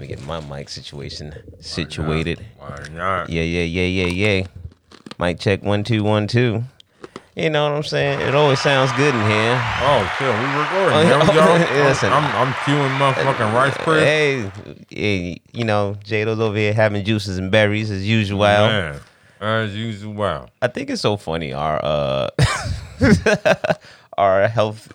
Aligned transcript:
Let 0.00 0.08
me 0.08 0.16
get 0.16 0.24
my 0.24 0.40
mic 0.40 0.70
situation 0.70 1.34
situated. 1.60 2.42
Why 2.56 2.86
not? 2.90 3.28
Yeah, 3.28 3.42
yeah, 3.42 3.64
yeah, 3.64 4.06
yeah, 4.06 4.06
yeah. 4.06 4.46
Mic 5.18 5.38
check 5.38 5.62
one 5.62 5.84
two 5.84 6.02
one 6.02 6.26
two. 6.26 6.64
You 7.36 7.50
know 7.50 7.64
what 7.68 7.76
I'm 7.76 7.82
saying? 7.82 8.22
It 8.22 8.34
always 8.34 8.60
sounds 8.60 8.90
good 8.92 9.14
in 9.14 9.20
here. 9.20 9.62
Oh 9.82 10.14
shit, 10.16 10.26
we 10.26 10.58
recording. 10.58 10.96
Oh, 10.96 11.04
There 11.04 11.18
we 11.20 11.26
go. 11.26 11.74
yeah, 11.74 11.84
listen. 11.88 12.10
I'm, 12.10 12.24
I'm 12.34 12.54
queuing 12.64 12.96
motherfucking 12.96 13.52
rice 13.52 13.76
crisp. 13.76 14.02
Hey, 14.06 14.50
yeah, 14.88 15.34
you 15.52 15.64
know, 15.66 15.98
J-Doe's 16.02 16.40
over 16.40 16.56
here 16.56 16.72
having 16.72 17.04
juices 17.04 17.36
and 17.36 17.50
berries 17.50 17.90
as 17.90 18.08
usual. 18.08 18.38
Man, 18.38 19.00
as 19.38 19.76
usual. 19.76 20.48
I 20.62 20.68
think 20.68 20.88
it's 20.88 21.02
so 21.02 21.18
funny 21.18 21.52
our 21.52 21.78
uh 21.84 22.30
our 24.16 24.48
health 24.48 24.90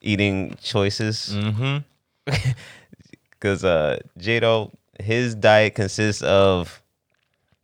eating 0.00 0.56
choices. 0.62 1.28
Mm-hmm. 1.34 2.32
Cause 3.40 3.64
uh 3.64 3.98
J-Doe, 4.18 4.70
his 5.00 5.34
diet 5.34 5.74
consists 5.74 6.22
of 6.22 6.82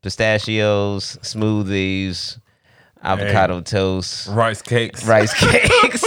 pistachios, 0.02 1.16
smoothies, 1.22 2.38
avocado 3.02 3.60
toast, 3.62 4.28
Rice 4.28 4.60
cakes. 4.62 5.04
rice 5.06 5.32
cakes. 5.40 6.04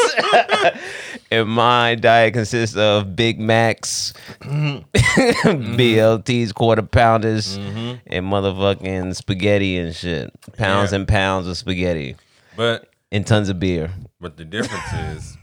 and 1.32 1.50
my 1.50 1.96
diet 1.96 2.34
consists 2.36 2.76
of 2.78 3.16
Big 3.16 3.40
Macs, 3.40 4.14
BLTs, 4.42 6.54
quarter 6.54 6.84
pounders, 6.84 7.56
and 7.58 8.00
motherfucking 8.26 9.16
spaghetti 9.16 9.78
and 9.78 9.96
shit. 9.96 10.32
Pounds 10.58 10.92
Yeah. 10.92 10.98
and 11.00 11.08
pounds 11.08 11.48
of 11.48 11.58
spaghetti 11.58 12.16
But 12.56 12.88
and 13.12 13.26
tons 13.26 13.50
of 13.50 13.60
beer. 13.60 13.92
but 14.22 14.38
the 14.38 14.46
difference 14.46 14.94
is, 15.18 15.38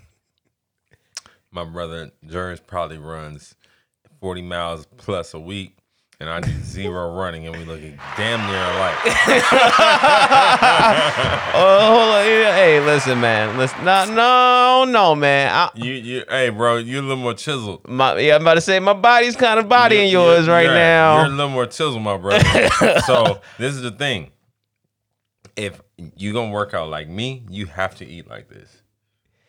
my 1.51 1.65
brother 1.65 2.13
Jerry 2.27 2.57
probably 2.67 2.99
runs 2.99 3.55
40 4.23 4.41
miles 4.43 4.87
plus 4.97 5.35
a 5.35 5.41
week. 5.41 5.77
And 6.21 6.31
I 6.31 6.41
do 6.41 6.53
zero 6.63 7.13
running, 7.19 7.49
and 7.49 7.57
we 7.57 7.65
look 7.65 7.81
damn 8.17 8.47
near 8.47 8.57
alike. 8.57 8.97
Oh. 11.55 12.21
Hey, 12.23 12.79
listen, 12.81 13.21
man. 13.21 13.59
Listen, 13.59 13.85
no, 13.85 14.05
no, 14.05 14.85
no, 14.89 15.15
man. 15.17 15.53
I, 15.53 15.71
You, 15.75 15.93
you, 15.93 16.25
hey, 16.29 16.51
bro, 16.51 16.77
you're 16.77 17.01
a 17.01 17.03
little 17.03 17.17
more 17.17 17.35
chiseled. 17.35 17.87
my, 17.89 18.17
yeah, 18.21 18.37
I'm 18.37 18.43
about 18.43 18.55
to 18.55 18.61
say 18.61 18.79
my 18.79 18.93
body's 18.93 19.35
kind 19.37 19.59
of 19.59 19.69
bodying 19.69 20.09
yours 20.11 20.47
you're- 20.47 20.53
right 20.57 20.65
you're- 20.67 20.75
now. 20.77 21.17
You're 21.19 21.27
a 21.27 21.31
little 21.31 21.49
more 21.51 21.67
chiseled, 21.67 22.03
my 22.03 22.17
brother. 22.17 22.45
so 23.07 23.41
this 23.59 23.75
is 23.75 23.83
the 23.83 23.91
thing. 23.91 24.31
If 25.57 25.81
you're 26.17 26.33
gonna 26.35 26.53
work 26.53 26.73
out 26.73 26.89
like 26.89 27.09
me, 27.09 27.45
you 27.51 27.67
have 27.67 27.97
to 27.97 28.07
eat 28.07 28.29
like 28.29 28.49
this. 28.49 28.71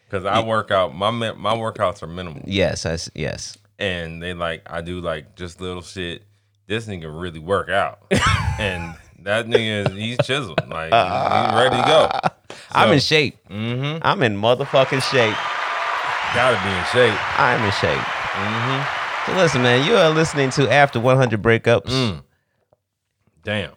Cause 0.09 0.25
I 0.25 0.43
work 0.43 0.69
out. 0.71 0.95
My 0.95 1.11
my 1.11 1.55
workouts 1.55 2.01
are 2.03 2.07
minimal, 2.07 2.41
yes, 2.45 2.85
I 2.85 2.97
yes. 3.15 3.57
And 3.79 4.21
they 4.21 4.33
like 4.33 4.63
I 4.67 4.81
do 4.81 5.01
like 5.01 5.35
just 5.35 5.61
little 5.61 5.81
shit. 5.81 6.23
This 6.67 6.87
nigga 6.87 7.09
really 7.21 7.39
work 7.39 7.69
out, 7.69 7.99
and 8.59 8.95
that 9.19 9.47
nigga 9.47 9.87
is 9.87 9.95
he's 9.95 10.17
chiseled. 10.25 10.59
Like 10.67 10.91
he's 10.93 11.55
ready 11.59 11.75
to 11.75 11.83
go. 11.87 12.55
I'm 12.71 12.93
in 12.93 12.99
shape. 12.99 13.37
Mm-hmm. 13.49 13.99
I'm 14.01 14.23
in 14.23 14.35
motherfucking 14.37 15.01
shape. 15.11 15.35
Gotta 16.33 16.57
be 16.63 16.69
in 16.75 16.85
shape. 16.85 17.39
I'm 17.39 17.63
in 17.63 17.71
shape. 17.71 17.99
Mm-hmm. 17.99 19.31
So 19.31 19.37
listen, 19.37 19.61
man, 19.61 19.85
you 19.87 19.95
are 19.95 20.09
listening 20.09 20.49
to 20.51 20.71
After 20.71 20.99
100 20.99 21.41
Breakups 21.41 21.85
Mm. 21.85 22.23
Damn, 23.43 23.71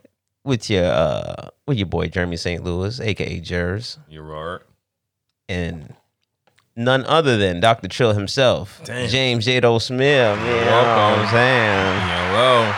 with 0.44 0.70
your 0.70 0.84
uh 0.84 1.48
with 1.66 1.76
your 1.76 1.86
boy 1.86 2.06
Jeremy 2.08 2.36
St. 2.36 2.62
Louis, 2.62 3.00
aka 3.00 3.40
Jers, 3.40 3.98
you're 4.08 4.22
right. 4.22 4.60
and 5.48 5.94
none 6.76 7.04
other 7.06 7.36
than 7.36 7.60
Dr. 7.60 7.88
Trill 7.88 8.12
himself, 8.12 8.80
Damn. 8.84 9.08
James 9.08 9.44
J-Doe 9.44 9.78
Smith. 9.78 10.38
You 10.38 10.44
know 10.46 10.56
what 10.56 10.66
welcome. 10.66 11.20
I'm 11.24 11.28
saying? 11.30 12.00
Hello. 12.00 12.74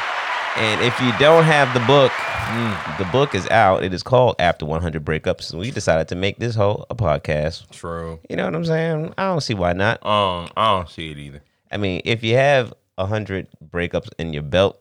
And 0.57 0.81
if 0.83 0.99
you 1.01 1.13
don't 1.19 1.45
have 1.45 1.73
the 1.75 1.81
book, 1.87 2.13
Mm. 2.49 2.97
the 2.99 3.05
book 3.13 3.35
is 3.35 3.47
out. 3.51 3.85
It 3.85 3.93
is 3.93 4.03
called 4.03 4.35
After 4.39 4.65
100 4.65 5.05
Breakups. 5.05 5.51
And 5.51 5.61
we 5.61 5.71
decided 5.71 6.09
to 6.09 6.15
make 6.15 6.39
this 6.39 6.55
whole 6.55 6.87
a 6.89 6.95
podcast. 6.95 7.69
True. 7.71 8.21
You 8.31 8.37
know 8.37 8.47
what 8.47 8.55
I'm 8.55 8.65
saying? 8.65 9.13
I 9.19 9.25
don't 9.27 9.43
see 9.43 9.53
why 9.53 9.75
not. 9.75 10.05
Um, 10.05 10.49
I 10.57 10.77
don't 10.77 10.89
see 10.89 11.11
it 11.11 11.19
either. 11.19 11.43
I 11.71 11.77
mean, 11.77 12.01
if 12.07 12.25
you 12.25 12.37
have 12.37 12.73
100 12.97 13.49
breakups 13.71 14.09
in 14.19 14.33
your 14.33 14.43
belt, 14.45 14.81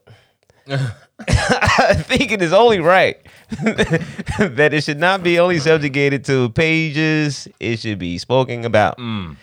I 1.28 1.94
think 1.94 2.32
it 2.32 2.42
is 2.42 2.54
only 2.54 2.80
right 2.80 3.18
that 3.50 4.70
it 4.74 4.84
should 4.84 5.00
not 5.00 5.24
be 5.24 5.40
only 5.40 5.60
subjugated 5.60 6.26
to 6.26 6.50
pages. 6.50 7.48
It 7.60 7.80
should 7.80 8.00
be 8.00 8.18
spoken 8.18 8.66
about. 8.66 8.98
Mm. 8.98 9.38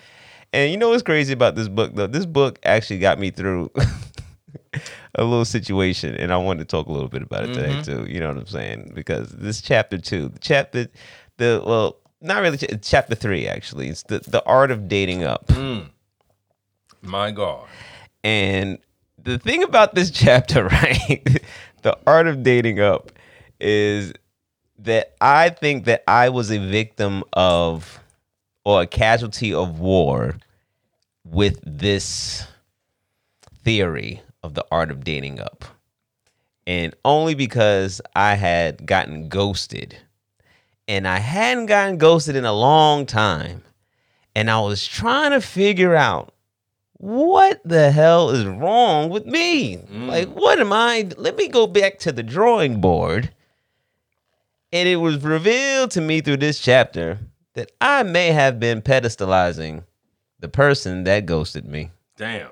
And 0.53 0.71
you 0.71 0.77
know 0.77 0.89
what's 0.89 1.03
crazy 1.03 1.33
about 1.33 1.55
this 1.55 1.67
book, 1.67 1.95
though? 1.95 2.07
This 2.07 2.25
book 2.25 2.59
actually 2.63 2.99
got 2.99 3.19
me 3.19 3.31
through 3.31 3.71
a 5.15 5.23
little 5.23 5.45
situation, 5.45 6.15
and 6.15 6.31
I 6.31 6.37
wanted 6.37 6.59
to 6.59 6.65
talk 6.65 6.87
a 6.87 6.91
little 6.91 7.09
bit 7.09 7.23
about 7.23 7.45
it 7.45 7.53
today 7.53 7.81
too. 7.81 8.05
You 8.07 8.19
know 8.19 8.27
what 8.29 8.37
I'm 8.37 8.47
saying? 8.47 8.91
Because 8.93 9.29
this 9.29 9.61
chapter 9.61 9.97
two, 9.97 10.29
the 10.29 10.39
chapter, 10.39 10.87
the 11.37 11.63
well, 11.65 11.97
not 12.21 12.41
really 12.41 12.57
chapter 12.57 13.15
three 13.15 13.47
actually. 13.47 13.89
It's 13.89 14.03
the 14.03 14.19
the 14.19 14.43
art 14.45 14.71
of 14.71 14.87
dating 14.87 15.23
up. 15.23 15.49
My 17.01 17.31
God. 17.31 17.67
And 18.23 18.79
the 19.25 19.39
thing 19.39 19.63
about 19.63 19.93
this 19.93 20.09
chapter, 20.11 20.65
right? 20.65 21.41
the 21.81 21.97
art 22.07 22.27
of 22.27 22.43
dating 22.43 22.79
up 22.79 23.11
is 23.59 24.13
that 24.79 25.15
I 25.21 25.49
think 25.49 25.85
that 25.85 26.03
I 26.07 26.29
was 26.29 26.51
a 26.51 26.57
victim 26.57 27.23
of 27.33 27.99
or 28.63 28.81
a 28.81 28.87
casualty 28.87 29.53
of 29.53 29.79
war 29.79 30.35
with 31.23 31.59
this 31.65 32.47
theory 33.63 34.21
of 34.43 34.53
the 34.53 34.65
art 34.71 34.91
of 34.91 35.03
dating 35.03 35.39
up. 35.39 35.65
And 36.67 36.95
only 37.05 37.35
because 37.35 38.01
I 38.15 38.35
had 38.35 38.85
gotten 38.85 39.29
ghosted. 39.29 39.97
And 40.87 41.07
I 41.07 41.19
hadn't 41.19 41.67
gotten 41.67 41.97
ghosted 41.97 42.35
in 42.35 42.45
a 42.45 42.53
long 42.53 43.05
time. 43.05 43.63
And 44.35 44.49
I 44.49 44.59
was 44.59 44.85
trying 44.85 45.31
to 45.31 45.41
figure 45.41 45.95
out 45.95 46.34
what 46.97 47.61
the 47.65 47.91
hell 47.91 48.29
is 48.29 48.45
wrong 48.45 49.09
with 49.09 49.25
me? 49.25 49.77
Mm. 49.77 50.07
Like, 50.07 50.29
what 50.29 50.59
am 50.59 50.71
I? 50.71 51.09
Let 51.17 51.35
me 51.35 51.47
go 51.47 51.67
back 51.67 51.99
to 51.99 52.11
the 52.11 52.23
drawing 52.23 52.79
board. 52.79 53.33
And 54.71 54.89
it 54.89 54.97
was 54.97 55.23
revealed 55.23 55.91
to 55.91 56.01
me 56.01 56.21
through 56.21 56.37
this 56.37 56.59
chapter 56.59 57.19
that 57.53 57.71
I 57.79 58.03
may 58.03 58.27
have 58.31 58.59
been 58.59 58.81
pedestalizing 58.81 59.83
the 60.39 60.47
person 60.47 61.03
that 61.05 61.25
ghosted 61.25 61.65
me. 61.65 61.91
Damn. 62.17 62.49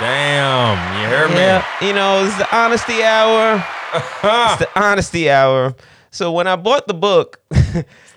Damn. 0.00 1.00
You 1.00 1.08
hear 1.08 1.28
me? 1.28 1.34
Yeah, 1.34 1.66
you 1.80 1.92
know, 1.92 2.24
it's 2.24 2.36
the 2.36 2.56
honesty 2.56 3.02
hour. 3.02 3.64
it's 3.94 4.58
the 4.58 4.68
honesty 4.76 5.30
hour. 5.30 5.74
So 6.10 6.32
when 6.32 6.46
I 6.46 6.56
bought 6.56 6.86
the 6.86 6.94
book, 6.94 7.40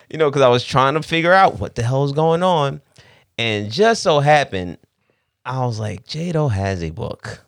you 0.10 0.18
know, 0.18 0.30
because 0.30 0.42
I 0.42 0.48
was 0.50 0.64
trying 0.64 0.94
to 0.96 1.02
figure 1.02 1.34
out 1.34 1.60
what 1.60 1.76
the 1.76 1.84
hell 1.84 2.04
was 2.04 2.12
going 2.12 2.44
on, 2.44 2.82
and 3.42 3.72
just 3.72 4.04
so 4.04 4.20
happened, 4.20 4.78
I 5.44 5.66
was 5.66 5.80
like, 5.80 6.06
J-Doe 6.06 6.50
has 6.50 6.84
a 6.84 6.92
book, 6.92 7.44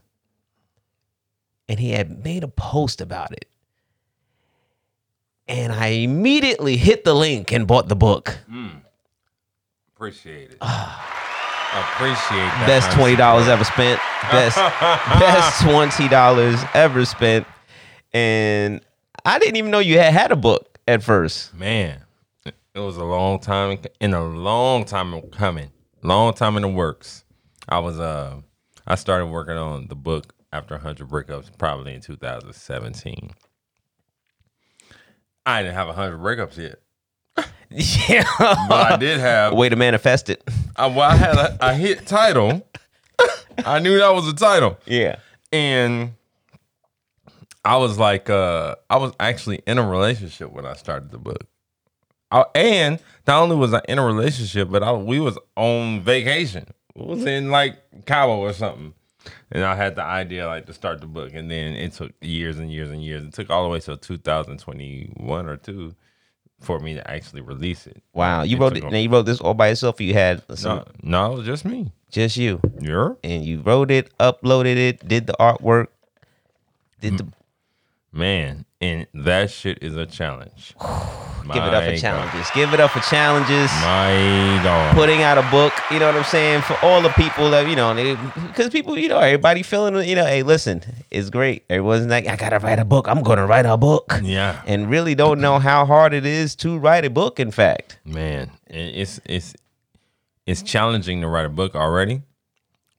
and 1.70 1.80
he 1.80 1.92
had 1.92 2.24
made 2.24 2.44
a 2.44 2.48
post 2.48 3.00
about 3.00 3.32
it, 3.32 3.46
and 5.48 5.72
I 5.72 5.88
immediately 5.88 6.78
hit 6.78 7.04
the 7.04 7.14
link 7.14 7.52
and 7.52 7.68
bought 7.68 7.90
the 7.90 7.96
book. 7.96 8.38
Mm. 8.52 8.82
Appreciate 9.96 10.52
it. 10.52 10.58
Ah. 10.62 11.10
Appreciate 11.74 12.18
that. 12.38 12.66
Best 12.68 12.92
twenty 12.92 13.16
dollars 13.16 13.48
ever 13.48 13.64
spent. 13.64 14.00
Best 14.30 14.58
best 15.20 15.62
twenty 15.62 16.08
dollars 16.08 16.60
ever 16.76 17.04
spent. 17.04 17.48
And 18.14 18.82
I 19.26 19.40
didn't 19.40 19.56
even 19.56 19.72
know 19.72 19.80
you 19.80 19.98
had 19.98 20.14
had 20.14 20.32
a 20.32 20.36
book 20.36 20.78
at 20.88 21.02
first. 21.02 21.52
Man, 21.56 22.00
it 22.46 22.80
was 22.80 22.98
a 22.98 23.04
long 23.04 23.40
time 23.40 23.80
in 24.00 24.14
a 24.14 24.24
long 24.24 24.86
time 24.86 25.20
coming. 25.32 25.72
Long 26.04 26.34
time 26.34 26.56
in 26.58 26.62
the 26.64 26.68
works. 26.68 27.24
I 27.68 27.80
was 27.80 28.00
uh 28.00 28.42
I 28.86 28.96
started 28.96 29.28
working 29.28 29.56
on 29.56 29.88
the 29.88 29.96
book 29.96 30.34
after 30.52 30.76
100 30.76 31.08
breakups 31.08 31.50
probably 31.58 31.94
in 31.94 32.02
2017. 32.02 33.32
I 35.46 35.62
didn't 35.62 35.76
have 35.76 35.88
100 35.88 36.18
breakups 36.20 36.58
yet. 36.58 36.80
Yeah, 37.76 38.24
But 38.38 38.92
I 38.92 38.98
did 38.98 39.20
have 39.20 39.54
way 39.54 39.68
to 39.68 39.76
manifest 39.76 40.30
it. 40.30 40.44
I, 40.76 40.86
well, 40.86 41.10
I 41.10 41.16
had 41.16 41.36
a, 41.36 41.58
a 41.60 41.74
hit 41.74 42.06
title. 42.06 42.68
I 43.66 43.80
knew 43.80 43.98
that 43.98 44.14
was 44.14 44.28
a 44.28 44.34
title. 44.34 44.78
Yeah. 44.86 45.16
and 45.52 46.12
I 47.66 47.78
was 47.78 47.98
like, 47.98 48.30
uh, 48.30 48.76
I 48.92 48.98
was 48.98 49.14
actually 49.20 49.64
in 49.66 49.80
a 49.80 49.88
relationship 49.90 50.52
when 50.52 50.68
I 50.68 50.74
started 50.74 51.10
the 51.10 51.18
book. 51.18 51.46
I, 52.34 52.46
and 52.56 53.00
not 53.28 53.42
only 53.44 53.56
was 53.56 53.74
I 53.74 53.82
in 53.88 54.00
a 54.00 54.06
relationship, 54.06 54.70
but 54.72 54.84
I, 54.84 54.92
we 54.94 55.20
was 55.20 55.38
on 55.56 56.02
vacation. 56.02 56.66
It 56.96 57.06
was 57.06 57.24
in 57.26 57.50
like 57.52 57.78
Cabo 58.06 58.38
or 58.40 58.54
something. 58.54 58.94
And 59.52 59.64
I 59.64 59.76
had 59.76 59.96
the 59.96 60.04
idea 60.04 60.48
like 60.48 60.66
to 60.66 60.74
start 60.74 61.00
the 61.00 61.08
book, 61.08 61.32
and 61.34 61.50
then 61.50 61.74
it 61.76 61.94
took 61.94 62.12
years 62.22 62.58
and 62.60 62.70
years 62.72 62.90
and 62.90 63.02
years. 63.04 63.24
It 63.24 63.34
took 63.34 63.50
all 63.50 63.64
the 63.64 63.70
way 63.70 63.80
till 63.80 63.96
2021 63.98 65.46
or 65.48 65.56
two 65.58 65.96
for 66.60 66.80
me 66.80 66.94
to 66.96 67.10
actually 67.12 67.42
release 67.42 67.88
it. 67.88 68.02
Wow. 68.14 68.44
You 68.44 68.58
It 68.58 68.60
wrote 68.60 68.78
it. 68.78 68.84
a- 68.84 68.90
Now 68.90 68.98
you 68.98 69.10
wrote 69.10 69.26
this 69.26 69.40
all 69.40 69.54
by 69.54 69.70
yourself. 69.70 70.02
You 70.02 70.14
had 70.14 70.44
some. 70.58 70.80
No, 70.80 70.86
no, 71.28 71.34
it 71.34 71.38
was 71.38 71.46
just 71.46 71.66
me. 71.66 71.92
just 72.12 72.36
you, 72.38 72.60
You're 72.82 73.18
and 73.24 73.46
you 73.46 73.62
wrote 73.62 73.92
it, 73.92 74.16
uploaded 74.18 74.76
it, 74.78 75.08
did 75.08 75.28
the 75.28 75.36
artwork, 75.40 75.88
did 77.00 77.18
the 77.18 77.28
man, 78.12 78.66
and 78.84 79.08
that 79.14 79.50
shit 79.50 79.82
is 79.82 79.96
a 79.96 80.06
challenge. 80.06 80.76
give 81.54 81.64
it 81.64 81.74
up 81.74 81.86
for 81.86 81.96
challenges. 81.96 82.52
Give 82.54 82.74
it 82.74 82.80
up 82.82 82.92
for 82.92 83.00
challenges. 83.00 83.72
My 83.82 84.60
God. 84.62 84.94
putting 84.94 85.22
out 85.22 85.38
a 85.38 85.50
book, 85.50 85.72
you 85.90 86.00
know 86.00 86.08
what 86.08 86.18
I'm 86.18 86.24
saying, 86.26 86.64
for 86.64 86.78
all 86.84 87.02
the 87.02 87.10
people 87.10 87.50
that, 87.52 87.70
you 87.70 87.78
know, 87.78 87.94
because 88.48 88.72
people, 88.72 88.98
you 88.98 89.08
know, 89.08 89.20
everybody 89.20 89.64
feeling, 89.64 90.06
you 90.06 90.16
know, 90.16 90.26
hey, 90.26 90.44
listen, 90.44 90.84
it's 91.10 91.30
great. 91.30 91.64
Everyone's 91.70 92.08
like, 92.08 92.28
I 92.28 92.36
gotta 92.36 92.60
write 92.60 92.80
a 92.80 92.84
book. 92.84 93.08
I'm 93.08 93.24
gonna 93.24 93.48
write 93.48 93.66
a 93.66 93.78
book. 93.78 94.20
Yeah. 94.22 94.62
And 94.66 94.90
really 94.90 95.16
don't 95.16 95.40
know 95.40 95.60
how 95.60 95.86
hard 95.86 96.14
it 96.14 96.26
is 96.26 96.54
to 96.58 96.78
write 96.78 97.06
a 97.06 97.10
book, 97.10 97.40
in 97.40 97.52
fact. 97.52 98.00
Man, 98.04 98.52
it's 98.68 99.22
it's 99.26 99.56
it's 100.46 100.62
challenging 100.62 101.22
to 101.22 101.30
write 101.30 101.46
a 101.46 101.50
book 101.50 101.74
already, 101.74 102.24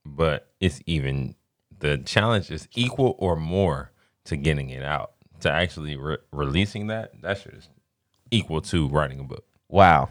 but 0.06 0.48
it's 0.60 0.80
even 0.86 1.34
the 1.78 1.98
challenge 1.98 2.50
is 2.50 2.68
equal 2.74 3.16
or 3.18 3.36
more 3.36 3.90
to 4.24 4.36
getting 4.38 4.70
it 4.70 4.82
out. 4.82 5.13
To 5.40 5.50
actually 5.50 5.96
re- 5.96 6.18
releasing 6.32 6.86
that, 6.86 7.20
that 7.22 7.38
shit 7.38 7.54
is 7.54 7.68
equal 8.30 8.60
to 8.62 8.88
writing 8.88 9.20
a 9.20 9.24
book. 9.24 9.44
Wow. 9.68 10.08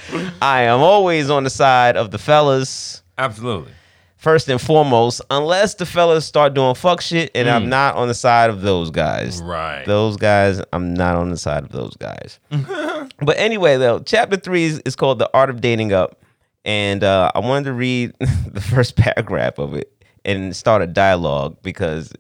am 0.42 0.80
always 0.80 1.30
on 1.30 1.44
the 1.44 1.50
side 1.50 1.98
of 1.98 2.12
the 2.12 2.18
fellas. 2.18 3.04
Absolutely. 3.18 3.74
First 4.18 4.50
and 4.50 4.60
foremost, 4.60 5.22
unless 5.30 5.76
the 5.76 5.86
fellas 5.86 6.26
start 6.26 6.56
doing 6.56 6.74
fuck 6.74 7.02
shit, 7.02 7.30
and 7.36 7.48
I'm 7.48 7.70
not 7.70 7.96
on 7.96 8.08
the 8.08 8.16
side 8.16 8.50
of 8.50 8.62
those 8.62 8.90
guys. 8.90 9.42
Right. 9.42 9.86
Those 9.86 10.18
guys, 10.18 10.60
I'm 10.74 10.96
not 10.96 11.16
on 11.16 11.30
the 11.30 11.38
side 11.38 11.64
of 11.64 11.70
those 11.70 11.96
guys. 11.98 12.40
but 12.50 13.38
anyway, 13.38 13.78
though, 13.78 14.00
chapter 14.00 14.36
three 14.36 14.66
is, 14.66 14.80
is 14.80 14.96
called 14.96 15.20
The 15.20 15.30
Art 15.36 15.52
of 15.52 15.62
Dating 15.62 15.94
Up. 15.94 16.24
And 16.66 17.04
uh, 17.04 17.32
I 17.34 17.40
wanted 17.40 17.66
to 17.66 17.74
read 17.74 18.14
the 18.20 18.60
first 18.60 18.96
paragraph 18.98 19.58
of 19.58 19.74
it 19.74 19.94
and 20.26 20.56
start 20.56 20.82
a 20.82 20.88
dialogue 20.88 21.58
because 21.62 22.12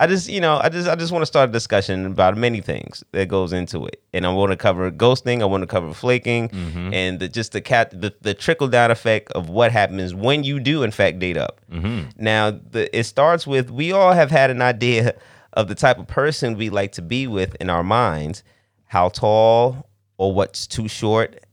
I 0.00 0.06
just, 0.06 0.30
you 0.30 0.40
know, 0.40 0.58
I 0.58 0.70
just, 0.70 0.88
I 0.88 0.94
just 0.94 1.12
want 1.12 1.20
to 1.20 1.26
start 1.26 1.50
a 1.50 1.52
discussion 1.52 2.06
about 2.06 2.34
many 2.34 2.62
things 2.62 3.04
that 3.12 3.28
goes 3.28 3.52
into 3.52 3.84
it, 3.84 4.02
and 4.14 4.24
I 4.24 4.32
want 4.32 4.50
to 4.50 4.56
cover 4.56 4.90
ghosting, 4.90 5.42
I 5.42 5.44
want 5.44 5.60
to 5.60 5.66
cover 5.66 5.92
flaking, 5.92 6.48
mm-hmm. 6.48 6.94
and 6.94 7.20
the, 7.20 7.28
just 7.28 7.52
the 7.52 7.60
cat, 7.60 7.90
the, 7.90 8.14
the 8.22 8.32
trickle 8.32 8.66
down 8.66 8.90
effect 8.90 9.30
of 9.32 9.50
what 9.50 9.72
happens 9.72 10.14
when 10.14 10.42
you 10.42 10.58
do 10.58 10.84
in 10.84 10.90
fact 10.90 11.18
date 11.18 11.36
up. 11.36 11.60
Mm-hmm. 11.70 12.08
Now, 12.16 12.50
the 12.50 12.98
it 12.98 13.04
starts 13.04 13.46
with 13.46 13.70
we 13.70 13.92
all 13.92 14.12
have 14.12 14.30
had 14.30 14.48
an 14.48 14.62
idea 14.62 15.14
of 15.52 15.68
the 15.68 15.74
type 15.74 15.98
of 15.98 16.06
person 16.06 16.56
we 16.56 16.70
like 16.70 16.92
to 16.92 17.02
be 17.02 17.26
with 17.26 17.54
in 17.56 17.68
our 17.68 17.84
minds, 17.84 18.42
how 18.86 19.10
tall 19.10 19.86
or 20.16 20.32
what's 20.32 20.66
too 20.66 20.88
short, 20.88 21.44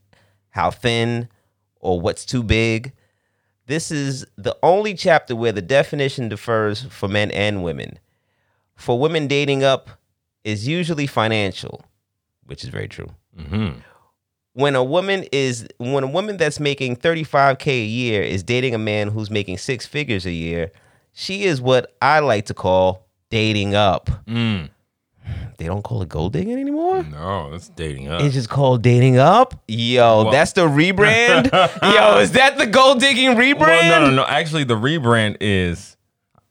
how 0.52 0.72
thin 0.72 1.28
or 1.82 2.00
what's 2.00 2.26
too 2.26 2.44
big. 2.44 2.94
This 3.66 3.92
is 3.92 4.26
the 4.38 4.58
only 4.64 4.94
chapter 4.94 5.36
where 5.36 5.52
the 5.52 5.62
definition 5.62 6.30
differs 6.30 6.84
for 6.84 7.10
men 7.10 7.30
and 7.32 7.62
women. 7.62 8.00
For 8.78 8.98
women, 8.98 9.28
dating 9.28 9.64
up 9.64 9.90
is 10.44 10.68
usually 10.68 11.08
financial, 11.08 11.84
which 12.46 12.64
is 12.64 12.70
very 12.70 12.88
true. 12.88 13.10
Mm-hmm. 13.38 13.80
When 14.54 14.76
a 14.76 14.84
woman 14.84 15.26
is 15.32 15.68
when 15.78 16.04
a 16.04 16.08
woman 16.08 16.38
that's 16.38 16.60
making 16.60 16.96
35k 16.98 17.68
a 17.68 17.86
year 17.86 18.24
is 18.24 18.42
dating 18.44 18.74
a 18.74 18.80
man 18.80 19.10
who's 19.10 19.30
making 19.30 19.58
six 19.58 19.86
figures 19.86 20.26
a 20.26 20.32
year, 20.32 20.72
she 21.12 21.44
is 21.44 21.62
what 21.62 21.96
I 22.02 22.20
like 22.20 22.46
to 22.46 22.54
call 22.54 23.06
dating 23.30 23.76
up. 23.76 24.10
Mm. 24.26 24.70
They 25.58 25.66
don't 25.66 25.82
call 25.84 26.02
it 26.04 26.10
gold 26.10 26.34
digging 26.34 26.54
anymore. 26.60 27.04
No, 27.04 27.52
it's 27.54 27.70
dating 27.70 28.08
up. 28.08 28.22
It's 28.22 28.34
just 28.36 28.50
called 28.50 28.82
dating 28.84 29.18
up. 29.18 29.56
Yo, 29.68 30.24
Well- 30.24 30.32
that's 30.32 30.54
the 30.54 30.62
rebrand. 30.68 31.52
Yo, 31.82 32.20
is 32.20 32.32
that 32.34 32.58
the 32.58 32.68
gold 32.68 33.00
digging 33.00 33.32
rebrand? 33.32 33.60
well, 33.60 34.02
no, 34.02 34.10
no, 34.10 34.16
no. 34.16 34.26
Actually, 34.26 34.64
the 34.64 34.76
rebrand 34.76 35.38
is 35.42 35.97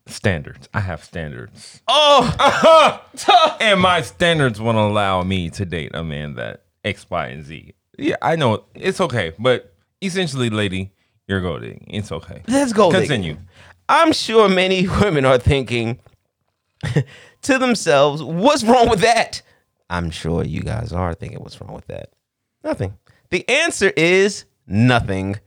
standards. 0.09 0.69
I 0.73 0.79
have 0.79 1.03
standards. 1.03 1.81
Oh, 1.87 3.05
and 3.61 3.79
my 3.79 4.01
standards 4.01 4.59
won't 4.59 4.77
allow 4.77 5.23
me 5.23 5.49
to 5.51 5.65
date 5.65 5.91
a 5.93 6.03
man 6.03 6.35
that 6.35 6.63
X, 6.83 7.05
Y, 7.09 7.27
and 7.27 7.43
Z. 7.43 7.73
Yeah, 7.97 8.15
I 8.21 8.35
know 8.35 8.65
it's 8.75 9.01
okay, 9.01 9.33
but 9.39 9.73
essentially, 10.01 10.49
lady, 10.49 10.91
you're 11.27 11.41
golding. 11.41 11.85
It's 11.89 12.11
okay. 12.11 12.41
that's 12.45 12.73
gold 12.73 12.93
digging. 12.93 13.07
Continue. 13.07 13.37
I'm 13.89 14.11
sure 14.11 14.49
many 14.49 14.87
women 15.01 15.25
are 15.25 15.37
thinking 15.37 15.99
to 17.41 17.57
themselves, 17.57 18.21
what's 18.21 18.63
wrong 18.63 18.89
with 18.89 18.99
that? 19.01 19.41
I'm 19.89 20.09
sure 20.09 20.43
you 20.43 20.61
guys 20.61 20.91
are 20.91 21.13
thinking, 21.13 21.39
what's 21.39 21.59
wrong 21.61 21.73
with 21.73 21.87
that? 21.87 22.11
Nothing. 22.63 22.97
The 23.29 23.47
answer 23.49 23.91
is 23.95 24.45
nothing. 24.65 25.39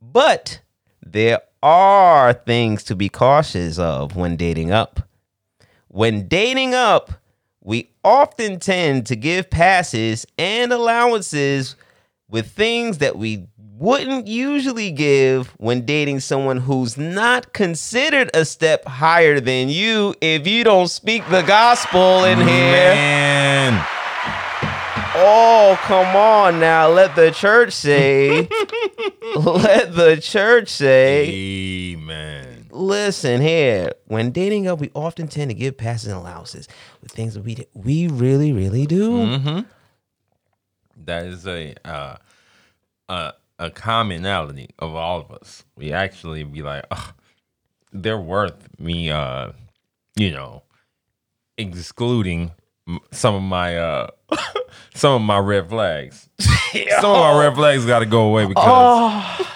But 0.00 0.60
there 1.04 1.40
are 1.64 2.34
things 2.34 2.84
to 2.84 2.94
be 2.94 3.08
cautious 3.08 3.78
of 3.78 4.14
when 4.14 4.36
dating 4.36 4.70
up. 4.70 5.08
When 5.88 6.28
dating 6.28 6.74
up, 6.74 7.12
we 7.62 7.90
often 8.04 8.60
tend 8.60 9.06
to 9.06 9.16
give 9.16 9.48
passes 9.48 10.26
and 10.36 10.70
allowances 10.70 11.74
with 12.28 12.50
things 12.50 12.98
that 12.98 13.16
we 13.16 13.46
wouldn't 13.78 14.26
usually 14.26 14.90
give 14.90 15.48
when 15.56 15.86
dating 15.86 16.20
someone 16.20 16.58
who's 16.58 16.98
not 16.98 17.54
considered 17.54 18.30
a 18.34 18.44
step 18.44 18.84
higher 18.84 19.40
than 19.40 19.70
you 19.70 20.14
if 20.20 20.46
you 20.46 20.64
don't 20.64 20.88
speak 20.88 21.26
the 21.30 21.42
gospel 21.42 22.24
in 22.24 22.46
here. 22.46 23.86
Oh, 25.26 25.80
come 25.84 26.14
on 26.14 26.60
now. 26.60 26.88
Let 26.88 27.16
the 27.16 27.30
church 27.30 27.72
say. 27.72 28.40
let 29.36 29.94
the 29.94 30.18
church 30.20 30.68
say. 30.68 31.94
Amen. 31.94 32.66
Listen 32.70 33.40
here. 33.40 33.94
When 34.04 34.32
dating 34.32 34.68
up, 34.68 34.80
we 34.80 34.90
often 34.94 35.28
tend 35.28 35.50
to 35.50 35.54
give 35.54 35.78
passes 35.78 36.08
and 36.08 36.18
allowances 36.18 36.68
with 37.00 37.10
things 37.10 37.32
that 37.32 37.42
we 37.42 37.54
do. 37.54 37.64
we 37.72 38.06
really, 38.06 38.52
really 38.52 38.84
do. 38.84 39.12
Mm-hmm. 39.12 39.60
That 41.06 41.24
is 41.24 41.46
a 41.46 41.74
uh, 41.88 42.16
a 43.08 43.32
a 43.58 43.70
commonality 43.70 44.68
of 44.78 44.94
all 44.94 45.20
of 45.20 45.30
us. 45.30 45.64
We 45.74 45.90
actually 45.90 46.44
be 46.44 46.60
like, 46.60 46.84
oh, 46.90 47.12
they're 47.94 48.20
worth 48.20 48.78
me, 48.78 49.10
uh, 49.10 49.52
you 50.16 50.32
know, 50.32 50.64
excluding 51.56 52.50
some 53.12 53.34
of 53.34 53.42
my 53.42 53.76
uh, 53.78 54.08
some 54.94 55.14
of 55.14 55.22
my 55.22 55.38
red 55.38 55.68
flags. 55.68 56.28
Some 57.00 57.10
of 57.12 57.18
my 57.20 57.38
red 57.38 57.54
flags 57.54 57.86
got 57.86 58.00
to 58.00 58.06
go 58.06 58.22
away 58.26 58.46
because 58.46 58.64
Oh, 58.66 59.50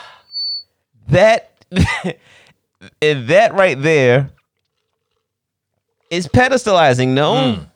that 1.08 1.50
that 3.00 3.54
right 3.54 3.80
there 3.80 4.30
is 6.11 6.28
pedestalizing. 6.28 7.08
No, 7.08 7.32
Mm. 7.35 7.66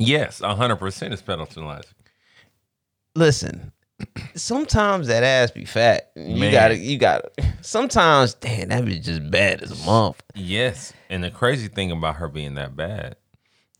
yes, 0.00 0.40
hundred 0.40 0.76
percent 0.76 1.14
is 1.14 1.22
pedestalizing. 1.22 1.92
listen. 3.14 3.70
Sometimes 4.34 5.06
that 5.08 5.22
ass 5.24 5.50
be 5.52 5.64
fat. 5.64 6.10
You 6.16 6.36
Man. 6.36 6.52
gotta, 6.52 6.76
you 6.76 6.98
gotta. 6.98 7.30
Sometimes, 7.62 8.34
damn, 8.34 8.68
that 8.70 8.84
be 8.84 8.98
just 9.00 9.28
bad 9.30 9.62
as 9.62 9.70
a 9.70 9.84
month. 9.86 10.20
Yes, 10.34 10.92
and 11.10 11.22
the 11.22 11.30
crazy 11.30 11.68
thing 11.68 11.90
about 11.92 12.16
her 12.16 12.28
being 12.28 12.54
that 12.54 12.74
bad 12.76 13.16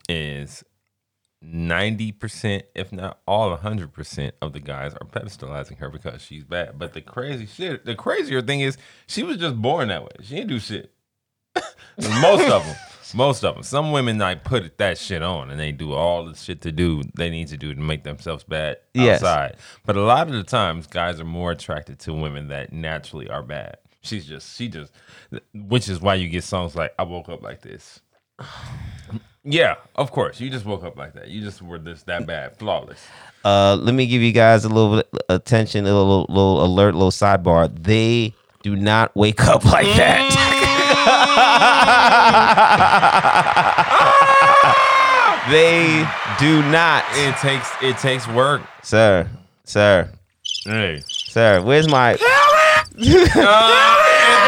is 0.08 0.64
ninety 1.42 2.12
percent, 2.12 2.64
if 2.74 2.92
not 2.92 3.20
all 3.26 3.54
hundred 3.56 3.92
percent, 3.92 4.34
of 4.42 4.52
the 4.52 4.60
guys 4.60 4.92
are 4.94 5.06
pedestalizing 5.06 5.78
her 5.78 5.88
because 5.88 6.22
she's 6.22 6.44
bad. 6.44 6.78
But 6.78 6.92
the 6.94 7.00
crazy 7.00 7.46
shit, 7.46 7.84
the 7.84 7.94
crazier 7.94 8.42
thing 8.42 8.60
is, 8.60 8.76
she 9.06 9.22
was 9.22 9.36
just 9.36 9.56
born 9.60 9.88
that 9.88 10.02
way. 10.02 10.10
She 10.22 10.34
didn't 10.36 10.48
do 10.48 10.58
shit. 10.58 10.92
most 12.20 12.48
of 12.48 12.64
them, 12.64 12.76
most 13.14 13.44
of 13.44 13.54
them. 13.54 13.62
Some 13.64 13.90
women 13.90 14.18
like 14.18 14.44
put 14.44 14.78
that 14.78 14.98
shit 14.98 15.22
on 15.22 15.50
and 15.50 15.58
they 15.58 15.72
do 15.72 15.92
all 15.92 16.24
the 16.24 16.34
shit 16.36 16.60
to 16.62 16.70
do 16.72 17.02
they 17.16 17.30
need 17.30 17.48
to 17.48 17.56
do 17.56 17.74
to 17.74 17.80
make 17.80 18.04
themselves 18.04 18.44
bad 18.44 18.76
Yes. 18.94 19.22
outside. 19.22 19.56
But 19.84 19.96
a 19.96 20.02
lot 20.02 20.28
of 20.28 20.34
the 20.34 20.44
times, 20.44 20.86
guys 20.86 21.18
are 21.18 21.24
more 21.24 21.50
attracted 21.50 21.98
to 22.00 22.12
women 22.12 22.48
that 22.48 22.72
naturally 22.72 23.28
are 23.28 23.42
bad. 23.42 23.78
She's 24.02 24.26
just, 24.26 24.56
she 24.56 24.68
just, 24.68 24.92
which 25.52 25.88
is 25.88 26.00
why 26.00 26.14
you 26.14 26.28
get 26.28 26.44
songs 26.44 26.76
like 26.76 26.94
"I 26.98 27.02
woke 27.02 27.28
up 27.28 27.42
like 27.42 27.62
this." 27.62 28.00
Yeah, 29.50 29.76
of 29.94 30.10
course. 30.12 30.40
You 30.40 30.50
just 30.50 30.64
woke 30.66 30.84
up 30.84 30.96
like 30.98 31.14
that. 31.14 31.28
You 31.28 31.40
just 31.40 31.62
were 31.62 31.78
this 31.78 32.02
that 32.02 32.26
bad, 32.26 32.56
flawless. 32.58 33.00
Uh, 33.44 33.76
let 33.76 33.94
me 33.94 34.06
give 34.06 34.20
you 34.20 34.32
guys 34.32 34.64
a 34.64 34.68
little 34.68 34.96
bit 34.96 35.08
attention, 35.28 35.84
a 35.86 35.94
little, 35.94 36.26
little 36.28 36.62
alert, 36.64 36.94
little 36.94 37.10
sidebar. 37.10 37.70
They 37.82 38.34
do 38.62 38.76
not 38.76 39.16
wake 39.16 39.40
up 39.46 39.64
like 39.72 39.86
that. 39.96 40.34
they 45.50 46.06
do 46.38 46.62
not, 46.70 47.04
It 47.12 47.36
takes 47.38 47.70
it 47.82 47.96
takes 47.98 48.26
work. 48.28 48.60
sir, 48.82 49.28
sir, 49.64 50.10
Hey. 50.64 51.00
sir. 51.06 51.62
Where's 51.62 51.88
my? 51.88 52.16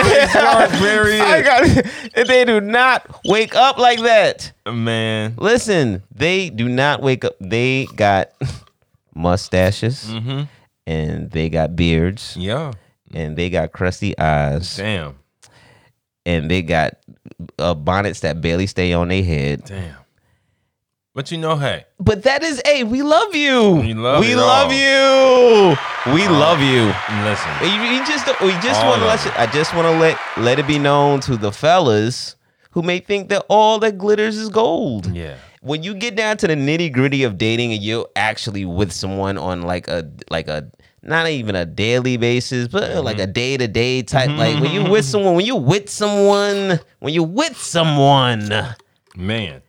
I 1.22 1.42
got 1.42 1.62
it. 1.64 2.26
They 2.26 2.44
do 2.44 2.60
not 2.60 3.20
wake 3.24 3.54
up 3.54 3.78
like 3.78 4.00
that. 4.00 4.52
Man. 4.66 5.34
Listen, 5.38 6.02
they 6.14 6.50
do 6.50 6.68
not 6.68 7.02
wake 7.02 7.24
up. 7.24 7.34
They 7.40 7.86
got 7.96 8.30
mustaches 9.14 10.04
Mm-hmm. 10.06 10.42
and 10.86 11.30
they 11.30 11.48
got 11.48 11.76
beards 11.76 12.36
Yeah. 12.38 12.72
and 13.12 13.36
they 13.36 13.50
got 13.50 13.72
crusty 13.72 14.16
eyes 14.18 14.76
Damn. 14.76 15.16
and 16.24 16.50
they 16.50 16.62
got 16.62 16.94
uh, 17.58 17.74
bonnets 17.74 18.20
that 18.20 18.40
barely 18.40 18.66
stay 18.66 18.92
on 18.92 19.08
their 19.08 19.22
head. 19.24 19.64
Damn. 19.64 19.96
But 21.12 21.32
you 21.32 21.38
know, 21.38 21.56
hey, 21.56 21.86
But 21.98 22.22
that 22.22 22.44
is, 22.44 22.62
hey, 22.64 22.84
we 22.84 23.02
love 23.02 23.34
you. 23.34 23.74
We 23.74 23.94
love 23.94 24.20
we 24.20 24.36
love 24.36 24.72
you. 24.72 25.76
We 26.14 26.28
love 26.28 26.60
you. 26.60 26.86
listen. 27.24 27.50
You, 27.62 27.82
you 27.82 28.06
just, 28.06 28.26
we 28.40 28.52
just 28.62 28.84
want 28.86 29.00
to 29.00 29.06
let 29.06 29.24
you, 29.24 29.32
I 29.34 29.46
just 29.52 29.74
want 29.74 29.86
to 29.86 29.98
let 29.98 30.18
let 30.36 30.58
it 30.60 30.68
be 30.68 30.78
known 30.78 31.18
to 31.22 31.36
the 31.36 31.50
fellas 31.50 32.36
who 32.70 32.82
may 32.82 33.00
think 33.00 33.28
that 33.30 33.44
all 33.48 33.80
that 33.80 33.98
glitters 33.98 34.36
is 34.36 34.48
gold. 34.48 35.12
Yeah. 35.12 35.36
when 35.62 35.82
you 35.82 35.94
get 35.94 36.16
down 36.16 36.36
to 36.38 36.46
the 36.46 36.54
nitty 36.54 36.92
gritty 36.92 37.24
of 37.24 37.36
dating 37.36 37.72
and 37.72 37.82
you're 37.82 38.08
actually 38.16 38.64
with 38.64 38.92
someone 38.92 39.36
on 39.36 39.62
like 39.62 39.88
a 39.88 40.10
like 40.30 40.48
a 40.48 40.70
not 41.02 41.28
even 41.28 41.54
a 41.54 41.64
daily 41.64 42.18
basis, 42.18 42.68
but 42.68 42.90
uh, 42.90 43.02
like 43.02 43.18
a 43.18 43.26
day 43.26 43.56
to 43.56 43.66
day 43.66 44.02
type. 44.02 44.30
Like 44.30 44.60
when 44.60 44.70
you 44.70 44.82
with 44.82 45.04
mm-hmm. 45.04 45.10
someone, 45.10 45.34
when 45.34 45.46
you 45.46 45.56
with 45.56 45.88
someone, 45.88 46.78
when 46.98 47.14
you 47.14 47.22
with 47.22 47.56
someone, 47.56 48.48
Man. 49.16 49.62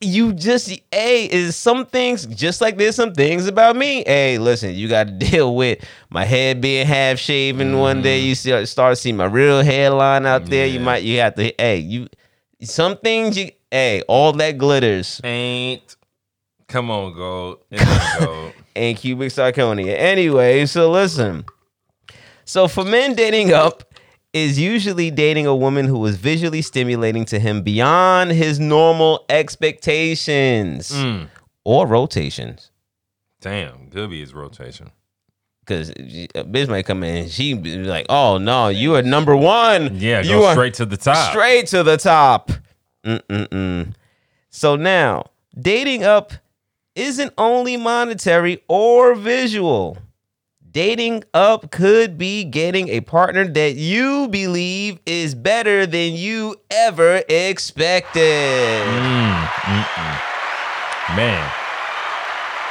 You 0.00 0.32
just 0.32 0.70
a 0.92 1.26
is 1.26 1.56
some 1.56 1.84
things 1.84 2.24
just 2.26 2.60
like 2.60 2.78
there's 2.78 2.96
some 2.96 3.12
things 3.12 3.46
about 3.46 3.76
me. 3.76 4.02
Hey, 4.06 4.38
listen, 4.38 4.74
you 4.74 4.88
got 4.88 5.06
to 5.06 5.12
deal 5.30 5.54
with 5.54 5.84
my 6.08 6.24
head 6.24 6.60
being 6.60 6.86
half 6.86 7.18
shaven. 7.18 7.78
One 7.78 8.02
day 8.02 8.18
mm-hmm. 8.20 8.28
you 8.28 8.34
see, 8.34 8.66
start 8.66 8.96
seeing 8.98 9.16
my 9.16 9.26
real 9.26 9.62
hairline 9.62 10.26
out 10.26 10.46
there. 10.46 10.66
You 10.66 10.80
might 10.80 11.02
you 11.02 11.18
have 11.20 11.34
to. 11.34 11.52
Hey, 11.58 11.78
you 11.78 12.08
some 12.62 12.96
things 12.96 13.36
you. 13.36 13.50
Hey, 13.70 14.02
all 14.08 14.32
that 14.32 14.58
glitters. 14.58 15.20
Ain't. 15.22 15.96
Come 16.66 16.90
on, 16.90 17.14
gold. 17.14 17.64
Gold. 18.20 18.52
and 18.76 18.96
cubic 18.96 19.30
zirconia. 19.30 19.96
Anyway, 19.98 20.64
so 20.66 20.90
listen. 20.90 21.44
So 22.44 22.68
for 22.68 22.84
men 22.84 23.14
dating 23.14 23.52
up 23.52 23.89
is 24.32 24.58
usually 24.60 25.10
dating 25.10 25.46
a 25.46 25.54
woman 25.56 25.86
who 25.86 26.04
is 26.06 26.16
visually 26.16 26.62
stimulating 26.62 27.24
to 27.26 27.38
him 27.40 27.62
beyond 27.62 28.30
his 28.30 28.60
normal 28.60 29.24
expectations 29.28 30.92
Mm. 30.92 31.28
or 31.64 31.86
rotations. 31.86 32.70
Damn. 33.40 33.88
Good 33.88 34.10
be 34.10 34.20
his 34.20 34.32
rotation. 34.34 34.90
Because 35.60 35.90
a 35.90 36.44
bitch 36.44 36.68
might 36.68 36.84
come 36.86 37.02
in 37.04 37.16
and 37.24 37.30
she 37.30 37.54
be 37.54 37.76
like, 37.78 38.06
"Oh 38.08 38.38
no, 38.38 38.68
you 38.68 38.96
are 38.96 39.02
number 39.02 39.36
one. 39.36 39.98
Yeah, 40.00 40.20
you 40.20 40.30
go 40.30 40.46
are 40.46 40.52
straight 40.54 40.74
to 40.74 40.86
the 40.86 40.96
top. 40.96 41.30
straight 41.30 41.66
to 41.68 41.82
the 41.82 41.96
top." 41.96 42.50
Mm-mm-mm. 43.04 43.94
So 44.50 44.76
now, 44.76 45.26
dating 45.58 46.02
up 46.02 46.32
isn't 46.96 47.32
only 47.38 47.76
monetary 47.76 48.62
or 48.68 49.14
visual. 49.14 49.96
Dating 50.72 51.24
up 51.34 51.72
could 51.72 52.16
be 52.16 52.44
getting 52.44 52.90
a 52.90 53.00
partner 53.00 53.44
that 53.44 53.74
you 53.74 54.28
believe 54.28 55.00
is 55.04 55.34
better 55.34 55.84
than 55.84 56.12
you 56.12 56.54
ever 56.70 57.22
expected. 57.28 58.20
Mm. 58.86 59.46
mm, 59.46 59.82
mm. 59.82 61.16
Man. 61.16 61.52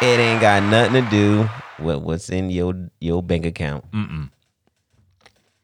It 0.01 0.18
ain't 0.18 0.39
got 0.39 0.63
nothing 0.63 1.03
to 1.03 1.10
do 1.10 1.50
with 1.77 1.98
what's 1.98 2.29
in 2.29 2.50
your 2.50 2.74
your 3.01 3.22
bank 3.22 3.46
account. 3.46 3.91
Mm-mm. 3.91 4.29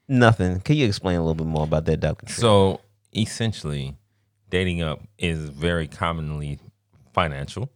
Nothing. 0.09 0.59
Can 0.59 0.75
you 0.75 0.87
explain 0.87 1.17
a 1.17 1.21
little 1.21 1.35
bit 1.35 1.47
more 1.47 1.63
about 1.63 1.85
that, 1.85 2.01
Dr. 2.01 2.25
Tree? 2.25 2.35
So 2.35 2.81
essentially, 3.15 3.95
dating 4.49 4.81
up 4.81 4.99
is 5.17 5.39
very 5.49 5.87
commonly 5.87 6.59
financial 7.13 7.69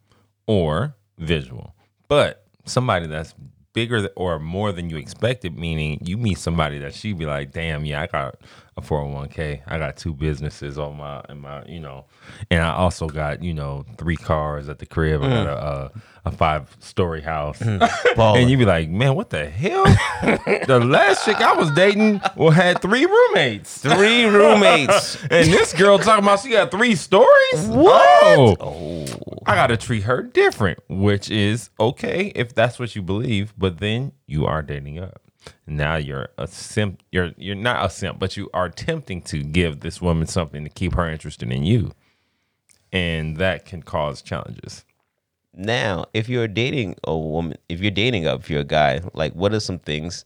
or 0.47 0.95
visual, 1.17 1.75
but 2.09 2.45
somebody 2.65 3.07
that's 3.07 3.33
bigger 3.73 3.99
th- 3.99 4.11
or 4.15 4.39
more 4.39 4.71
than 4.71 4.89
you 4.89 4.97
expected, 4.97 5.57
meaning 5.57 5.99
you 6.03 6.17
meet 6.17 6.37
somebody 6.37 6.79
that 6.79 6.93
she'd 6.93 7.17
be 7.17 7.25
like, 7.25 7.51
damn, 7.51 7.85
yeah, 7.85 8.01
I 8.01 8.07
got 8.07 8.35
a 8.77 8.81
401k, 8.81 9.61
I 9.67 9.77
got 9.77 9.97
two 9.97 10.13
businesses 10.13 10.77
on 10.77 10.97
my, 10.97 11.23
in 11.29 11.41
my, 11.41 11.63
you 11.65 11.79
know, 11.79 12.05
and 12.49 12.61
I 12.63 12.71
also 12.71 13.07
got, 13.07 13.43
you 13.43 13.53
know, 13.53 13.85
three 13.97 14.15
cars 14.17 14.69
at 14.69 14.79
the 14.79 14.85
crib, 14.85 15.21
I 15.23 15.29
got 15.29 15.47
mm. 15.47 15.51
a, 15.51 15.55
uh, 15.55 15.89
a, 16.25 16.31
five 16.31 16.75
story 16.79 17.21
house. 17.21 17.59
Mm. 17.59 17.79
Baller. 18.15 18.41
And 18.41 18.49
you'd 18.49 18.57
be 18.57 18.65
like, 18.65 18.89
man, 18.89 19.15
what 19.15 19.29
the 19.29 19.49
hell? 19.49 19.85
the 20.67 20.81
last 20.83 21.25
chick 21.25 21.37
I 21.37 21.53
was 21.53 21.71
dating 21.71 22.21
well, 22.35 22.51
had 22.51 22.81
three 22.81 23.05
roommates. 23.05 23.79
Three 23.79 24.25
roommates. 24.25 25.17
And 25.31 25.51
this 25.51 25.73
girl 25.73 25.99
talking 25.99 26.23
about 26.23 26.39
she 26.39 26.49
got 26.49 26.71
three 26.71 26.95
stories? 26.95 27.67
What? 27.67 28.37
Oh. 28.37 28.55
oh. 28.59 29.05
I 29.45 29.55
gotta 29.55 29.77
treat 29.77 30.03
her 30.03 30.21
different, 30.21 30.79
which 30.87 31.29
is 31.29 31.69
okay 31.79 32.31
if 32.35 32.53
that's 32.53 32.79
what 32.79 32.95
you 32.95 33.01
believe, 33.01 33.53
but 33.57 33.79
then 33.79 34.11
you 34.27 34.45
are 34.45 34.61
dating 34.61 34.99
up. 34.99 35.21
Now 35.65 35.95
you're 35.95 36.29
a 36.37 36.47
simp 36.47 37.01
you're 37.11 37.31
you're 37.37 37.55
not 37.55 37.85
a 37.85 37.89
simp, 37.89 38.19
but 38.19 38.37
you 38.37 38.49
are 38.53 38.65
attempting 38.65 39.21
to 39.23 39.43
give 39.43 39.79
this 39.79 40.01
woman 40.01 40.27
something 40.27 40.63
to 40.63 40.69
keep 40.69 40.95
her 40.95 41.09
interested 41.09 41.51
in 41.51 41.63
you. 41.63 41.93
And 42.91 43.37
that 43.37 43.65
can 43.65 43.83
cause 43.83 44.21
challenges. 44.21 44.83
Now, 45.59 46.05
if 46.13 46.29
you're 46.29 46.47
dating 46.47 46.95
a 47.03 47.15
woman, 47.15 47.57
if 47.67 47.81
you're 47.81 47.91
dating 47.91 48.25
up, 48.25 48.39
if 48.39 48.49
you're 48.49 48.61
a 48.61 48.65
guy, 48.65 49.01
like 49.13 49.33
what 49.33 49.53
are 49.53 49.59
some 49.59 49.77
things 49.77 50.23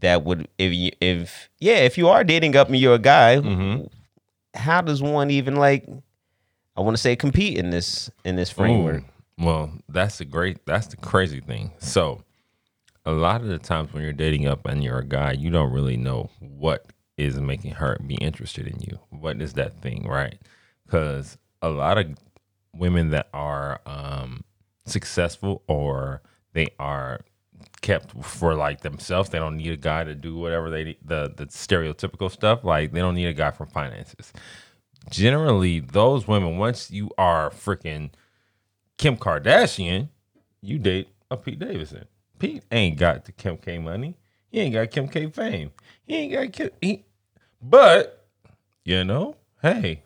that 0.00 0.24
would 0.24 0.46
if 0.58 0.72
you 0.72 0.92
if 1.00 1.50
yeah, 1.58 1.78
if 1.78 1.98
you 1.98 2.08
are 2.08 2.22
dating 2.22 2.54
up 2.54 2.68
and 2.68 2.76
you're 2.76 2.94
a 2.94 3.00
guy, 3.00 3.36
mm-hmm. 3.36 3.86
how 4.54 4.80
does 4.80 5.02
one 5.02 5.30
even 5.30 5.56
like 5.56 5.88
I 6.76 6.80
want 6.82 6.96
to 6.96 7.02
say 7.02 7.16
compete 7.16 7.58
in 7.58 7.70
this 7.70 8.10
in 8.24 8.36
this 8.36 8.50
framework? 8.50 9.02
Ooh, 9.02 9.44
Well, 9.44 9.72
that's 9.88 10.18
the 10.18 10.24
great 10.24 10.64
that's 10.64 10.86
the 10.86 10.96
crazy 10.96 11.40
thing. 11.40 11.72
So 11.78 12.22
a 13.04 13.12
lot 13.12 13.40
of 13.40 13.48
the 13.48 13.58
times 13.58 13.92
when 13.92 14.04
you're 14.04 14.12
dating 14.12 14.46
up 14.46 14.66
and 14.66 14.84
you're 14.84 14.98
a 14.98 15.04
guy, 15.04 15.32
you 15.32 15.50
don't 15.50 15.72
really 15.72 15.96
know 15.96 16.30
what 16.38 16.86
is 17.16 17.40
making 17.40 17.72
her 17.72 17.98
be 18.06 18.14
interested 18.16 18.68
in 18.68 18.78
you. 18.80 19.00
What 19.10 19.42
is 19.42 19.54
that 19.54 19.82
thing, 19.82 20.06
right? 20.06 20.38
Because 20.86 21.36
a 21.60 21.68
lot 21.68 21.98
of 21.98 22.06
women 22.74 23.10
that 23.10 23.28
are 23.32 23.80
um, 23.86 24.44
successful 24.86 25.62
or 25.66 26.22
they 26.52 26.68
are 26.78 27.20
kept 27.80 28.12
for 28.24 28.54
like 28.54 28.80
themselves, 28.80 29.30
they 29.30 29.38
don't 29.38 29.56
need 29.56 29.72
a 29.72 29.76
guy 29.76 30.04
to 30.04 30.14
do 30.14 30.36
whatever 30.36 30.70
they 30.70 30.96
the 31.04 31.32
the 31.36 31.46
stereotypical 31.46 32.30
stuff. 32.30 32.64
Like 32.64 32.92
they 32.92 33.00
don't 33.00 33.14
need 33.14 33.26
a 33.26 33.32
guy 33.32 33.50
from 33.50 33.68
finances. 33.68 34.32
Generally, 35.10 35.80
those 35.80 36.28
women, 36.28 36.58
once 36.58 36.90
you 36.90 37.10
are 37.16 37.50
freaking 37.50 38.10
Kim 38.98 39.16
Kardashian, 39.16 40.08
you 40.60 40.78
date 40.78 41.08
a 41.30 41.36
Pete 41.36 41.58
Davidson. 41.58 42.06
Pete 42.38 42.62
ain't 42.70 42.98
got 42.98 43.24
the 43.24 43.32
Kim 43.32 43.56
K 43.56 43.78
money. 43.78 44.16
He 44.50 44.60
ain't 44.60 44.74
got 44.74 44.90
Kim 44.90 45.08
K 45.08 45.28
fame. 45.30 45.70
He 46.06 46.14
ain't 46.16 46.32
got 46.32 46.52
Kim. 46.52 46.70
He, 46.80 47.04
but 47.62 48.26
you 48.84 49.04
know, 49.04 49.36
hey, 49.62 50.02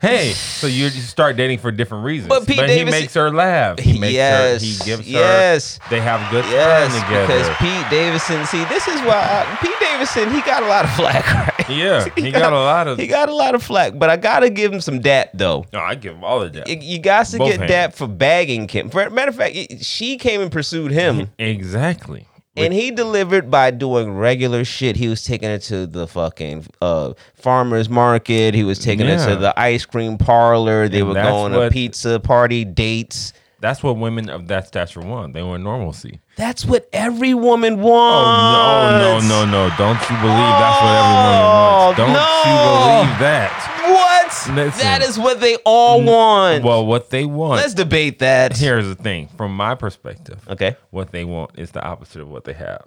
hey. 0.00 0.32
So 0.32 0.66
you 0.66 0.88
start 0.90 1.36
dating 1.36 1.58
for 1.58 1.70
different 1.70 2.04
reasons. 2.04 2.28
But 2.28 2.46
Pete 2.46 2.68
he 2.68 2.84
makes 2.84 3.14
her 3.14 3.30
laugh. 3.30 3.78
He 3.78 3.98
makes 3.98 4.12
Yes, 4.14 4.60
her. 4.62 4.66
He 4.66 4.90
gives 4.90 5.08
yes. 5.08 5.78
her. 5.78 5.90
They 5.90 6.00
have 6.00 6.30
good 6.30 6.44
Yes, 6.46 6.92
time 6.92 7.02
together. 7.08 7.26
because 7.26 7.56
Pete 7.58 7.90
Davidson. 7.90 8.44
See, 8.46 8.64
this 8.66 8.86
is 8.88 9.00
why 9.02 9.46
I, 9.50 9.56
Pete 9.60 9.78
Davidson. 9.80 10.30
He 10.32 10.40
got 10.42 10.62
a 10.62 10.66
lot 10.66 10.84
of 10.84 10.90
flack, 10.92 11.26
right? 11.58 11.70
yeah, 11.70 12.08
he, 12.16 12.30
got, 12.30 12.52
a 12.52 12.56
lot 12.56 12.86
of. 12.88 12.98
He 12.98 13.06
got 13.06 13.28
a 13.28 13.34
lot 13.34 13.54
of 13.54 13.62
flack, 13.62 13.98
but 13.98 14.10
I 14.10 14.16
gotta 14.16 14.50
give 14.50 14.72
him 14.72 14.80
some 14.80 15.00
dap 15.00 15.30
though. 15.34 15.64
no, 15.72 15.80
I 15.80 15.94
give 15.94 16.14
him 16.14 16.24
all 16.24 16.42
of 16.42 16.52
that. 16.52 16.68
You- 16.68 16.76
You 16.80 16.98
got 16.98 17.26
to 17.26 17.38
Both 17.38 17.50
get 17.50 17.58
hands. 17.60 17.70
dap 17.70 17.94
for 17.94 18.06
bagging 18.06 18.66
Kim. 18.66 18.90
For 18.90 19.08
matter 19.10 19.30
of 19.30 19.36
fact, 19.36 19.56
she 19.84 20.18
came 20.18 20.40
and 20.40 20.52
pursued 20.52 20.92
him, 20.92 21.30
exactly. 21.38 22.26
And 22.56 22.72
he 22.72 22.90
delivered 22.90 23.50
by 23.50 23.70
doing 23.70 24.12
regular 24.16 24.64
shit. 24.64 24.96
He 24.96 25.08
was 25.08 25.24
taking 25.24 25.48
it 25.50 25.60
to 25.62 25.86
the 25.86 26.06
fucking 26.06 26.66
uh, 26.80 27.12
farmers 27.34 27.88
market. 27.88 28.54
He 28.54 28.64
was 28.64 28.78
taking 28.78 29.06
Yeah. 29.06 29.24
to 29.26 29.36
the 29.36 29.58
ice 29.58 29.84
cream 29.84 30.18
parlor. 30.18 30.88
They 30.88 31.00
And 31.00 31.08
were 31.08 31.14
going 31.14 31.52
to 31.52 31.70
pizza 31.70 32.18
party 32.20 32.64
dates. 32.64 33.32
That's 33.60 33.82
what 33.82 33.96
women 33.96 34.28
of 34.28 34.48
that 34.48 34.68
stature 34.68 35.00
want. 35.00 35.32
They 35.32 35.42
want 35.42 35.62
normalcy. 35.62 36.20
That's 36.36 36.64
what 36.66 36.88
every 36.92 37.32
woman 37.32 37.80
wants. 37.80 38.28
Oh 38.28 38.98
no, 38.98 39.18
no, 39.20 39.44
no, 39.46 39.68
no! 39.68 39.74
Don't 39.78 39.98
you 40.10 40.16
believe 40.20 40.54
that's 40.60 40.82
what 40.82 40.92
every 40.92 41.16
woman 41.16 41.40
wants? 41.40 41.96
Don't 41.98 42.10
Oh, 42.10 42.12
no. 42.12 42.50
you 42.52 43.06
believe 43.08 43.18
that? 43.20 43.75
What? 43.92 44.26
Listen. 44.54 44.80
that 44.80 45.02
is 45.02 45.18
what 45.18 45.40
they 45.40 45.56
all 45.64 46.02
want. 46.02 46.64
Well, 46.64 46.84
what 46.86 47.10
they 47.10 47.24
want. 47.24 47.60
Let's 47.60 47.74
debate 47.74 48.18
that. 48.20 48.56
Here's 48.56 48.86
the 48.86 48.94
thing, 48.94 49.28
from 49.36 49.54
my 49.56 49.74
perspective, 49.74 50.44
Okay. 50.48 50.76
what 50.90 51.12
they 51.12 51.24
want 51.24 51.52
is 51.58 51.70
the 51.70 51.82
opposite 51.84 52.20
of 52.22 52.28
what 52.28 52.44
they 52.44 52.52
have. 52.54 52.86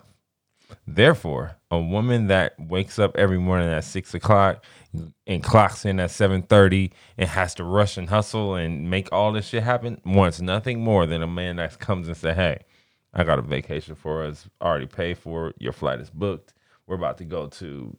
Therefore, 0.85 1.55
a 1.71 1.79
woman 1.79 2.27
that 2.27 2.53
wakes 2.59 2.99
up 2.99 3.15
every 3.17 3.39
morning 3.39 3.69
at 3.69 3.83
six 3.83 4.13
o'clock 4.13 4.63
and 5.25 5.43
clocks 5.43 5.85
in 5.85 5.99
at 5.99 6.11
seven 6.11 6.41
thirty 6.43 6.91
and 7.17 7.29
has 7.29 7.55
to 7.55 7.63
rush 7.63 7.97
and 7.97 8.09
hustle 8.09 8.55
and 8.55 8.89
make 8.89 9.11
all 9.11 9.31
this 9.31 9.47
shit 9.47 9.63
happen 9.63 9.99
wants 10.05 10.41
nothing 10.41 10.79
more 10.81 11.05
than 11.05 11.21
a 11.23 11.27
man 11.27 11.55
that 11.57 11.79
comes 11.79 12.07
and 12.07 12.15
say, 12.17 12.33
"Hey, 12.33 12.59
I 13.13 13.23
got 13.23 13.39
a 13.39 13.43
vacation 13.43 13.95
for 13.95 14.23
us, 14.23 14.47
already 14.61 14.85
paid 14.87 15.17
for. 15.17 15.53
Your 15.59 15.73
flight 15.73 15.99
is 15.99 16.09
booked. 16.11 16.53
We're 16.85 16.95
about 16.97 17.17
to 17.19 17.25
go 17.25 17.47
to 17.47 17.95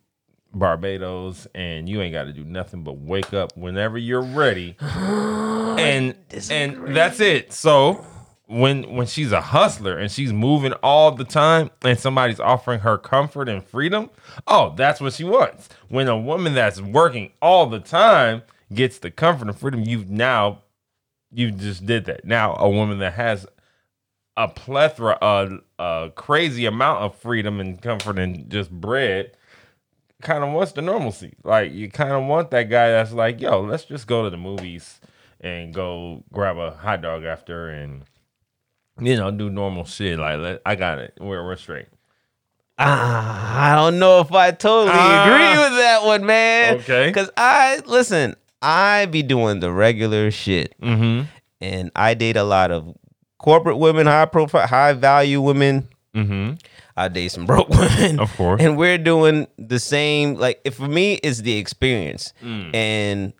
Barbados, 0.52 1.46
and 1.54 1.88
you 1.88 2.00
ain't 2.00 2.12
got 2.12 2.24
to 2.24 2.32
do 2.32 2.44
nothing 2.44 2.82
but 2.82 2.98
wake 2.98 3.32
up 3.34 3.56
whenever 3.56 3.98
you're 3.98 4.22
ready." 4.22 4.76
and 4.80 6.14
and 6.50 6.96
that's 6.96 7.20
it. 7.20 7.52
So 7.52 8.04
when 8.50 8.96
when 8.96 9.06
she's 9.06 9.30
a 9.30 9.40
hustler 9.40 9.96
and 9.96 10.10
she's 10.10 10.32
moving 10.32 10.72
all 10.82 11.12
the 11.12 11.24
time 11.24 11.70
and 11.82 11.96
somebody's 11.98 12.40
offering 12.40 12.80
her 12.80 12.98
comfort 12.98 13.48
and 13.48 13.64
freedom, 13.64 14.10
oh, 14.48 14.74
that's 14.76 15.00
what 15.00 15.12
she 15.12 15.22
wants. 15.22 15.68
When 15.88 16.08
a 16.08 16.18
woman 16.18 16.54
that's 16.54 16.80
working 16.80 17.30
all 17.40 17.66
the 17.66 17.78
time 17.78 18.42
gets 18.74 18.98
the 18.98 19.10
comfort 19.10 19.46
and 19.46 19.56
freedom, 19.56 19.82
you've 19.82 20.10
now 20.10 20.62
you 21.30 21.52
just 21.52 21.86
did 21.86 22.06
that. 22.06 22.24
Now 22.24 22.56
a 22.56 22.68
woman 22.68 22.98
that 22.98 23.12
has 23.12 23.46
a 24.36 24.48
plethora, 24.48 25.16
a, 25.20 25.58
a 25.78 26.10
crazy 26.16 26.66
amount 26.66 27.04
of 27.04 27.16
freedom 27.16 27.60
and 27.60 27.80
comfort 27.80 28.18
and 28.18 28.50
just 28.50 28.70
bread 28.70 29.30
kind 30.20 30.44
of 30.44 30.52
wants 30.52 30.72
the 30.72 30.82
normalcy. 30.82 31.34
Like 31.44 31.72
you 31.72 31.90
kind 31.90 32.12
of 32.12 32.24
want 32.24 32.50
that 32.52 32.64
guy 32.64 32.90
that's 32.90 33.12
like, 33.12 33.40
yo, 33.40 33.60
let's 33.62 33.84
just 33.84 34.06
go 34.06 34.24
to 34.24 34.30
the 34.30 34.36
movies 34.36 35.00
and 35.40 35.72
go 35.74 36.22
grab 36.32 36.56
a 36.58 36.72
hot 36.72 37.02
dog 37.02 37.24
after 37.24 37.68
and 37.70 38.02
you 39.00 39.16
know 39.16 39.30
do 39.30 39.48
normal 39.50 39.84
shit. 39.84 40.18
Like 40.18 40.38
let, 40.38 40.62
I 40.66 40.74
got 40.76 40.98
it. 40.98 41.14
We're 41.20 41.44
we're 41.44 41.56
straight. 41.56 41.86
Ah, 42.78 43.72
I 43.72 43.76
don't 43.76 43.98
know 43.98 44.20
if 44.20 44.32
I 44.32 44.52
totally 44.52 44.92
Ah. 44.98 45.24
agree 45.26 45.62
with 45.64 45.78
that 45.78 46.02
one, 46.04 46.24
man. 46.24 46.76
Okay. 46.76 47.06
Because 47.08 47.30
I 47.36 47.80
listen, 47.86 48.34
I 48.62 49.06
be 49.06 49.22
doing 49.22 49.60
the 49.60 49.70
regular 49.72 50.30
shit, 50.30 50.74
Mm-hmm. 50.80 51.26
and 51.60 51.90
I 51.94 52.14
date 52.14 52.36
a 52.36 52.44
lot 52.44 52.70
of 52.70 52.96
corporate 53.38 53.78
women, 53.78 54.06
high 54.06 54.24
profile, 54.26 54.66
high 54.66 54.94
value 54.94 55.40
women. 55.42 55.88
Mm-hmm. 56.14 56.54
I 57.04 57.08
date 57.08 57.28
some 57.32 57.46
broke 57.46 57.68
women, 57.80 58.20
Of 58.20 58.34
course. 58.36 58.60
and 58.62 58.76
we're 58.76 58.98
doing 58.98 59.46
the 59.58 59.78
same. 59.78 60.34
Like, 60.34 60.60
if 60.64 60.74
for 60.76 60.88
me, 60.88 61.14
it's 61.22 61.40
the 61.40 61.56
experience, 61.56 62.32
Mm. 62.42 62.74
and 62.74 63.32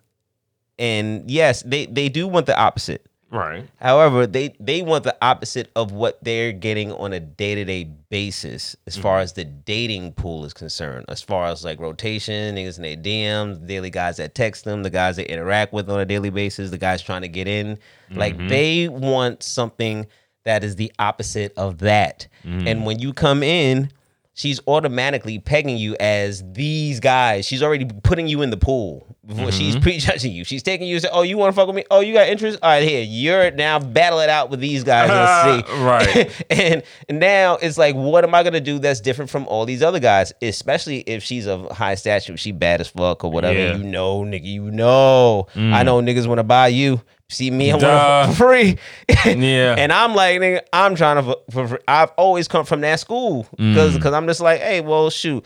and 0.79 1.29
yes, 1.29 1.61
they 1.63 1.85
they 1.85 2.09
do 2.09 2.27
want 2.27 2.45
the 2.45 2.57
opposite. 2.59 3.05
Right. 3.29 3.65
However, 3.79 4.27
they 4.27 4.55
they 4.59 4.81
want 4.81 5.05
the 5.05 5.15
opposite 5.21 5.71
of 5.77 5.93
what 5.93 6.21
they're 6.21 6.51
getting 6.51 6.91
on 6.91 7.13
a 7.13 7.19
day 7.21 7.55
to 7.55 7.63
day 7.63 7.85
basis, 8.09 8.75
as 8.87 8.97
far 8.97 9.19
as 9.19 9.31
the 9.33 9.45
dating 9.45 10.11
pool 10.13 10.43
is 10.43 10.53
concerned. 10.53 11.05
As 11.07 11.21
far 11.21 11.45
as 11.45 11.63
like 11.63 11.79
rotation, 11.79 12.55
niggas 12.55 12.75
in 12.77 12.83
their 12.83 12.97
DMs, 12.97 13.65
daily 13.65 13.89
guys 13.89 14.17
that 14.17 14.35
text 14.35 14.65
them, 14.65 14.83
the 14.83 14.89
guys 14.89 15.15
they 15.15 15.23
interact 15.25 15.71
with 15.71 15.89
on 15.89 16.01
a 16.01 16.05
daily 16.05 16.29
basis, 16.29 16.71
the 16.71 16.77
guys 16.77 17.01
trying 17.01 17.21
to 17.21 17.29
get 17.29 17.47
in. 17.47 17.77
Like 18.09 18.37
they 18.49 18.89
want 18.89 19.43
something 19.43 20.07
that 20.43 20.63
is 20.63 20.75
the 20.75 20.91
opposite 20.99 21.53
of 21.57 21.79
that. 21.79 22.27
Mm. 22.43 22.67
And 22.67 22.85
when 22.85 22.99
you 22.99 23.13
come 23.13 23.43
in, 23.43 23.91
she's 24.33 24.59
automatically 24.67 25.39
pegging 25.39 25.77
you 25.77 25.95
as 25.99 26.43
these 26.51 26.99
guys. 26.99 27.45
She's 27.45 27.63
already 27.63 27.85
putting 28.03 28.27
you 28.27 28.41
in 28.41 28.49
the 28.49 28.57
pool. 28.57 29.15
Before 29.23 29.51
She's 29.51 29.75
mm-hmm. 29.75 29.83
prejudging 29.83 30.31
you. 30.33 30.43
She's 30.43 30.63
taking 30.63 30.87
you 30.87 30.95
and 30.95 31.03
say, 31.03 31.09
"Oh, 31.11 31.21
you 31.21 31.37
want 31.37 31.53
to 31.53 31.55
fuck 31.55 31.67
with 31.67 31.75
me? 31.75 31.83
Oh, 31.91 31.99
you 31.99 32.11
got 32.13 32.27
interest? 32.27 32.57
All 32.63 32.69
right, 32.69 32.81
here. 32.81 33.03
You're 33.03 33.51
now 33.51 33.77
battle 33.77 34.19
it 34.19 34.29
out 34.29 34.49
with 34.49 34.59
these 34.59 34.83
guys. 34.83 35.09
Let's 35.09 35.67
uh, 35.67 35.67
see." 35.67 35.83
Right. 35.83 36.45
and 37.07 37.19
now 37.19 37.57
it's 37.57 37.77
like, 37.77 37.95
what 37.95 38.23
am 38.23 38.33
I 38.33 38.41
gonna 38.41 38.59
do 38.59 38.79
that's 38.79 38.99
different 38.99 39.29
from 39.29 39.47
all 39.47 39.65
these 39.65 39.83
other 39.83 39.99
guys? 39.99 40.33
Especially 40.41 41.01
if 41.01 41.21
she's 41.21 41.45
of 41.45 41.69
high 41.69 41.95
stature, 41.95 42.35
she 42.35 42.51
bad 42.51 42.81
as 42.81 42.87
fuck 42.87 43.23
or 43.23 43.31
whatever. 43.31 43.59
Yeah. 43.59 43.75
You 43.75 43.83
know, 43.83 44.21
nigga, 44.21 44.45
you 44.45 44.71
know. 44.71 45.47
I 45.53 45.59
mm. 45.59 45.85
know 45.85 46.01
niggas 46.01 46.25
want 46.25 46.39
to 46.39 46.43
buy 46.43 46.69
you. 46.69 47.01
See 47.29 47.49
me, 47.49 47.69
I 47.71 47.75
want 47.75 47.81
Duh. 47.81 48.25
to 48.25 48.31
for 48.33 48.35
free. 48.37 48.77
Yeah. 49.25 49.75
And 49.77 49.93
I'm 49.93 50.15
like, 50.15 50.41
nigga, 50.41 50.61
I'm 50.73 50.95
trying 50.95 51.23
to. 51.23 51.37
For, 51.51 51.67
for. 51.67 51.79
I've 51.87 52.11
always 52.17 52.47
come 52.49 52.65
from 52.65 52.81
that 52.81 52.99
school 52.99 53.43
because 53.51 53.97
Mm. 53.97 54.13
I'm 54.13 54.27
just 54.27 54.41
like, 54.41 54.59
hey, 54.61 54.81
well, 54.81 55.09
shoot. 55.09 55.45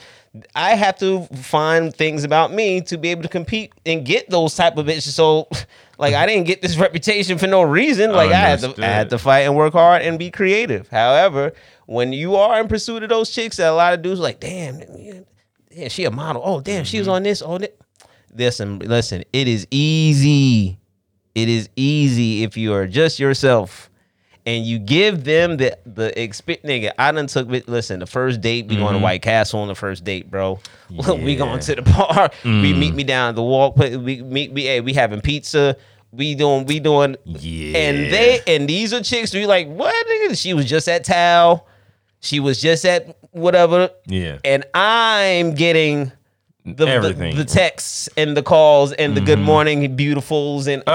I 0.56 0.72
have 0.76 0.98
to 1.00 1.24
find 1.28 1.94
things 1.96 2.24
about 2.24 2.52
me 2.52 2.82
to 2.82 2.98
be 2.98 3.10
able 3.12 3.24
to 3.24 3.30
compete 3.30 3.74
and 3.86 4.06
get 4.06 4.30
those 4.30 4.56
type 4.56 4.78
of 4.78 4.86
bitches. 4.88 5.10
So, 5.14 5.48
like, 5.98 6.14
I 6.14 6.26
didn't 6.26 6.46
get 6.46 6.62
this 6.62 6.78
reputation 6.86 7.38
for 7.38 7.48
no 7.48 7.62
reason. 7.62 8.12
Like, 8.12 8.32
I 8.32 8.36
had 8.36 8.60
to, 8.62 8.74
I 8.84 8.88
had 8.88 9.10
to 9.12 9.18
fight 9.18 9.42
and 9.42 9.56
work 9.56 9.74
hard 9.74 10.02
and 10.02 10.20
be 10.20 10.32
creative. 10.32 10.88
However, 10.90 11.54
when 11.86 12.12
you 12.14 12.36
are 12.36 12.60
in 12.60 12.68
pursuit 12.68 13.04
of 13.04 13.10
those 13.10 13.30
chicks, 13.30 13.58
that 13.58 13.70
a 13.70 13.74
lot 13.74 13.94
of 13.94 14.02
dudes 14.02 14.20
like, 14.20 14.40
damn, 14.40 14.82
yeah, 15.72 15.88
she 15.88 16.06
a 16.06 16.12
model. 16.12 16.42
Oh, 16.44 16.62
damn, 16.62 16.84
she 16.86 16.98
Mm-hmm. 16.98 17.02
was 17.02 17.08
on 17.08 17.24
this, 17.24 17.42
on 17.42 17.64
it. 17.64 17.80
Listen, 18.34 18.80
listen, 18.80 19.24
it 19.32 19.48
is 19.48 19.66
easy. 19.72 20.80
It 21.36 21.50
is 21.50 21.70
easy 21.76 22.44
if 22.44 22.58
you 22.58 22.74
are 22.74 22.88
just 22.88 23.20
yourself 23.20 23.90
and 24.46 24.66
you 24.66 24.78
give 24.80 25.24
them 25.24 25.58
the 25.58 25.78
the 25.86 26.22
experience. 26.22 26.66
Nigga, 26.66 26.92
I 27.00 27.12
done 27.12 27.28
took 27.28 27.50
it. 27.52 27.68
Listen, 27.68 28.00
the 28.00 28.06
first 28.06 28.42
date, 28.42 28.68
we 28.68 28.76
going 28.78 28.94
to 28.94 29.00
White 29.00 29.22
Castle 29.22 29.60
on 29.62 29.68
the 29.68 29.76
first 29.76 30.04
date, 30.04 30.30
bro. 30.30 30.60
we 30.90 30.98
Mm-hmm. 30.98 31.38
Going 31.38 31.60
to 31.60 31.76
the 31.76 31.82
bar. 31.82 32.30
We 32.44 32.50
Mm. 32.74 32.78
meet 32.80 32.94
me 32.96 33.04
down 33.04 33.36
the 33.36 33.44
walk. 33.44 33.78
We 33.78 34.22
meet 34.22 34.54
me. 34.54 34.64
Hey, 34.64 34.82
we 34.82 34.94
having 34.94 35.22
pizza. 35.22 35.76
We 36.12 36.36
doing. 36.36 36.66
We 36.66 36.80
doing. 36.80 37.18
Yeah. 37.26 37.78
And 37.78 38.14
they 38.14 38.40
and 38.48 38.70
these 38.70 38.94
are 38.94 39.02
chicks. 39.02 39.34
We 39.34 39.46
like 39.46 39.68
what? 39.68 39.94
Nigga? 40.08 40.38
She 40.42 40.54
was 40.54 40.66
just 40.66 40.88
at 40.88 41.04
Tao. 41.04 41.66
She 42.22 42.40
was 42.40 42.62
just 42.62 42.86
at 42.86 43.18
whatever. 43.32 43.90
Yeah. 44.08 44.38
And 44.46 44.64
I'm 44.74 45.54
getting 45.56 46.12
the, 46.66 46.88
Everything. 46.88 47.36
the, 47.36 47.44
the 47.44 47.50
texts 47.54 48.10
and 48.18 48.36
the 48.36 48.42
calls 48.44 48.92
and 48.94 49.16
the 49.16 49.22
good 49.22 49.40
morning 49.40 49.96
beautifuls 49.96 50.68
and 50.68 50.82
I, 50.88 50.92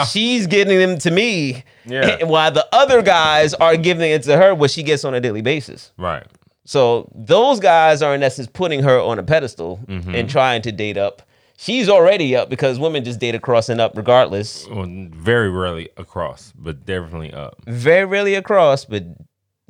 Ah. 0.00 0.04
she's 0.10 0.46
getting 0.46 0.78
them 0.78 0.98
to 0.98 1.10
me 1.10 1.64
Yeah. 1.86 2.24
while 2.24 2.50
the 2.52 2.66
other 2.72 3.00
guys 3.02 3.54
are 3.54 3.76
giving 3.76 4.10
it 4.10 4.22
to 4.24 4.36
her 4.36 4.54
what 4.54 4.70
she 4.70 4.82
gets 4.82 5.04
on 5.04 5.14
a 5.14 5.20
daily 5.20 5.40
basis 5.42 5.92
Right. 5.96 6.24
so 6.66 7.10
those 7.14 7.58
guys 7.58 8.02
are 8.02 8.14
in 8.14 8.22
essence 8.22 8.48
putting 8.52 8.82
her 8.82 9.00
on 9.00 9.18
a 9.18 9.22
pedestal 9.22 9.80
Mm-hmm. 9.86 10.14
and 10.14 10.28
trying 10.28 10.60
to 10.62 10.72
date 10.72 10.98
up 10.98 11.22
she's 11.56 11.88
already 11.88 12.36
up 12.36 12.50
because 12.50 12.78
women 12.78 13.02
just 13.02 13.18
date 13.18 13.34
across 13.34 13.68
and 13.70 13.80
up 13.80 13.96
regardless 13.96 14.66
Well, 14.68 14.86
very 14.88 15.50
rarely 15.50 15.88
across, 15.96 16.52
but 16.56 16.84
definitely 16.84 17.32
up. 17.32 17.56
very 17.66 18.04
rarely 18.04 18.34
across 18.34 18.84
but 18.84 19.04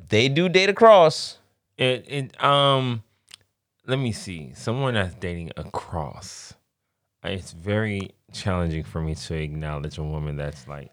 they 0.09 0.29
do 0.29 0.49
date 0.49 0.69
across 0.69 1.39
It, 1.77 2.05
it 2.09 2.43
um 2.45 3.05
let 3.89 3.99
me 3.99 4.13
see. 4.13 4.53
Someone 4.55 4.95
that's 4.95 5.15
dating 5.17 5.51
across. 5.57 6.55
It's 7.25 7.51
very 7.53 8.13
challenging 8.33 8.85
for 8.85 9.01
me 9.01 9.15
to 9.17 9.35
acknowledge 9.35 9.99
a 9.99 10.05
woman 10.05 10.37
that's 10.37 10.69
like, 10.69 10.93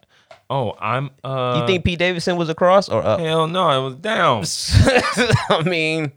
oh, 0.50 0.74
I'm 0.80 1.10
uh 1.22 1.58
you 1.60 1.66
think 1.68 1.84
Pete 1.84 1.98
Davidson 2.00 2.36
was 2.36 2.48
across 2.48 2.88
or 2.88 3.00
up 3.04 3.20
hell 3.20 3.46
no, 3.46 3.70
it 3.70 3.84
was 3.84 3.94
down. 3.96 4.42
I 5.50 5.62
mean 5.64 6.12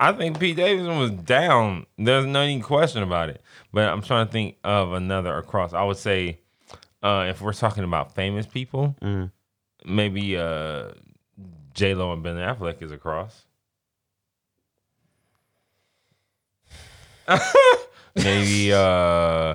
I 0.00 0.12
think 0.12 0.40
Pete 0.40 0.56
Davidson 0.56 0.98
was 0.98 1.10
down. 1.12 1.86
There's 1.98 2.24
no 2.26 2.40
any 2.40 2.60
question 2.60 3.02
about 3.02 3.28
it. 3.28 3.42
But 3.72 3.88
I'm 3.88 4.02
trying 4.02 4.26
to 4.26 4.32
think 4.32 4.56
of 4.64 4.94
another 4.94 5.36
across. 5.36 5.72
I 5.74 5.84
would 5.84 5.98
say 5.98 6.40
uh 7.02 7.26
if 7.28 7.40
we're 7.40 7.52
talking 7.52 7.84
about 7.84 8.14
famous 8.14 8.46
people, 8.46 8.96
Mhm. 9.00 9.30
maybe 9.84 10.36
uh 10.36 10.88
J 11.74 11.94
Lo 11.94 12.12
and 12.12 12.22
Ben 12.22 12.36
Affleck 12.36 12.82
is 12.82 12.90
across. 12.90 13.44
Maybe 18.16 18.72
uh 18.72 19.54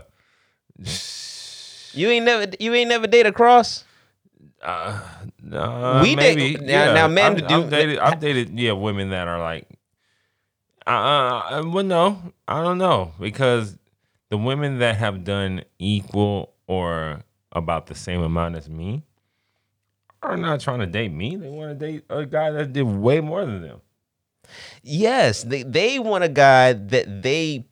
You 1.94 2.10
ain't 2.10 2.26
never 2.26 2.46
you 2.60 2.74
ain't 2.74 2.90
never 2.90 3.08
date 3.08 3.26
across. 3.26 3.84
Uh, 4.62 5.00
uh, 5.54 6.00
We 6.04 6.16
date- 6.16 6.38
maybe. 6.38 6.66
now- 6.66 6.94
now 6.94 7.08
men 7.08 7.34
I've, 7.34 7.48
do- 7.48 7.56
I've 7.56 7.70
dated. 7.70 8.00
I've 8.00 8.20
dated. 8.20 8.60
Yeah, 8.60 8.72
women 8.74 9.10
that 9.12 9.28
are 9.28 9.40
like. 9.40 9.68
Uh, 10.88 10.90
uh, 10.90 11.64
well, 11.66 11.84
no, 11.84 12.22
I 12.48 12.62
don't 12.64 12.78
know 12.78 13.12
because 13.20 13.78
the 14.30 14.38
women 14.38 14.80
that 14.80 14.96
have 14.98 15.24
done 15.24 15.64
equal 15.80 16.54
or 16.68 17.24
about 17.52 17.88
the 17.88 17.96
same 17.96 18.22
amount 18.22 18.56
as 18.56 18.70
me 18.70 19.04
are 20.22 20.38
not 20.38 20.60
trying 20.62 20.80
to 20.80 20.86
date 20.88 21.12
me. 21.12 21.36
They 21.36 21.48
want 21.50 21.78
to 21.80 21.86
date 21.86 22.04
a 22.10 22.26
guy 22.26 22.52
that 22.52 22.74
did 22.74 22.84
way 22.84 23.20
more 23.22 23.46
than 23.46 23.62
them. 23.62 23.82
Yes, 24.84 25.44
they 25.44 25.64
they 25.64 26.00
want 26.00 26.24
a 26.24 26.30
guy 26.30 26.74
that 26.74 27.24
they 27.24 27.66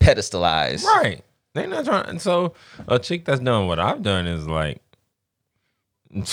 pedestalize. 0.00 0.84
Right. 0.84 1.22
They're 1.54 1.66
not 1.66 1.84
trying. 1.84 2.06
And 2.06 2.22
so 2.22 2.54
a 2.86 2.98
chick 2.98 3.24
that's 3.24 3.40
done 3.40 3.66
what 3.66 3.78
I've 3.78 4.02
done 4.02 4.26
is 4.26 4.46
like. 4.46 4.80
she 6.14 6.24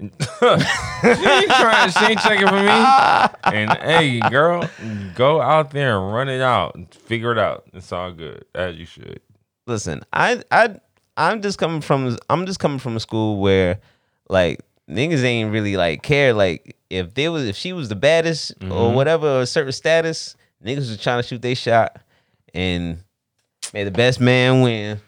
ain't 0.00 0.18
trying. 0.18 1.90
She 1.90 2.04
ain't 2.04 2.20
checking 2.20 2.48
for 2.48 2.60
me. 2.60 2.84
And 3.44 3.72
hey, 3.78 4.20
girl, 4.30 4.68
go 5.14 5.40
out 5.40 5.70
there 5.70 5.98
and 5.98 6.12
run 6.12 6.28
it 6.28 6.40
out. 6.40 6.94
Figure 6.94 7.32
it 7.32 7.38
out. 7.38 7.64
It's 7.72 7.92
all 7.92 8.12
good 8.12 8.44
as 8.54 8.76
you 8.76 8.86
should. 8.86 9.20
listen, 9.66 10.02
I 10.12 10.42
I 10.50 10.76
I'm 11.16 11.42
just 11.42 11.58
coming 11.58 11.80
from 11.80 12.16
I'm 12.30 12.46
just 12.46 12.58
coming 12.58 12.78
from 12.78 12.96
a 12.96 13.00
school 13.00 13.40
where 13.40 13.78
like 14.28 14.60
niggas 14.92 15.22
ain't 15.24 15.52
really 15.52 15.76
like 15.76 16.02
care 16.02 16.32
like 16.34 16.76
if 16.90 17.14
there 17.14 17.32
was 17.32 17.46
if 17.46 17.56
she 17.56 17.72
was 17.72 17.88
the 17.88 17.94
baddest 17.96 18.52
or 18.62 18.66
Mhm. 18.68 18.94
whatever 18.94 19.26
or 19.38 19.40
a 19.42 19.46
certain 19.46 19.72
status, 19.72 20.36
niggas 20.64 20.88
was 20.90 21.00
trying 21.00 21.22
to 21.22 21.26
shoot 21.28 21.42
their 21.42 21.54
shot 21.54 22.00
and 22.54 22.98
may 23.72 23.84
the 23.84 23.90
best 23.90 24.20
man 24.20 24.60
win. 24.62 25.00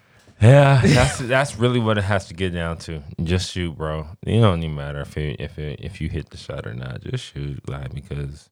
Yeah, 0.43 0.81
that's 0.85 1.19
that's 1.19 1.57
really 1.57 1.79
what 1.81 1.97
it 1.99 2.05
has 2.05 2.27
to 2.27 2.35
get 2.35 2.53
down 2.53 2.79
to. 2.79 3.03
Just 3.23 3.53
shoot, 3.53 3.77
bro. 3.77 4.07
It 4.27 4.41
don't 4.41 4.63
even 4.63 4.75
matter 4.75 5.01
if 5.01 5.17
it, 5.17 5.41
if 5.41 5.59
it, 5.59 5.81
if 5.83 6.01
you 6.01 6.09
hit 6.09 6.31
the 6.31 6.37
shot 6.37 6.67
or 6.67 6.75
not. 6.75 7.03
Just 7.03 7.25
shoot, 7.33 7.67
like 7.69 7.95
because 7.95 8.51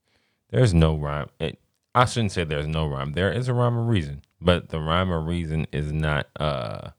there's 0.50 0.72
no 0.72 0.94
rhyme. 0.96 1.28
It, 1.40 1.58
I 1.94 2.04
shouldn't 2.06 2.32
say 2.32 2.44
there's 2.44 2.68
no 2.68 2.86
rhyme. 2.86 3.12
There 3.12 3.32
is 3.32 3.48
a 3.48 3.54
rhyme 3.54 3.76
or 3.76 3.82
reason, 3.82 4.22
but 4.40 4.68
the 4.70 4.80
rhyme 4.80 5.10
or 5.12 5.20
reason 5.20 5.66
is 5.72 5.92
not 5.92 6.26
uh 6.38 6.90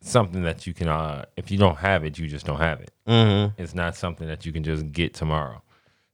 something 0.00 0.42
that 0.42 0.66
you 0.66 0.74
can. 0.74 0.88
uh 0.88 1.24
If 1.36 1.50
you 1.50 1.58
don't 1.58 1.76
have 1.78 2.04
it, 2.04 2.18
you 2.18 2.26
just 2.28 2.46
don't 2.46 2.58
have 2.58 2.80
it. 2.80 2.90
Mm-hmm. 3.06 3.60
It's 3.62 3.74
not 3.74 3.96
something 3.96 4.26
that 4.28 4.44
you 4.46 4.52
can 4.52 4.62
just 4.64 4.90
get 4.92 5.14
tomorrow. 5.14 5.62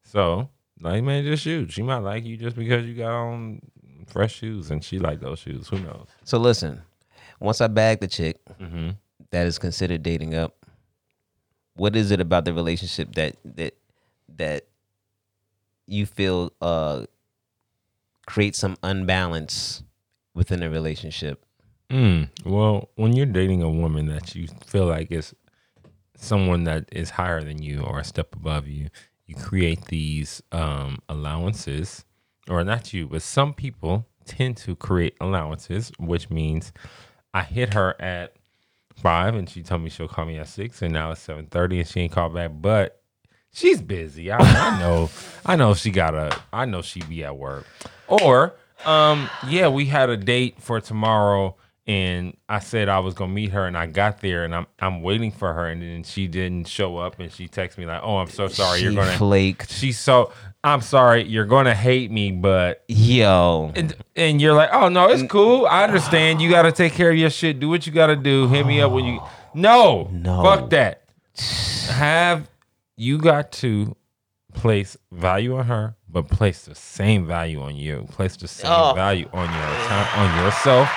So, 0.05 0.49
like, 0.81 1.03
man, 1.03 1.25
just 1.25 1.43
shoot. 1.43 1.73
She 1.73 1.83
might 1.83 1.99
like 1.99 2.25
you 2.25 2.37
just 2.37 2.57
because 2.57 2.85
you 2.87 2.95
got 2.95 3.13
on 3.13 3.61
fresh 4.07 4.35
shoes 4.37 4.71
and 4.71 4.83
she 4.85 4.99
like 4.99 5.21
those 5.21 5.39
shoes. 5.39 5.69
Who 5.69 5.79
knows? 5.81 6.07
So 6.25 6.39
listen, 6.39 6.83
once 7.41 7.61
I 7.61 7.67
bag 7.69 8.01
the 8.01 8.09
chick 8.09 8.39
Mm-hmm. 8.61 8.91
that 9.31 9.47
is 9.47 9.59
considered 9.59 10.03
dating 10.03 10.35
up, 10.35 10.65
what 11.75 11.95
is 11.97 12.11
it 12.11 12.21
about 12.21 12.45
the 12.45 12.53
relationship 12.55 13.15
that 13.15 13.37
that 13.45 13.75
that 14.37 14.67
you 15.87 16.07
feel 16.07 16.53
uh 16.61 17.05
creates 18.27 18.59
some 18.59 18.77
unbalance 18.83 19.83
within 20.35 20.63
a 20.63 20.69
relationship? 20.71 21.45
Mm, 21.91 22.31
well, 22.45 22.89
when 22.97 23.15
you're 23.15 23.27
dating 23.27 23.63
a 23.63 23.71
woman 23.71 24.07
that 24.07 24.35
you 24.35 24.49
feel 24.67 24.87
like 24.87 25.13
is 25.13 25.35
someone 26.17 26.65
that 26.65 26.89
is 26.91 27.11
higher 27.11 27.43
than 27.43 27.63
you 27.63 27.83
or 27.83 28.01
a 28.01 28.05
step 28.05 28.35
above 28.35 28.67
you, 28.67 28.89
you 29.27 29.35
create 29.35 29.85
these 29.87 30.43
um, 30.53 30.99
allowances, 31.09 32.05
or 32.49 32.65
not 32.65 32.93
you, 32.93 33.07
but 33.07 33.23
some 33.23 33.53
people 33.53 34.07
tend 34.25 34.57
to 34.57 34.75
create 34.75 35.15
allowances, 35.21 35.93
which 35.99 36.31
means 36.31 36.73
I 37.33 37.43
hit 37.43 37.75
her 37.75 38.01
at 38.01 38.35
five 38.97 39.35
and 39.35 39.49
she 39.49 39.63
told 39.63 39.83
me 39.83 39.91
she'll 39.91 40.09
call 40.09 40.25
me 40.25 40.39
at 40.39 40.49
six, 40.49 40.83
and 40.83 40.93
now 40.93 41.13
it's 41.13 41.21
seven 41.21 41.47
thirty 41.47 41.79
and 41.79 41.89
she 41.89 42.01
ain't 42.01 42.13
called 42.13 42.35
back, 42.35 42.51
but 42.55 43.03
she's 43.53 43.81
busy. 43.81 44.33
I, 44.33 44.39
I 44.39 44.79
know, 44.81 45.11
I 45.45 45.57
know 45.57 45.75
she 45.75 45.91
got 45.91 46.15
a, 46.15 46.37
I 46.53 46.65
know 46.65 46.83
she 46.83 47.03
be 47.03 47.25
at 47.25 47.37
work, 47.37 47.67
or 48.09 48.55
um, 48.85 49.29
yeah, 49.49 49.69
we 49.69 49.87
had 49.87 50.11
a 50.11 50.17
date 50.17 50.61
for 50.61 50.81
tomorrow. 50.81 51.57
And 51.89 52.37
I 52.49 52.59
said 52.59 52.89
I 52.89 52.99
was 52.99 53.15
gonna 53.15 53.33
meet 53.33 53.51
her, 53.53 53.65
and 53.65 53.79
I 53.79 53.87
got 53.87 54.21
there, 54.21 54.45
and 54.45 54.53
I'm 54.55 54.67
I'm 54.81 55.03
waiting 55.03 55.31
for 55.31 55.53
her, 55.53 55.69
and 55.69 55.81
then 55.81 56.03
she 56.03 56.27
didn't 56.27 56.67
show 56.67 56.97
up, 56.99 57.21
and 57.21 57.31
she 57.33 57.47
texted 57.47 57.79
me 57.79 57.87
like, 57.87 58.01
"Oh, 58.03 58.17
I'm 58.17 58.29
so 58.29 58.49
sorry, 58.49 58.81
you're 58.81 58.93
gonna." 58.93 59.13
flaked. 59.17 59.71
She's 59.71 59.97
so 59.99 60.33
I'm 60.65 60.81
sorry, 60.81 61.23
you're 61.23 61.45
gonna 61.45 61.77
hate 61.77 62.11
me, 62.11 62.33
but 62.33 62.83
Yo, 62.89 63.71
and, 63.77 63.95
and 64.17 64.41
you're 64.41 64.55
like, 64.55 64.71
oh 64.73 64.89
no, 64.89 65.09
it's 65.11 65.23
cool. 65.31 65.67
I 65.67 65.85
understand. 65.85 66.43
You 66.43 66.51
got 66.51 66.63
to 66.63 66.73
take 66.73 66.93
care 66.95 67.13
of 67.13 67.17
your 67.17 67.31
shit. 67.31 67.61
Do 67.61 67.69
what 67.69 67.87
you 67.87 67.93
got 67.93 68.09
to 68.09 68.17
do. 68.17 68.49
Hit 68.49 68.67
me 68.67 68.81
up 68.81 68.91
when 68.91 69.05
you. 69.05 69.21
No, 69.55 70.09
No. 70.13 70.43
fuck 70.43 70.71
that. 70.71 71.05
Have 71.91 72.49
you 72.97 73.19
got 73.19 73.53
to 73.53 73.95
place 74.55 74.97
value 75.13 75.57
on 75.57 75.67
her, 75.67 75.95
but 76.09 76.29
place 76.29 76.65
the 76.65 76.75
same 76.75 77.27
value 77.29 77.61
on 77.63 77.77
you. 77.77 78.07
Place 78.11 78.37
the 78.37 78.49
same 78.49 78.71
Oh. 78.73 78.93
value 78.95 79.29
on 79.33 79.45
your 79.45 79.87
time, 79.87 80.19
on 80.19 80.45
yourself, 80.45 80.89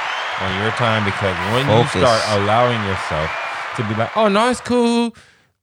on 0.41 0.61
your 0.61 0.71
time. 0.71 1.05
Because 1.05 1.35
when 1.53 1.65
Focus. 1.65 1.95
you 1.95 2.01
start 2.01 2.21
allowing 2.41 2.83
yourself 2.87 3.29
to 3.77 3.83
be 3.87 3.95
like, 3.95 4.15
oh 4.17 4.27
no, 4.27 4.49
it's 4.49 4.61
cool. 4.61 5.15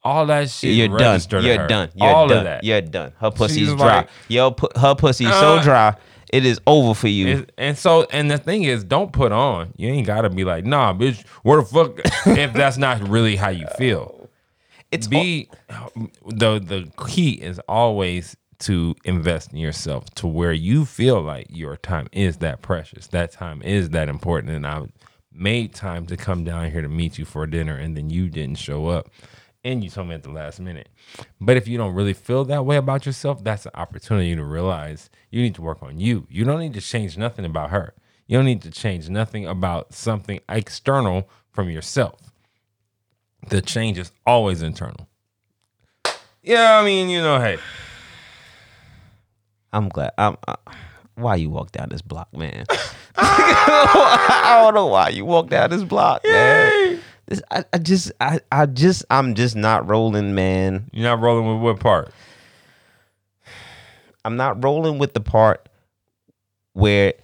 All 0.02 0.24
that 0.26 0.48
shit. 0.50 0.74
you're 0.74 0.96
done. 0.96 1.20
You're 1.42 1.58
her. 1.62 1.66
done. 1.66 1.88
You're 1.96 2.08
All 2.08 2.28
done. 2.28 2.38
of 2.38 2.44
that. 2.44 2.62
You're 2.64 2.80
done. 2.80 3.12
Her 3.18 3.30
pussy's 3.32 3.56
She's 3.68 3.74
dry. 3.74 3.96
like, 3.98 4.08
Yo, 4.28 4.52
pu- 4.52 4.78
her 4.78 4.94
pussy's 4.94 5.26
uh, 5.26 5.40
so 5.58 5.62
dry. 5.62 5.96
It 6.32 6.44
is 6.44 6.60
over 6.66 6.94
for 6.94 7.08
you. 7.08 7.46
And 7.58 7.76
so, 7.76 8.06
and 8.10 8.30
the 8.30 8.38
thing 8.38 8.64
is, 8.64 8.84
don't 8.84 9.12
put 9.12 9.32
on. 9.32 9.72
You 9.76 9.88
ain't 9.88 10.06
gotta 10.06 10.30
be 10.30 10.44
like, 10.44 10.64
nah, 10.64 10.92
bitch. 10.92 11.26
Where 11.42 11.60
the 11.60 11.66
fuck? 11.66 12.00
if 12.26 12.52
that's 12.52 12.76
not 12.78 13.00
really 13.08 13.34
how 13.36 13.48
you 13.48 13.66
feel, 13.78 14.28
It's 14.92 15.06
be 15.08 15.48
the 16.26 16.60
the 16.60 16.88
key 17.08 17.32
is 17.32 17.58
always 17.68 18.36
to 18.60 18.94
invest 19.04 19.52
in 19.52 19.58
yourself 19.58 20.10
to 20.14 20.26
where 20.26 20.52
you 20.52 20.84
feel 20.84 21.20
like 21.20 21.46
your 21.50 21.76
time 21.76 22.08
is 22.12 22.38
that 22.38 22.62
precious. 22.62 23.06
That 23.08 23.32
time 23.32 23.62
is 23.62 23.90
that 23.90 24.08
important. 24.08 24.52
And 24.52 24.66
I 24.66 24.86
made 25.32 25.74
time 25.74 26.06
to 26.06 26.16
come 26.16 26.44
down 26.44 26.70
here 26.70 26.82
to 26.82 26.88
meet 26.88 27.18
you 27.18 27.24
for 27.24 27.46
dinner, 27.46 27.76
and 27.76 27.96
then 27.96 28.10
you 28.10 28.28
didn't 28.28 28.58
show 28.58 28.86
up. 28.86 29.10
And 29.64 29.82
you 29.82 29.90
told 29.90 30.08
me 30.08 30.14
at 30.14 30.22
the 30.22 30.30
last 30.30 30.60
minute. 30.60 30.88
But 31.40 31.56
if 31.56 31.66
you 31.66 31.76
don't 31.76 31.94
really 31.94 32.12
feel 32.12 32.44
that 32.44 32.64
way 32.64 32.76
about 32.76 33.04
yourself, 33.04 33.42
that's 33.42 33.66
an 33.66 33.72
opportunity 33.74 34.34
to 34.36 34.44
realize 34.44 35.10
you 35.30 35.42
need 35.42 35.56
to 35.56 35.62
work 35.62 35.82
on 35.82 35.98
you. 35.98 36.26
You 36.30 36.44
don't 36.44 36.60
need 36.60 36.74
to 36.74 36.80
change 36.80 37.18
nothing 37.18 37.44
about 37.44 37.70
her. 37.70 37.94
You 38.28 38.38
don't 38.38 38.46
need 38.46 38.62
to 38.62 38.70
change 38.70 39.08
nothing 39.08 39.44
about 39.46 39.92
something 39.92 40.40
external 40.48 41.28
from 41.52 41.68
yourself. 41.68 42.32
The 43.48 43.60
change 43.60 43.98
is 43.98 44.12
always 44.24 44.62
internal. 44.62 45.08
Yeah, 46.42 46.78
I 46.78 46.84
mean, 46.84 47.08
you 47.08 47.20
know, 47.20 47.40
hey, 47.40 47.58
I'm 49.76 49.90
glad. 49.90 50.12
I'm. 50.16 50.38
Uh, 50.48 50.56
why 51.16 51.36
you 51.36 51.50
walk 51.50 51.72
down 51.72 51.88
this 51.90 52.00
block, 52.00 52.34
man? 52.34 52.64
I 53.16 54.60
don't 54.62 54.74
know 54.74 54.86
why 54.86 55.10
you 55.10 55.24
walk 55.24 55.50
down 55.50 55.70
this 55.70 55.82
block, 55.82 56.22
man. 56.24 57.00
This, 57.26 57.42
I, 57.50 57.64
I 57.72 57.78
just, 57.78 58.12
I, 58.20 58.40
I 58.50 58.66
just, 58.66 59.04
I'm 59.10 59.34
just 59.34 59.56
not 59.56 59.88
rolling, 59.88 60.34
man. 60.34 60.88
you're 60.92 61.04
not 61.04 61.20
rolling 61.20 61.54
with 61.54 61.62
what 61.62 61.80
part? 61.80 62.12
I'm 64.24 64.36
not 64.36 64.62
rolling 64.62 64.98
with 64.98 65.14
the 65.14 65.20
part 65.20 65.68
where, 66.72 67.14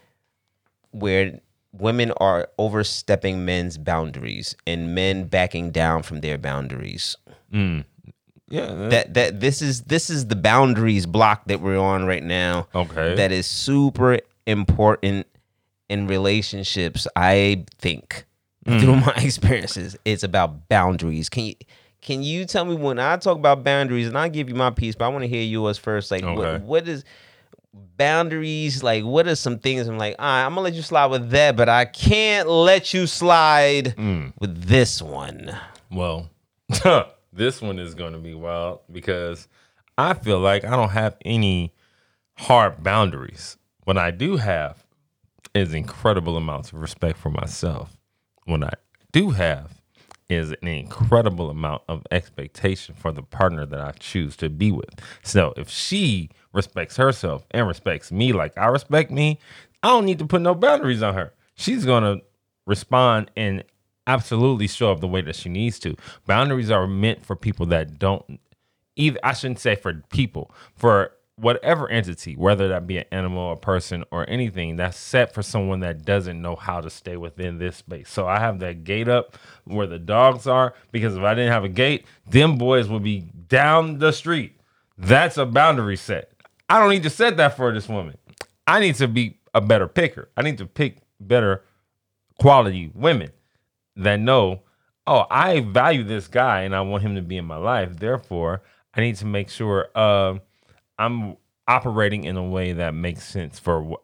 where 0.90 1.40
women 1.72 2.12
are 2.12 2.48
overstepping 2.58 3.44
men's 3.44 3.78
boundaries 3.78 4.56
and 4.66 4.94
men 4.94 5.24
backing 5.24 5.70
down 5.70 6.02
from 6.02 6.20
their 6.20 6.38
boundaries. 6.38 7.16
Mm. 7.52 7.84
Yeah. 8.52 8.88
That, 8.90 9.14
that 9.14 9.40
this 9.40 9.62
is, 9.62 9.82
this 9.82 10.10
is 10.10 10.26
the 10.26 10.36
boundaries 10.36 11.06
block 11.06 11.46
that 11.46 11.60
we're 11.60 11.78
on 11.78 12.04
right 12.04 12.22
now. 12.22 12.68
okay. 12.74 13.14
that 13.16 13.32
is 13.32 13.46
super 13.46 14.18
important 14.46 15.26
in 15.88 16.06
relationships 16.06 17.06
i 17.16 17.64
think 17.78 18.24
through 18.66 18.96
my 19.06 19.12
experiences 19.18 19.96
it's 20.04 20.22
about 20.22 20.68
boundaries 20.68 21.28
can 21.28 21.44
you 21.44 21.54
can 22.00 22.22
you 22.22 22.44
tell 22.44 22.64
me 22.64 22.74
when 22.74 22.98
i 22.98 23.16
talk 23.16 23.36
about 23.36 23.62
boundaries 23.62 24.06
and 24.08 24.16
i'll 24.16 24.28
give 24.30 24.48
you 24.48 24.54
my 24.54 24.70
piece 24.70 24.94
but 24.94 25.04
i 25.04 25.08
want 25.08 25.22
to 25.22 25.28
hear 25.28 25.42
yours 25.42 25.76
first 25.78 26.10
like 26.10 26.22
Okay. 26.24 26.34
what, 26.34 26.60
what 26.62 26.88
is 26.88 27.04
boundaries 27.96 28.82
like 28.82 29.04
what 29.04 29.26
are 29.28 29.34
some 29.34 29.58
things 29.58 29.86
i'm 29.86 29.98
like 29.98 30.16
right, 30.18 30.44
i'm 30.44 30.52
gonna 30.52 30.62
let 30.62 30.74
you 30.74 30.82
slide 30.82 31.06
with 31.06 31.30
that 31.30 31.56
but 31.56 31.68
i 31.68 31.84
can't 31.84 32.48
let 32.48 32.92
you 32.94 33.06
slide 33.06 33.94
Mm. 33.96 34.32
with 34.40 34.64
this 34.64 35.00
one 35.02 35.56
Well, 35.90 36.30
this 37.32 37.62
one 37.62 37.78
is 37.78 37.94
going 37.94 38.12
to 38.12 38.18
be 38.18 38.34
wild 38.34 38.80
because 38.90 39.48
I 39.96 40.14
feel 40.14 40.38
like 40.38 40.64
I 40.64 40.70
don't 40.70 40.90
have 40.90 41.16
any 41.24 41.72
hard 42.34 42.82
boundaries. 42.82 43.56
What 43.84 43.98
I 43.98 44.10
do 44.10 44.36
have 44.36 44.84
is 45.54 45.74
incredible 45.74 46.36
amounts 46.36 46.72
of 46.72 46.80
respect 46.80 47.18
for 47.18 47.30
myself. 47.30 47.96
What 48.44 48.64
I 48.64 48.72
do 49.12 49.30
have 49.30 49.82
is 50.28 50.52
an 50.62 50.68
incredible 50.68 51.50
amount 51.50 51.82
of 51.88 52.06
expectation 52.10 52.94
for 52.94 53.12
the 53.12 53.22
partner 53.22 53.66
that 53.66 53.80
I 53.80 53.92
choose 53.92 54.36
to 54.36 54.48
be 54.48 54.72
with. 54.72 54.90
So 55.22 55.52
if 55.56 55.68
she 55.68 56.30
respects 56.52 56.96
herself 56.96 57.46
and 57.50 57.66
respects 57.68 58.10
me 58.10 58.32
like 58.32 58.56
I 58.56 58.66
respect 58.66 59.10
me, 59.10 59.38
I 59.82 59.88
don't 59.88 60.06
need 60.06 60.18
to 60.20 60.26
put 60.26 60.40
no 60.40 60.54
boundaries 60.54 61.02
on 61.02 61.14
her. 61.14 61.32
She's 61.54 61.84
going 61.84 62.04
to 62.04 62.24
respond 62.66 63.30
and 63.36 63.64
absolutely 64.06 64.66
show 64.66 64.92
up 64.92 65.00
the 65.00 65.08
way 65.08 65.20
that 65.22 65.36
she 65.36 65.48
needs 65.48 65.78
to. 65.80 65.96
Boundaries 66.26 66.70
are 66.70 66.86
meant 66.86 67.24
for 67.24 67.36
people 67.36 67.66
that 67.66 67.98
don't 67.98 68.40
either 68.96 69.18
I 69.22 69.32
shouldn't 69.32 69.60
say 69.60 69.74
for 69.74 70.02
people, 70.10 70.50
for 70.74 71.12
whatever 71.36 71.88
entity, 71.88 72.36
whether 72.36 72.68
that 72.68 72.86
be 72.86 72.98
an 72.98 73.04
animal, 73.10 73.52
a 73.52 73.56
person, 73.56 74.04
or 74.10 74.28
anything, 74.28 74.76
that's 74.76 74.98
set 74.98 75.32
for 75.32 75.42
someone 75.42 75.80
that 75.80 76.04
doesn't 76.04 76.40
know 76.40 76.54
how 76.54 76.80
to 76.80 76.90
stay 76.90 77.16
within 77.16 77.58
this 77.58 77.76
space. 77.76 78.10
So 78.10 78.26
I 78.26 78.38
have 78.38 78.60
that 78.60 78.84
gate 78.84 79.08
up 79.08 79.36
where 79.64 79.86
the 79.86 79.98
dogs 79.98 80.46
are, 80.46 80.74
because 80.92 81.16
if 81.16 81.22
I 81.22 81.34
didn't 81.34 81.52
have 81.52 81.64
a 81.64 81.70
gate, 81.70 82.06
them 82.28 82.58
boys 82.58 82.88
would 82.88 83.02
be 83.02 83.20
down 83.48 83.98
the 83.98 84.12
street. 84.12 84.60
That's 84.98 85.38
a 85.38 85.46
boundary 85.46 85.96
set. 85.96 86.32
I 86.68 86.78
don't 86.78 86.90
need 86.90 87.02
to 87.04 87.10
set 87.10 87.36
that 87.38 87.56
for 87.56 87.72
this 87.72 87.88
woman. 87.88 88.18
I 88.66 88.78
need 88.80 88.96
to 88.96 89.08
be 89.08 89.38
a 89.54 89.60
better 89.60 89.88
picker. 89.88 90.28
I 90.36 90.42
need 90.42 90.58
to 90.58 90.66
pick 90.66 90.98
better 91.18 91.64
quality 92.38 92.90
women 92.94 93.30
that 93.96 94.20
know, 94.20 94.62
oh, 95.06 95.26
I 95.30 95.60
value 95.60 96.04
this 96.04 96.28
guy 96.28 96.62
and 96.62 96.74
I 96.74 96.80
want 96.82 97.02
him 97.02 97.14
to 97.16 97.22
be 97.22 97.36
in 97.36 97.44
my 97.44 97.56
life. 97.56 97.96
Therefore, 97.96 98.62
I 98.94 99.00
need 99.00 99.16
to 99.16 99.26
make 99.26 99.48
sure 99.48 99.88
uh, 99.94 100.38
I'm 100.98 101.36
operating 101.66 102.24
in 102.24 102.36
a 102.36 102.42
way 102.42 102.72
that 102.72 102.94
makes 102.94 103.24
sense 103.24 103.58
for 103.58 103.82
what 103.82 104.02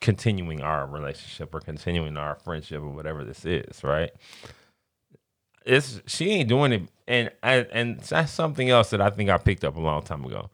continuing 0.00 0.60
our 0.60 0.86
relationship 0.86 1.54
or 1.54 1.60
continuing 1.60 2.16
our 2.18 2.34
friendship 2.34 2.82
or 2.82 2.90
whatever 2.90 3.24
this 3.24 3.46
is, 3.46 3.82
right? 3.82 4.10
It's 5.64 6.02
she 6.06 6.30
ain't 6.30 6.48
doing 6.48 6.72
it, 6.72 6.82
and 7.08 7.30
and, 7.42 7.66
and 7.72 8.00
that's 8.00 8.30
something 8.30 8.68
else 8.68 8.90
that 8.90 9.00
I 9.00 9.08
think 9.08 9.30
I 9.30 9.38
picked 9.38 9.64
up 9.64 9.76
a 9.76 9.80
long 9.80 10.02
time 10.02 10.24
ago. 10.24 10.50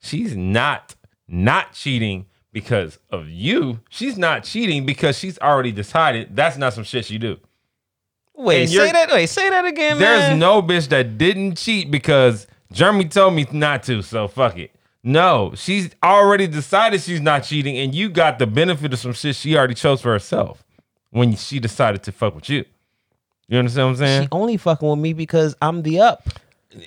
She's 0.00 0.34
not 0.34 0.94
not 1.28 1.74
cheating 1.74 2.26
because 2.50 2.98
of 3.10 3.28
you. 3.28 3.80
She's 3.90 4.16
not 4.16 4.44
cheating 4.44 4.86
because 4.86 5.18
she's 5.18 5.38
already 5.38 5.72
decided 5.72 6.34
that's 6.34 6.56
not 6.56 6.72
some 6.72 6.84
shit 6.84 7.04
she 7.04 7.18
do. 7.18 7.38
Wait, 8.36 8.66
say 8.68 8.90
that. 8.92 9.10
Wait, 9.10 9.26
say 9.26 9.48
that 9.50 9.64
again, 9.64 9.98
There's 9.98 10.30
man. 10.30 10.38
no 10.38 10.60
bitch 10.62 10.88
that 10.88 11.18
didn't 11.18 11.56
cheat 11.56 11.90
because 11.90 12.46
Jeremy 12.72 13.04
told 13.06 13.34
me 13.34 13.46
not 13.52 13.82
to, 13.84 14.02
so 14.02 14.26
fuck 14.28 14.58
it. 14.58 14.70
No, 15.02 15.52
she's 15.54 15.90
already 16.02 16.46
decided 16.46 17.00
she's 17.02 17.20
not 17.20 17.44
cheating, 17.44 17.76
and 17.76 17.94
you 17.94 18.08
got 18.08 18.38
the 18.38 18.46
benefit 18.46 18.92
of 18.92 18.98
some 18.98 19.12
shit 19.12 19.36
she 19.36 19.56
already 19.56 19.74
chose 19.74 20.00
for 20.00 20.10
herself 20.12 20.64
when 21.10 21.36
she 21.36 21.60
decided 21.60 22.02
to 22.04 22.12
fuck 22.12 22.34
with 22.34 22.48
you. 22.48 22.64
You 23.46 23.58
understand 23.58 23.86
what 23.86 23.90
I'm 23.90 23.96
saying? 23.98 24.22
She 24.22 24.28
only 24.32 24.56
fucking 24.56 24.88
with 24.88 24.98
me 24.98 25.12
because 25.12 25.54
I'm 25.60 25.82
the 25.82 26.00
up. 26.00 26.26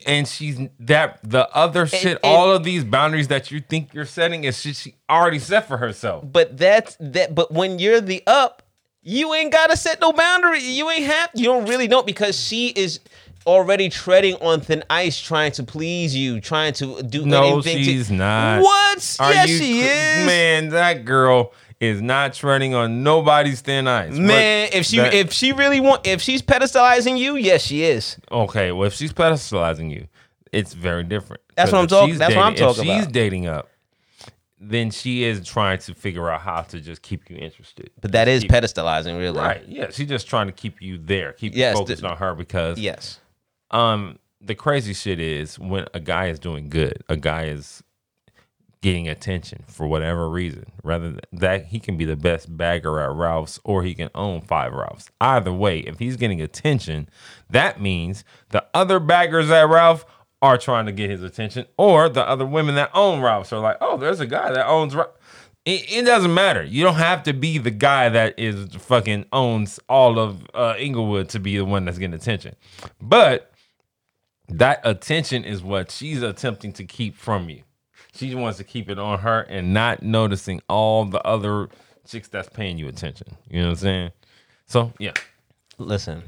and 0.05 0.27
she's 0.27 0.59
that 0.79 1.19
the 1.23 1.47
other 1.55 1.85
shit, 1.87 2.05
and- 2.05 2.19
all 2.23 2.51
of 2.51 2.63
these 2.65 2.83
boundaries 2.83 3.27
that 3.29 3.51
you 3.51 3.61
think 3.61 3.93
you're 3.93 4.03
setting 4.05 4.43
is 4.43 4.59
shit 4.59 4.75
she 4.75 4.95
already 5.09 5.39
set 5.39 5.67
for 5.67 5.77
herself. 5.77 6.25
But 6.29 6.57
that's 6.57 6.97
that. 6.99 7.33
But 7.35 7.53
when 7.53 7.77
you're 7.79 8.01
the 8.01 8.21
up, 8.27 8.63
you 9.09 9.33
ain't 9.33 9.53
gotta 9.53 9.77
set 9.77 10.01
no 10.01 10.11
boundary. 10.11 10.59
You 10.61 10.89
ain't 10.89 11.05
have. 11.05 11.29
You 11.33 11.45
don't 11.45 11.65
really 11.67 11.87
know 11.87 12.03
because 12.03 12.37
she 12.37 12.67
is 12.67 12.99
already 13.45 13.87
treading 13.87 14.35
on 14.41 14.59
thin 14.59 14.83
ice, 14.89 15.17
trying 15.17 15.53
to 15.53 15.63
please 15.63 16.13
you, 16.13 16.41
trying 16.41 16.73
to 16.73 17.01
do 17.03 17.25
No, 17.25 17.53
anything. 17.53 17.77
she's 17.83 18.07
to, 18.07 18.13
not. 18.13 18.61
What? 18.61 19.17
Are 19.21 19.33
yes, 19.33 19.47
she 19.47 19.79
is. 19.79 20.25
Man, 20.25 20.69
that 20.69 21.05
girl 21.05 21.53
is 21.79 22.01
not 22.01 22.33
treading 22.33 22.73
on 22.75 23.03
nobody's 23.03 23.61
thin 23.61 23.87
ice. 23.87 24.11
Man, 24.13 24.67
if 24.73 24.85
she 24.85 24.97
that- 24.97 25.13
if 25.13 25.31
she 25.31 25.53
really 25.53 25.79
want 25.79 26.05
if 26.05 26.21
she's 26.21 26.41
pedestalizing 26.41 27.17
you, 27.17 27.37
yes, 27.37 27.61
she 27.61 27.83
is. 27.83 28.17
Okay, 28.29 28.73
well, 28.73 28.87
if 28.87 28.93
she's 28.93 29.13
pedestalizing 29.13 29.89
you, 29.89 30.07
it's 30.51 30.73
very 30.73 31.03
different. 31.05 31.41
That's 31.55 31.71
what 31.71 31.79
I'm 31.79 31.87
talking- 31.87 32.09
she's 32.09 32.19
that's 32.19 32.35
what 32.35 32.43
I'm 32.43 32.55
talking 32.55 32.83
If 32.83 32.89
she's 32.95 33.03
about. 33.03 33.13
dating 33.13 33.47
up, 33.47 33.69
then 34.59 34.89
she 34.91 35.23
is 35.23 35.45
trying 35.47 35.77
to 35.79 35.93
figure 35.93 36.29
out 36.31 36.41
how 36.41 36.61
to 36.63 36.79
just 36.81 37.01
keep 37.03 37.29
you 37.29 37.37
interested. 37.37 37.91
But 38.01 38.11
that 38.13 38.27
is 38.27 38.41
Keep- 38.41 38.51
pedestalizing, 38.51 39.17
really. 39.17 39.39
right. 39.39 39.63
Yeah, 39.67 39.91
she's 39.91 40.07
just 40.09 40.27
trying 40.27 40.47
to 40.47 40.53
keep 40.53 40.81
you 40.81 40.97
there, 40.97 41.33
keep 41.33 41.55
Yes, 41.55 41.73
you 41.75 41.79
focused 41.81 42.01
the- 42.01 42.09
on 42.09 42.17
her 42.17 42.33
because 42.33 42.79
Yes. 42.79 43.19
um 43.71 44.17
the 44.41 44.55
crazy 44.55 44.93
shit 44.93 45.19
is 45.19 45.57
when 45.59 45.85
a 45.93 45.99
guy 45.99 46.27
is 46.27 46.39
doing 46.39 46.69
good, 46.69 47.03
a 47.09 47.17
guy 47.17 47.45
is 47.45 47.83
getting 48.81 49.07
attention 49.07 49.63
for 49.67 49.87
whatever 49.87 50.29
reason. 50.29 50.63
Rather 50.83 51.09
than 51.09 51.19
that, 51.33 51.65
he 51.65 51.79
can 51.79 51.97
be 51.97 52.05
the 52.05 52.15
best 52.15 52.55
bagger 52.55 52.99
at 52.99 53.09
Ralph's 53.11 53.59
or 53.63 53.81
he 53.83 53.95
can 53.95 54.09
own 54.13 54.41
five 54.41 54.71
Ralphs. 54.73 55.09
Either 55.19 55.51
way, 55.51 55.79
if 55.79 55.97
he's 55.97 56.15
getting 56.15 56.39
attention, 56.41 57.09
that 57.49 57.81
means 57.81 58.23
the 58.49 58.63
other 58.75 58.99
baggers 58.99 59.49
at 59.49 59.67
Ralph 59.67 60.05
are 60.41 60.57
trying 60.57 60.85
to 60.85 60.91
get 60.91 61.09
his 61.09 61.23
attention, 61.23 61.65
or 61.77 62.09
the 62.09 62.27
other 62.27 62.45
women 62.45 62.75
that 62.75 62.91
own 62.93 63.21
Ralph's 63.21 63.51
are 63.53 63.59
like, 63.59 63.77
oh, 63.81 63.97
there's 63.97 64.19
a 64.19 64.27
guy 64.27 64.51
that 64.51 64.67
owns 64.67 64.95
Ralph. 64.95 65.11
It, 65.65 65.91
it 65.91 66.05
doesn't 66.05 66.33
matter. 66.33 66.63
You 66.63 66.83
don't 66.83 66.95
have 66.95 67.23
to 67.23 67.33
be 67.33 67.57
the 67.57 67.71
guy 67.71 68.09
that 68.09 68.37
is 68.37 68.73
fucking 68.75 69.25
owns 69.33 69.79
all 69.89 70.19
of 70.19 70.47
uh, 70.53 70.75
Inglewood 70.77 71.29
to 71.29 71.39
be 71.39 71.57
the 71.57 71.65
one 71.65 71.85
that's 71.85 71.97
getting 71.97 72.13
attention. 72.13 72.55
But 73.01 73.51
that 74.47 74.79
attention 74.85 75.43
is 75.43 75.61
what 75.61 75.91
she's 75.91 76.21
attempting 76.21 76.71
to 76.73 76.85
keep 76.85 77.17
from 77.17 77.49
you. 77.49 77.63
She 78.13 78.33
wants 78.33 78.57
to 78.59 78.63
keep 78.63 78.89
it 78.89 78.97
on 78.97 79.19
her 79.19 79.41
and 79.41 79.73
not 79.73 80.01
noticing 80.01 80.61
all 80.69 81.03
the 81.03 81.21
other 81.23 81.67
chicks 82.07 82.29
that's 82.29 82.49
paying 82.49 82.77
you 82.77 82.87
attention. 82.87 83.27
You 83.49 83.59
know 83.59 83.67
what 83.67 83.71
I'm 83.71 83.75
saying? 83.77 84.11
So 84.65 84.93
yeah, 84.99 85.13
Listen, 85.79 86.23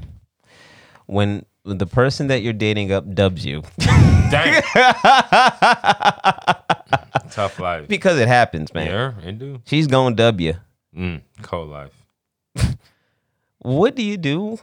when 1.10 1.44
the 1.64 1.86
person 1.86 2.28
that 2.28 2.42
you're 2.42 2.52
dating 2.52 2.92
up 2.92 3.12
dubs 3.14 3.44
you, 3.44 3.62
dang, 3.78 4.62
tough 7.30 7.58
life. 7.58 7.88
because 7.88 8.18
it 8.18 8.28
happens, 8.28 8.72
man. 8.72 8.86
Yeah, 8.86 9.28
it 9.28 9.38
do. 9.38 9.60
She's 9.66 9.86
gonna 9.86 10.14
dub 10.14 10.40
you. 10.40 10.54
Mm, 10.96 11.22
cold 11.42 11.70
life. 11.70 11.92
What 13.62 13.94
do 13.94 14.02
you 14.02 14.16
do 14.16 14.58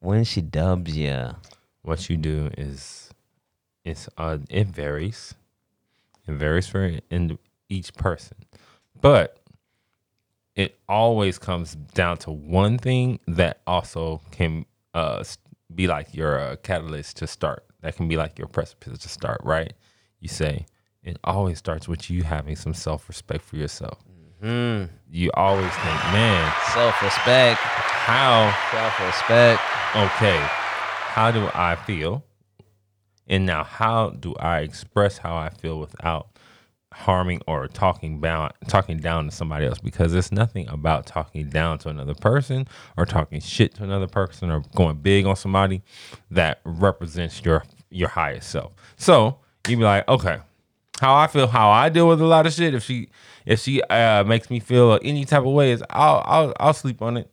when 0.00 0.24
she 0.24 0.42
dubs 0.42 0.94
you? 0.94 1.34
What 1.80 2.10
you 2.10 2.18
do 2.18 2.50
is, 2.58 3.08
it's 3.84 4.06
uh, 4.18 4.36
it 4.50 4.66
varies. 4.66 5.34
It 6.26 6.32
varies 6.32 6.66
for 6.66 6.98
in 7.10 7.38
each 7.70 7.94
person, 7.94 8.36
but 9.00 9.38
it 10.54 10.78
always 10.88 11.38
comes 11.38 11.74
down 11.94 12.18
to 12.18 12.30
one 12.30 12.76
thing 12.76 13.20
that 13.26 13.60
also 13.66 14.20
can 14.30 14.66
uh 14.92 15.22
be 15.74 15.86
like 15.86 16.14
your 16.14 16.38
uh, 16.38 16.56
catalyst 16.56 17.16
to 17.18 17.26
start. 17.26 17.64
That 17.82 17.96
can 17.96 18.08
be 18.08 18.16
like 18.16 18.38
your 18.38 18.48
precipice 18.48 18.98
to 18.98 19.08
start. 19.08 19.40
Right? 19.44 19.72
You 20.20 20.28
say 20.28 20.66
it 21.02 21.18
always 21.24 21.58
starts 21.58 21.86
with 21.88 22.10
you 22.10 22.22
having 22.22 22.56
some 22.56 22.74
self 22.74 23.08
respect 23.08 23.44
for 23.44 23.56
yourself. 23.56 23.98
You 24.40 25.30
always 25.34 25.72
think, 25.72 26.00
man, 26.12 26.52
Self 26.72 27.02
respect. 27.02 27.58
how 27.60 28.54
Self 28.70 29.00
respect. 29.00 29.60
okay, 29.96 30.38
how 30.38 31.32
do 31.32 31.48
I 31.54 31.74
feel? 31.74 32.24
And 33.26 33.44
now, 33.44 33.64
how 33.64 34.10
do 34.10 34.34
I 34.36 34.60
express 34.60 35.18
how 35.18 35.36
I 35.36 35.48
feel 35.50 35.80
without 35.80 36.37
harming 36.92 37.42
or 37.46 37.68
talking 37.68 38.20
down, 38.20 38.50
talking 38.66 38.98
down 38.98 39.26
to 39.26 39.30
somebody 39.30 39.66
else? 39.66 39.78
Because 39.78 40.14
it's 40.14 40.32
nothing 40.32 40.68
about 40.68 41.06
talking 41.06 41.48
down 41.48 41.78
to 41.78 41.88
another 41.88 42.14
person 42.14 42.66
or 42.96 43.06
talking 43.06 43.40
shit 43.40 43.74
to 43.74 43.84
another 43.84 44.08
person 44.08 44.50
or 44.50 44.62
going 44.74 44.96
big 44.96 45.26
on 45.26 45.36
somebody 45.36 45.82
that 46.30 46.60
represents 46.64 47.44
your 47.44 47.64
your 47.90 48.08
highest 48.08 48.50
self. 48.50 48.72
So 48.96 49.38
you'd 49.66 49.78
be 49.78 49.84
like, 49.84 50.06
okay, 50.08 50.38
how 51.00 51.14
I 51.14 51.26
feel, 51.26 51.46
how 51.46 51.70
I 51.70 51.88
deal 51.88 52.08
with 52.08 52.20
a 52.20 52.26
lot 52.26 52.46
of 52.46 52.52
shit. 52.52 52.74
If 52.74 52.82
she 52.84 53.08
if 53.46 53.60
she 53.60 53.82
uh, 53.82 54.24
makes 54.24 54.50
me 54.50 54.60
feel 54.60 54.98
any 55.02 55.24
type 55.24 55.44
of 55.44 55.52
way, 55.52 55.72
is 55.72 55.82
I'll 55.90 56.22
I'll 56.26 56.52
I'll 56.58 56.72
sleep 56.74 57.02
on 57.02 57.16
it. 57.16 57.30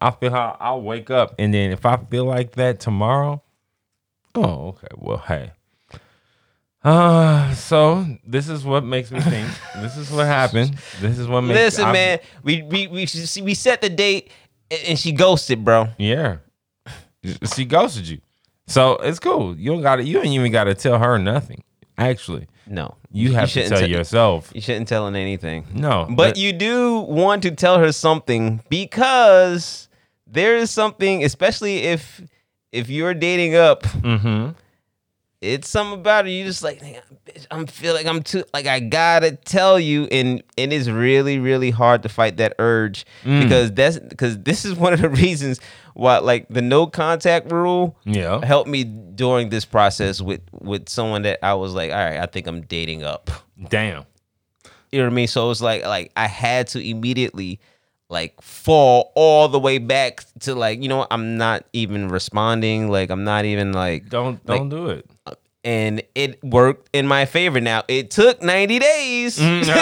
I 0.00 0.10
feel 0.10 0.30
how 0.30 0.56
I'll 0.60 0.82
wake 0.82 1.10
up, 1.10 1.34
and 1.38 1.54
then 1.54 1.70
if 1.70 1.86
I 1.86 1.96
feel 1.96 2.24
like 2.24 2.52
that 2.52 2.80
tomorrow, 2.80 3.42
oh, 4.34 4.68
okay. 4.68 4.88
Well, 4.96 5.18
hey. 5.18 5.52
Uh, 6.84 7.54
so 7.54 8.04
this 8.26 8.48
is 8.48 8.64
what 8.64 8.84
makes 8.84 9.10
me 9.10 9.20
think. 9.20 9.48
this 9.76 9.96
is 9.96 10.10
what 10.10 10.26
happened. 10.26 10.76
This 11.00 11.18
is 11.18 11.26
what 11.26 11.40
makes. 11.42 11.58
Listen, 11.58 11.84
I- 11.86 11.92
man. 11.92 12.18
We 12.42 12.62
we 12.62 12.86
we 12.88 13.06
we 13.42 13.54
set 13.54 13.80
the 13.80 13.88
date 13.88 14.30
and 14.86 14.98
she 14.98 15.12
ghosted, 15.12 15.64
bro. 15.64 15.88
Yeah, 15.98 16.36
she 17.54 17.64
ghosted 17.64 18.06
you, 18.08 18.20
so 18.66 18.96
it's 18.96 19.18
cool. 19.18 19.56
You 19.56 19.72
don't 19.72 19.82
got 19.82 19.96
to. 19.96 20.04
You 20.04 20.18
ain't 20.18 20.28
even 20.28 20.52
got 20.52 20.64
to 20.64 20.74
tell 20.74 20.98
her 20.98 21.18
nothing. 21.18 21.62
Actually, 21.96 22.48
No, 22.66 22.96
you 23.12 23.32
have 23.34 23.44
to 23.44 23.50
shouldn't 23.52 23.70
tell 23.70 23.78
tell- 23.80 23.88
yourself. 23.88 24.50
You 24.54 24.60
shouldn't 24.60 24.88
tell 24.88 25.08
her 25.08 25.16
anything. 25.16 25.64
No, 25.72 26.06
But 26.10 26.36
you 26.36 26.52
do 26.52 26.98
want 27.00 27.42
to 27.44 27.52
tell 27.52 27.78
her 27.78 27.92
something 27.92 28.60
because 28.68 29.88
there 30.26 30.56
is 30.56 30.70
something, 30.72 31.24
especially 31.24 31.78
if 31.84 32.20
if 32.72 32.90
you're 32.90 33.14
dating 33.14 33.54
up, 33.54 33.84
Mm-hmm. 33.84 34.50
It's 35.44 35.68
something 35.68 36.00
about 36.00 36.26
it. 36.26 36.30
You 36.30 36.44
just 36.44 36.62
like, 36.62 36.80
bitch, 37.26 37.46
I'm 37.50 37.66
feeling 37.66 38.08
I'm 38.08 38.22
too 38.22 38.44
like 38.54 38.66
I 38.66 38.80
gotta 38.80 39.32
tell 39.32 39.78
you, 39.78 40.04
and 40.10 40.42
and 40.58 40.72
it's 40.72 40.88
really 40.88 41.38
really 41.38 41.70
hard 41.70 42.02
to 42.04 42.08
fight 42.08 42.38
that 42.38 42.54
urge 42.58 43.04
Mm. 43.24 43.42
because 43.42 43.72
that's 43.72 43.98
because 43.98 44.38
this 44.42 44.64
is 44.64 44.74
one 44.84 44.92
of 44.92 45.00
the 45.00 45.08
reasons 45.08 45.60
why 45.94 46.18
like 46.18 46.46
the 46.48 46.62
no 46.62 46.86
contact 46.86 47.52
rule 47.52 47.96
Yeah. 48.04 48.44
helped 48.44 48.68
me 48.68 48.84
during 48.84 49.48
this 49.50 49.64
process 49.64 50.20
with 50.20 50.40
with 50.52 50.88
someone 50.88 51.22
that 51.22 51.38
I 51.44 51.54
was 51.54 51.72
like, 51.74 51.90
all 51.92 51.96
right, 51.98 52.18
I 52.20 52.26
think 52.26 52.46
I'm 52.46 52.62
dating 52.62 53.04
up. 53.04 53.30
Damn. 53.68 54.04
You 54.90 55.00
know 55.00 55.06
what 55.06 55.12
I 55.12 55.14
mean? 55.14 55.26
So 55.28 55.50
it's 55.50 55.60
like 55.60 55.84
like 55.84 56.12
I 56.16 56.26
had 56.28 56.68
to 56.68 56.80
immediately 56.80 57.60
like 58.10 58.40
fall 58.42 59.12
all 59.14 59.48
the 59.48 59.58
way 59.58 59.78
back 59.78 60.24
to 60.40 60.54
like 60.54 60.82
you 60.82 60.88
know 60.88 61.06
I'm 61.10 61.36
not 61.36 61.64
even 61.72 62.08
responding. 62.08 62.90
Like 62.90 63.10
I'm 63.10 63.24
not 63.24 63.44
even 63.44 63.72
like 63.72 64.08
Don't 64.08 64.44
don't 64.46 64.68
do 64.68 64.88
it. 64.90 65.06
and 65.64 66.02
it 66.14 66.42
worked 66.44 66.90
in 66.92 67.06
my 67.06 67.24
favor. 67.24 67.60
Now 67.60 67.82
it 67.88 68.10
took 68.10 68.42
90 68.42 68.78
days. 68.78 69.38
Mm-hmm. 69.38 69.64
hey, 69.70 69.72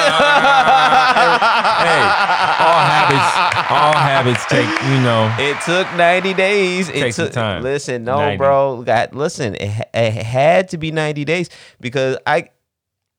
all 2.62 2.82
habits, 2.86 3.70
all 3.70 3.94
habits 3.94 4.46
take 4.46 4.68
you 4.88 5.00
know. 5.00 5.34
It 5.38 5.60
took 5.62 5.86
90 5.96 6.34
days. 6.34 6.88
It 6.88 7.00
Takes 7.00 7.16
took 7.16 7.32
time. 7.32 7.62
Listen, 7.62 8.04
no, 8.04 8.16
90. 8.16 8.36
bro. 8.38 8.82
God, 8.82 9.14
listen, 9.14 9.54
it, 9.56 9.88
it 9.92 10.12
had 10.12 10.68
to 10.70 10.78
be 10.78 10.90
90 10.92 11.24
days 11.24 11.50
because 11.80 12.16
I 12.26 12.50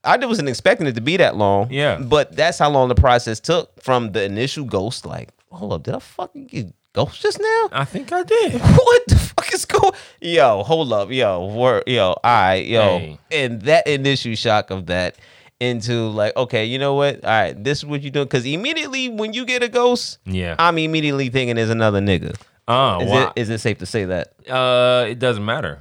I 0.04 0.18
wasn't 0.26 0.50
expecting 0.50 0.88
it 0.88 0.96
to 0.96 1.02
be 1.02 1.18
that 1.18 1.36
long. 1.36 1.72
Yeah. 1.72 1.98
But 1.98 2.36
that's 2.36 2.60
how 2.60 2.70
long 2.70 2.90
the 2.90 2.96
process 2.96 3.40
took 3.40 3.82
from 3.82 4.12
the 4.12 4.24
initial 4.24 4.66
ghost. 4.66 5.06
Like, 5.06 5.30
hold 5.52 5.74
up, 5.74 5.84
did 5.84 5.96
I 5.96 6.00
fucking 6.00 6.48
get 6.48 6.74
ghost 6.94 7.22
just 7.22 7.40
now? 7.40 7.70
I 7.72 7.86
think 7.86 8.12
I 8.12 8.24
did. 8.24 8.54
what 8.62 9.02
the 9.08 9.16
fuck 9.16 9.54
is 9.54 9.66
going? 9.66 9.94
Yo, 10.22 10.64
hold 10.64 10.92
up, 10.94 11.10
yo, 11.12 11.46
word, 11.48 11.84
yo, 11.88 12.16
I, 12.24 12.56
yo, 12.56 13.00
Hey. 13.00 13.20
and 13.32 13.62
that 13.64 13.88
initial 13.88 14.36
shock 14.36 14.72
of 14.72 14.88
that, 14.88 15.16
into 15.60 16.10
like, 16.10 16.36
okay, 16.36 16.66
you 16.66 16.78
know 16.78 16.96
what? 16.96 17.24
All 17.24 17.30
right, 17.30 17.64
this 17.64 17.78
is 17.78 17.86
what 17.86 18.02
you 18.02 18.10
doing. 18.10 18.26
Because 18.26 18.46
immediately 18.46 19.08
when 19.08 19.32
you 19.34 19.46
get 19.46 19.64
a 19.64 19.70
ghost, 19.70 20.18
Yeah. 20.26 20.56
I'm 20.60 20.78
immediately 20.78 21.30
thinking 21.30 21.56
there's 21.56 21.70
another 21.70 22.02
nigga. 22.02 22.36
Oh, 22.68 23.00
Is 23.02 23.10
wow. 23.10 23.28
it 23.36 23.42
is 23.42 23.50
it 23.50 23.60
safe 23.60 23.78
to 23.78 23.86
say 23.86 24.06
that? 24.06 24.34
Uh, 24.50 25.06
it 25.08 25.20
doesn't 25.20 25.46
matter. 25.46 25.80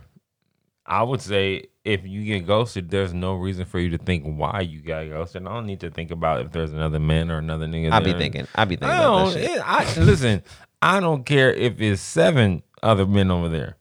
I 0.86 1.02
would 1.02 1.20
say 1.20 1.64
if 1.84 2.06
you 2.06 2.24
get 2.24 2.46
ghosted, 2.46 2.90
there's 2.90 3.12
no 3.12 3.34
reason 3.34 3.64
for 3.64 3.78
you 3.80 3.90
to 3.90 3.98
think 3.98 4.24
why 4.24 4.60
you 4.60 4.80
got 4.80 5.08
ghosted. 5.08 5.46
I 5.46 5.54
don't 5.54 5.66
need 5.66 5.80
to 5.80 5.90
think 5.90 6.10
about 6.10 6.40
if 6.46 6.52
there's 6.52 6.72
another 6.72 7.00
man 7.00 7.30
or 7.30 7.38
another 7.38 7.66
nigga. 7.66 7.90
I'll 7.90 8.00
be 8.02 8.12
thinking. 8.12 8.46
I'll 8.54 8.66
be 8.66 8.76
thinking 8.76 8.96
I 8.96 9.02
don't. 9.02 9.32
that 9.34 9.40
shit. 9.40 9.50
it- 9.50 9.62
I, 9.64 10.00
listen, 10.00 10.42
I 10.80 11.00
don't 11.00 11.24
care 11.24 11.52
if 11.52 11.80
it's 11.80 12.00
seven 12.02 12.62
other 12.82 13.06
men 13.06 13.30
over 13.30 13.48
there. 13.48 13.76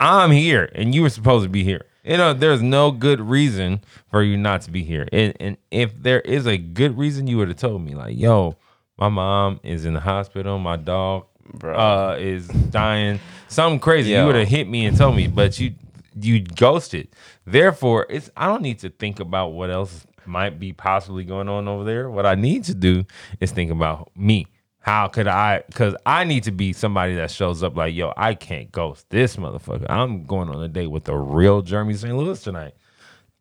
I'm 0.00 0.30
here, 0.30 0.70
and 0.74 0.94
you 0.94 1.02
were 1.02 1.10
supposed 1.10 1.44
to 1.44 1.48
be 1.48 1.64
here. 1.64 1.86
You 2.04 2.16
know, 2.18 2.34
there's 2.34 2.60
no 2.60 2.90
good 2.90 3.20
reason 3.20 3.80
for 4.10 4.22
you 4.22 4.36
not 4.36 4.60
to 4.62 4.70
be 4.70 4.82
here. 4.84 5.08
And, 5.10 5.34
and 5.40 5.56
if 5.70 5.90
there 6.02 6.20
is 6.20 6.46
a 6.46 6.58
good 6.58 6.98
reason, 6.98 7.26
you 7.26 7.38
would 7.38 7.48
have 7.48 7.56
told 7.56 7.82
me, 7.82 7.94
like, 7.94 8.16
yo, 8.18 8.56
my 8.98 9.08
mom 9.08 9.60
is 9.62 9.84
in 9.86 9.94
the 9.94 10.00
hospital, 10.00 10.58
my 10.58 10.76
dog 10.76 11.26
uh, 11.62 12.16
is 12.18 12.46
dying, 12.48 13.20
something 13.48 13.80
crazy. 13.80 14.10
Yo. 14.10 14.20
You 14.20 14.26
would 14.26 14.36
have 14.36 14.48
hit 14.48 14.68
me 14.68 14.84
and 14.84 14.96
told 14.96 15.16
me, 15.16 15.28
but 15.28 15.58
you 15.58 15.74
you 16.20 16.40
ghosted. 16.40 17.08
Therefore, 17.44 18.06
it's 18.08 18.30
I 18.36 18.46
don't 18.46 18.62
need 18.62 18.78
to 18.80 18.90
think 18.90 19.20
about 19.20 19.48
what 19.48 19.70
else 19.70 20.06
might 20.26 20.58
be 20.58 20.72
possibly 20.72 21.24
going 21.24 21.48
on 21.48 21.68
over 21.68 21.84
there. 21.84 22.10
What 22.10 22.26
I 22.26 22.34
need 22.34 22.64
to 22.64 22.74
do 22.74 23.04
is 23.40 23.52
think 23.52 23.70
about 23.70 24.10
me. 24.16 24.46
How 24.80 25.08
could 25.08 25.26
I? 25.26 25.62
Because 25.66 25.96
I 26.04 26.24
need 26.24 26.42
to 26.44 26.52
be 26.52 26.72
somebody 26.72 27.14
that 27.14 27.30
shows 27.30 27.62
up 27.62 27.76
like, 27.76 27.94
yo, 27.94 28.12
I 28.16 28.34
can't 28.34 28.70
ghost 28.70 29.08
this 29.08 29.36
motherfucker. 29.36 29.86
I'm 29.88 30.24
going 30.24 30.50
on 30.50 30.62
a 30.62 30.68
date 30.68 30.88
with 30.88 31.04
the 31.04 31.16
real 31.16 31.62
Jeremy 31.62 31.94
St. 31.94 32.14
Louis 32.14 32.42
tonight. 32.42 32.74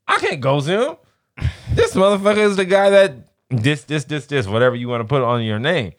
I 0.08 0.20
can't 0.20 0.40
ghost 0.40 0.68
him. 0.68 0.96
This 1.74 1.96
motherfucker 1.96 2.38
is 2.38 2.56
the 2.56 2.66
guy 2.66 2.90
that 2.92 3.16
this, 3.50 3.84
this, 3.84 4.06
this, 4.06 4.26
this, 4.28 4.48
whatever 4.48 4.76
you 4.76 4.88
want 4.88 5.02
to 5.02 5.08
put 5.08 5.22
on 5.22 5.44
your 5.44 5.60
name. 5.60 5.94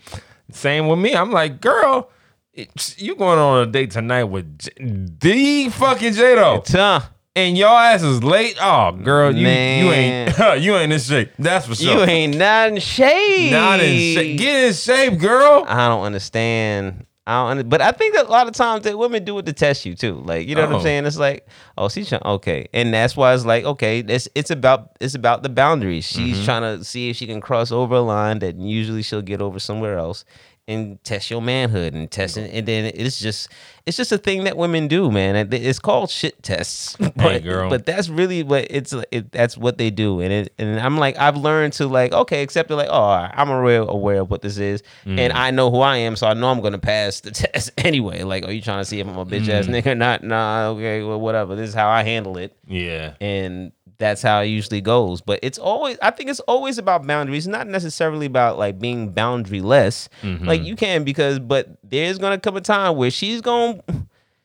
Same 0.51 0.89
with 0.89 0.99
me. 0.99 1.15
I'm 1.15 1.31
like, 1.31 1.61
girl, 1.61 2.11
it's- 2.55 2.97
you 3.01 3.15
going 3.17 3.39
on 3.39 3.63
a 3.63 3.67
date 3.67 3.91
tonight 3.91 4.25
with 4.25 4.59
J- 4.59 4.71
the 4.79 5.69
fucking 5.71 6.13
J-Doe, 6.13 6.63
Tuh. 6.65 7.01
and 7.37 7.59
your 7.59 7.69
ass 7.71 8.03
is 8.03 8.23
late. 8.23 8.57
Oh, 8.61 8.93
girl, 8.93 9.35
you 9.35 9.43
you 9.43 9.49
ain't 9.49 10.39
you 10.63 10.77
ain't 10.77 10.93
in 10.93 11.01
shape. 11.01 11.33
That's 11.39 11.67
for 11.67 11.75
sure. 11.75 11.99
You 11.99 12.05
ain't 12.05 12.37
not 12.37 12.69
in 12.69 12.79
shape. 12.81 13.53
not 13.53 13.81
in 13.81 14.15
shape. 14.15 14.39
Get 14.39 14.65
in 14.69 14.73
shape, 14.73 15.19
girl. 15.19 15.65
I 15.67 15.89
don't 15.89 16.05
understand. 16.05 17.07
I 17.27 17.41
don't, 17.41 17.51
under- 17.53 17.65
but 17.65 17.81
I 17.81 17.91
think 17.93 18.15
that 18.17 18.27
a 18.27 18.31
lot 18.31 18.49
of 18.49 18.53
times 18.53 18.85
that 18.85 18.99
women 18.99 19.25
do 19.25 19.39
it 19.39 19.47
to 19.47 19.55
test 19.55 19.87
you 19.87 19.95
too. 19.95 20.17
Like 20.27 20.47
you 20.47 20.55
know 20.55 20.61
what 20.67 20.73
Oh. 20.73 20.77
I'm 20.77 20.83
saying? 20.83 21.07
It's 21.07 21.17
like, 21.17 21.49
oh, 21.79 21.89
she's 21.89 22.07
trying, 22.11 22.21
okay, 22.23 22.67
and 22.75 22.93
that's 22.93 23.17
why 23.17 23.33
it's 23.35 23.47
like, 23.47 23.65
okay, 23.65 24.01
it's 24.01 24.29
it's 24.35 24.51
about 24.51 24.91
it's 25.01 25.15
about 25.15 25.43
the 25.43 25.49
boundaries. 25.49 26.05
She's 26.05 26.37
Mm-hmm. 26.37 26.45
trying 26.45 26.79
to 26.79 26.85
see 26.85 27.09
if 27.09 27.17
she 27.17 27.27
can 27.27 27.41
cross 27.41 27.73
over 27.73 27.95
a 27.95 28.01
line 28.03 28.41
that 28.41 28.57
usually 28.59 29.03
she'll 29.03 29.23
get 29.23 29.41
over 29.41 29.59
somewhere 29.59 29.97
else, 29.97 30.27
and 30.67 31.03
test 31.05 31.31
your 31.31 31.43
manhood 31.43 31.93
and 31.95 32.11
test 32.11 32.37
it. 32.39 32.51
And 32.53 32.67
then 32.67 32.91
it's 32.95 33.19
just 33.21 33.49
it's 33.87 33.97
just 33.99 34.13
a 34.13 34.19
thing 34.19 34.45
that 34.45 34.57
women 34.57 34.89
do, 34.89 35.11
man. 35.11 35.37
It's 35.53 35.79
called 35.79 36.09
shit 36.11 36.43
tests. 36.43 36.97
But, 37.17 37.43
girl. 37.43 37.71
but 37.71 37.87
that's 37.87 38.09
really 38.09 38.43
what 38.43 38.67
it's 38.71 38.93
it, 39.11 39.31
that's 39.33 39.57
what 39.57 39.79
they 39.79 39.91
do 39.91 40.21
and 40.21 40.31
it 40.33 40.53
and 40.59 40.79
i'm 40.81 40.99
like 40.99 41.17
i've 41.17 41.37
learned 41.37 41.73
to 41.75 41.87
like 41.87 42.13
okay 42.13 42.43
accept 42.43 42.71
it 42.71 42.75
like 42.77 42.89
oh 42.91 43.03
i'm 43.33 43.49
aware, 43.49 43.81
aware 43.83 44.21
of 44.21 44.31
what 44.31 44.43
this 44.43 44.59
is 44.59 44.83
Mm. 45.07 45.19
and 45.19 45.33
i 45.33 45.51
know 45.51 45.71
who 45.71 45.81
i 45.81 45.97
am 45.97 46.17
so 46.17 46.27
i 46.27 46.35
know 46.35 46.51
i'm 46.51 46.61
gonna 46.61 46.79
pass 46.79 47.21
the 47.21 47.31
test 47.43 47.71
anyway 47.79 48.25
like 48.25 48.45
are 48.45 48.51
you 48.53 48.61
trying 48.61 48.81
to 48.81 48.85
see 48.85 49.01
if 49.01 49.07
i'm 49.07 49.17
a 49.17 49.25
bitch 49.25 49.49
ass 49.49 49.67
Mm. 49.67 49.75
nigga 49.83 49.87
or 49.93 49.95
not 49.95 50.23
nah 50.23 50.69
okay 50.71 51.03
well 51.03 51.21
whatever 51.21 51.55
this 51.55 51.69
is 51.71 51.75
how 51.75 51.89
i 51.89 52.03
handle 52.03 52.37
it 52.37 52.55
Yeah. 52.67 53.15
and 53.21 53.73
that's 54.05 54.21
how 54.23 54.41
it 54.41 54.47
usually 54.47 54.81
goes 54.83 55.21
but 55.23 55.39
it's 55.43 55.57
always 55.59 55.97
i 56.03 56.11
think 56.11 56.29
it's 56.29 56.41
always 56.41 56.77
about 56.79 57.07
boundaries 57.07 57.49
not 57.49 57.67
necessarily 57.67 58.27
about 58.27 58.59
like 58.59 58.79
being 58.79 59.13
boundaryless 59.13 60.09
Mm-hmm. 60.23 60.45
like 60.47 60.63
you 60.63 60.77
can 60.77 61.05
because 61.05 61.39
but 61.39 61.69
there's 61.83 62.19
gonna 62.19 62.39
come 62.39 62.57
a 62.57 62.61
time 62.61 62.97
where 62.97 63.11
she's 63.11 63.41
gonna 63.41 63.81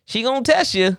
she 0.05 0.23
gonna 0.23 0.41
test 0.43 0.73
you 0.75 0.97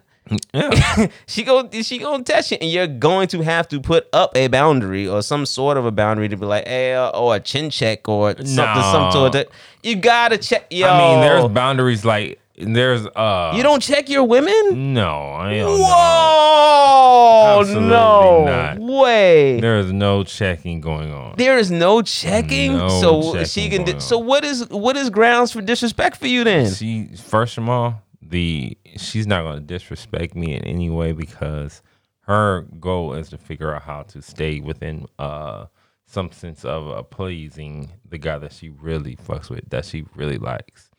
Yeah. 0.55 1.07
she 1.27 1.43
go 1.43 1.69
she 1.83 1.99
gonna 1.99 2.23
test 2.23 2.51
you, 2.53 2.59
and 2.61 2.71
you're 2.71 2.87
going 2.87 3.27
to 3.29 3.41
have 3.43 3.67
to 3.69 3.81
put 3.81 4.09
up 4.13 4.37
a 4.37 4.47
boundary 4.49 5.09
or 5.09 5.23
some 5.23 5.45
sort 5.47 5.77
of 5.77 5.85
a 5.87 5.91
boundary 5.91 6.29
to 6.29 6.37
be 6.37 6.47
like, 6.47 6.69
hey, 6.69 6.95
uh, 6.95 7.09
or 7.11 7.35
a 7.37 7.41
chin 7.41 7.69
check 7.71 8.07
or 8.09 8.31
something, 8.37 8.83
some 8.95 9.11
sort 9.11 9.35
of. 9.35 9.47
You 9.83 9.97
gotta 9.97 10.39
check, 10.39 10.67
yo. 10.71 10.87
I 10.89 10.99
mean, 10.99 11.21
there's 11.23 11.49
boundaries. 11.49 12.05
Like 12.05 12.40
there's 12.61 13.07
uh. 13.07 13.53
you 13.57 13.63
don't 13.63 13.81
check 13.83 14.09
your 14.09 14.25
women. 14.25 14.93
No, 14.95 15.33
I 15.33 15.57
don't 15.59 15.79
know. 15.79 15.85
Whoa, 15.85 17.61
Absolutely 17.61 17.89
no 17.89 18.45
not. 18.45 18.79
way. 18.79 19.61
There 19.61 19.79
is 19.79 19.93
no 19.93 20.25
checking 20.25 20.81
going 20.81 21.13
on. 21.13 21.35
there 21.37 21.59
is 21.59 21.71
no 21.71 22.03
checking, 22.03 22.77
No 22.77 22.89
so 22.89 23.45
she 23.45 23.69
can. 23.69 23.85
Di- 23.85 23.99
so 23.99 24.19
what 24.19 24.45
is 24.45 24.69
what 24.69 24.97
is 24.97 25.11
grounds 25.11 25.53
for 25.53 25.61
disrespect 25.61 26.17
for 26.17 26.27
you 26.27 26.45
then? 26.45 26.73
She 26.73 27.09
first 27.17 27.59
of 27.59 27.69
all, 27.69 28.03
the 28.23 28.77
she's 28.97 29.27
not 29.27 29.43
going 29.43 29.57
to 29.57 29.65
disrespect 29.67 30.35
me 30.35 30.55
in 30.55 30.65
any 30.65 30.91
way 30.91 31.13
because 31.13 31.83
her 32.23 32.63
goal 32.79 33.15
is 33.15 33.31
to 33.31 33.39
figure 33.39 33.75
out 33.75 33.83
how 33.83 34.03
to 34.05 34.23
stay 34.23 34.61
within 34.61 35.07
uh 35.19 35.67
some 36.07 36.33
sense 36.33 36.65
of 36.65 36.89
uh, 36.91 37.03
pleasing 37.05 37.93
the 38.09 38.19
guy 38.19 38.37
that 38.37 38.53
she 38.53 38.69
really 38.69 39.15
fucks 39.15 39.49
with, 39.49 39.69
that 39.71 39.85
she 39.85 40.05
really 40.17 40.39
likes. 40.39 40.90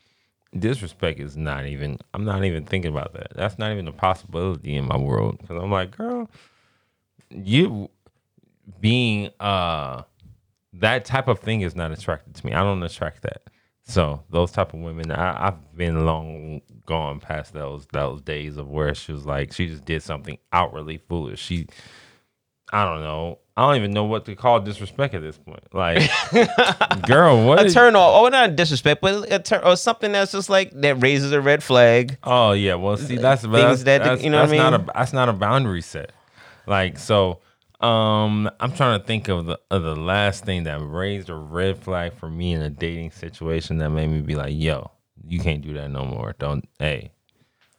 Disrespect 0.57 1.19
is 1.19 1.37
not 1.37 1.65
even. 1.65 1.99
I'm 2.13 2.25
not 2.25 2.43
even 2.43 2.65
thinking 2.65 2.91
about 2.91 3.13
that. 3.13 3.33
That's 3.35 3.57
not 3.57 3.71
even 3.71 3.87
a 3.87 3.93
possibility 3.93 4.75
in 4.75 4.85
my 4.85 4.97
world 4.97 5.37
because 5.39 5.61
I'm 5.61 5.71
like, 5.71 5.95
girl, 5.95 6.29
you 7.29 7.89
being 8.79 9.29
uh 9.39 10.03
that 10.73 11.05
type 11.05 11.27
of 11.27 11.39
thing 11.39 11.61
is 11.61 11.75
not 11.75 11.91
attracted 11.91 12.35
to 12.35 12.45
me. 12.45 12.53
I 12.53 12.61
don't 12.63 12.81
attract 12.83 13.23
that. 13.23 13.43
So 13.83 14.23
those 14.29 14.51
type 14.51 14.73
of 14.73 14.79
women, 14.79 15.11
I, 15.11 15.47
I've 15.47 15.75
been 15.75 16.05
long 16.05 16.61
gone 16.85 17.19
past 17.19 17.53
those 17.53 17.87
those 17.91 18.21
days 18.21 18.57
of 18.57 18.69
where 18.69 18.93
she 18.95 19.11
was 19.11 19.25
like 19.25 19.53
she 19.53 19.67
just 19.67 19.85
did 19.85 20.03
something 20.03 20.37
outwardly 20.53 20.97
foolish. 20.97 21.41
She, 21.41 21.67
I 22.71 22.85
don't 22.85 23.01
know. 23.01 23.39
I 23.61 23.67
don't 23.67 23.75
even 23.75 23.91
know 23.91 24.05
what 24.05 24.25
to 24.25 24.35
call 24.35 24.59
disrespect 24.59 25.13
at 25.13 25.21
this 25.21 25.37
point. 25.37 25.61
Like, 25.71 26.09
girl, 27.07 27.45
what? 27.45 27.59
A 27.59 27.65
is- 27.65 27.73
turn 27.75 27.95
off, 27.95 28.23
or 28.23 28.29
not 28.31 28.55
disrespect, 28.55 29.01
but 29.01 29.31
a 29.31 29.37
turn 29.37 29.63
or 29.63 29.75
something 29.75 30.11
that's 30.11 30.31
just 30.31 30.49
like 30.49 30.71
that 30.81 30.95
raises 31.01 31.31
a 31.31 31.39
red 31.39 31.61
flag. 31.61 32.17
Oh 32.23 32.53
yeah, 32.53 32.73
well 32.73 32.97
see 32.97 33.17
that's 33.17 33.43
Things 33.43 33.53
that's, 33.53 33.83
that, 33.83 34.03
that's, 34.03 34.23
you 34.23 34.31
know 34.31 34.39
what 34.41 34.45
I 34.49 34.57
that's 34.57 34.57
not 34.57 34.79
mean? 34.81 34.89
a 34.89 34.93
that's 34.93 35.13
not 35.13 35.29
a 35.29 35.33
boundary 35.33 35.81
set. 35.83 36.11
Like 36.65 36.97
so, 36.97 37.41
um, 37.81 38.49
I'm 38.59 38.71
trying 38.73 38.99
to 38.99 39.05
think 39.05 39.27
of 39.27 39.45
the 39.45 39.59
of 39.69 39.83
the 39.83 39.95
last 39.95 40.43
thing 40.43 40.63
that 40.63 40.79
raised 40.81 41.29
a 41.29 41.35
red 41.35 41.77
flag 41.77 42.13
for 42.13 42.29
me 42.29 42.53
in 42.53 42.61
a 42.63 42.69
dating 42.71 43.11
situation 43.11 43.77
that 43.77 43.91
made 43.91 44.07
me 44.07 44.21
be 44.21 44.35
like, 44.35 44.53
yo, 44.55 44.89
you 45.27 45.39
can't 45.39 45.61
do 45.61 45.73
that 45.73 45.89
no 45.91 46.03
more. 46.03 46.33
Don't 46.39 46.67
hey. 46.79 47.11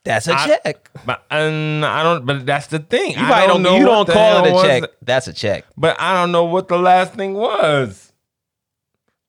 That's 0.05 0.27
a 0.29 0.35
I- 0.35 0.47
check. 0.47 0.91
But 1.07 1.25
and 1.31 1.85
I 1.85 2.03
don't. 2.03 2.27
But 2.27 2.45
that's 2.47 2.67
the 2.69 2.79
thing. 2.81 3.12
You 3.12 3.19
I 3.25 3.27
probably 3.27 3.47
don't, 3.47 3.62
know 3.62 3.77
you 3.77 3.85
don't 3.85 4.09
call 4.09 4.45
it 4.45 4.51
a 4.53 4.62
check. 4.62 4.91
That's 5.03 5.29
a 5.29 5.33
check. 5.33 5.65
But 5.77 6.01
I 6.01 6.15
don't 6.15 6.33
know 6.33 6.45
what 6.45 6.69
the 6.69 6.79
last 6.79 7.15
thing 7.15 7.35
was. 7.35 8.12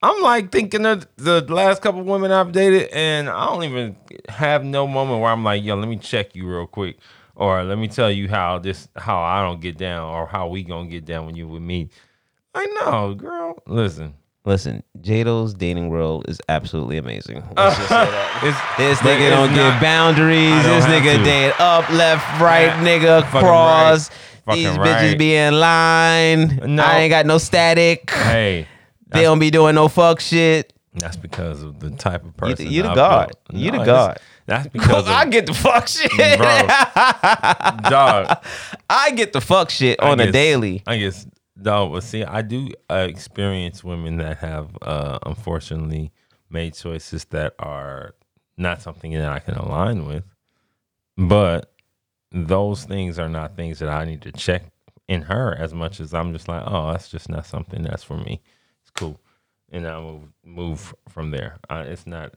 I'm 0.01 0.21
like 0.21 0.51
thinking 0.51 0.85
of 0.85 1.07
the 1.15 1.41
last 1.47 1.81
couple 1.81 2.03
women 2.03 2.31
I've 2.31 2.51
dated, 2.51 2.89
and 2.91 3.29
I 3.29 3.45
don't 3.45 3.63
even 3.63 3.95
have 4.27 4.63
no 4.65 4.85
moment 4.85 5.21
where 5.21 5.31
I'm 5.31 5.43
like, 5.45 5.63
yo, 5.63 5.75
let 5.75 5.87
me 5.87 5.95
check 5.97 6.35
you 6.35 6.45
real 6.49 6.67
quick, 6.67 6.97
or 7.35 7.63
let 7.63 7.77
me 7.77 7.87
tell 7.87 8.11
you 8.11 8.27
how 8.27 8.59
this 8.59 8.89
how 8.97 9.21
I 9.21 9.41
don't 9.43 9.61
get 9.61 9.77
down, 9.77 10.13
or 10.13 10.27
how 10.27 10.47
we 10.49 10.63
gonna 10.63 10.89
get 10.89 11.05
down 11.05 11.25
when 11.25 11.35
you 11.35 11.47
with 11.47 11.61
me. 11.61 11.89
I 12.53 12.65
know, 12.65 13.13
girl. 13.15 13.63
Listen, 13.65 14.15
Listen, 14.45 14.83
J-Doe's 14.99 15.53
dating 15.53 15.87
world 15.89 16.25
is 16.27 16.41
absolutely 16.49 16.97
amazing. 16.97 17.37
Let's 17.55 17.77
just 17.77 17.87
say 17.87 17.95
that. 17.95 18.75
This 18.77 18.97
nigga 18.99 19.29
don't 19.29 19.55
not- 19.55 19.71
give 19.73 19.81
boundaries. 19.81 20.63
This 20.63 20.83
nigga 20.85 21.17
to. 21.17 21.23
date 21.23 21.53
up, 21.59 21.89
left, 21.89 22.41
right, 22.41 22.65
Yeah, 22.65 22.83
nigga, 22.83 23.21
fucking 23.23 23.39
cross. 23.39 24.09
right. 24.45 24.55
These 24.55 24.67
Fucking 24.67 24.81
bitches 24.83 25.17
be 25.17 25.35
in 25.35 25.57
line. 25.57 26.75
No. 26.75 26.83
I 26.83 26.99
ain't 26.99 27.09
got 27.11 27.25
no 27.25 27.37
static. 27.37 28.09
Hey, 28.11 28.67
they 29.07 29.21
don't 29.21 29.39
be 29.39 29.49
doing 29.49 29.75
no 29.75 29.87
fuck 29.87 30.19
shit. 30.19 30.73
that's 30.95 31.15
because 31.15 31.63
of 31.63 31.79
the 31.79 31.91
type 31.91 32.25
of 32.25 32.35
person. 32.35 32.65
the, 32.65 32.71
you 32.73 32.83
the 32.83 32.93
god. 32.93 33.31
built. 33.49 33.61
You 33.63 33.71
No, 33.71 33.79
the 33.79 33.85
god. 33.85 34.19
That's 34.45 34.67
because 34.67 35.07
I 35.07 35.25
get 35.29 35.45
the 35.45 35.53
fuck 35.53 35.87
shit. 35.87 36.11
bro, 36.11 36.67
dog. 37.89 38.37
I 38.89 39.11
get 39.11 39.31
the 39.31 39.39
fuck 39.39 39.69
shit 39.69 39.99
I 40.01 40.11
on 40.11 40.19
a 40.19 40.25
guess- 40.25 40.33
daily. 40.33 40.83
I 40.85 40.97
guess 40.97 41.25
no, 41.63 41.87
but 41.87 42.03
see, 42.03 42.23
I 42.23 42.41
do 42.41 42.69
uh, 42.89 43.07
experience 43.09 43.83
women 43.83 44.17
that 44.17 44.37
have 44.39 44.77
uh, 44.81 45.19
unfortunately 45.25 46.11
made 46.49 46.73
choices 46.73 47.25
that 47.25 47.55
are 47.59 48.15
not 48.57 48.81
something 48.81 49.13
that 49.13 49.29
I 49.29 49.39
can 49.39 49.55
align 49.55 50.05
with. 50.05 50.23
But 51.17 51.71
those 52.31 52.83
things 52.83 53.19
are 53.19 53.29
not 53.29 53.55
things 53.55 53.79
that 53.79 53.89
I 53.89 54.05
need 54.05 54.21
to 54.23 54.31
check 54.31 54.63
in 55.07 55.21
her 55.23 55.55
as 55.57 55.73
much 55.73 55.99
as 55.99 56.13
I'm 56.13 56.33
just 56.33 56.47
like, 56.47 56.63
oh, 56.65 56.91
that's 56.91 57.09
just 57.09 57.29
not 57.29 57.45
something 57.45 57.83
that's 57.83 58.03
for 58.03 58.17
me. 58.17 58.41
It's 58.81 58.91
cool, 58.91 59.19
and 59.71 59.87
I 59.87 59.97
will 59.99 60.27
move 60.43 60.93
from 61.07 61.31
there. 61.31 61.59
It's 61.69 62.05
not. 62.07 62.33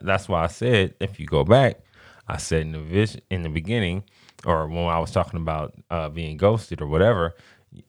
That's 0.00 0.28
why 0.28 0.44
I 0.44 0.48
said 0.48 0.94
if 1.00 1.18
you 1.18 1.26
go 1.26 1.44
back, 1.44 1.80
I 2.28 2.36
said 2.36 2.62
in 2.62 2.72
the 2.72 2.80
vision 2.80 3.22
in 3.30 3.42
the 3.42 3.48
beginning, 3.48 4.04
or 4.44 4.68
when 4.68 4.84
I 4.84 4.98
was 4.98 5.10
talking 5.10 5.40
about 5.40 5.74
uh, 5.90 6.08
being 6.08 6.36
ghosted 6.36 6.80
or 6.80 6.86
whatever, 6.86 7.34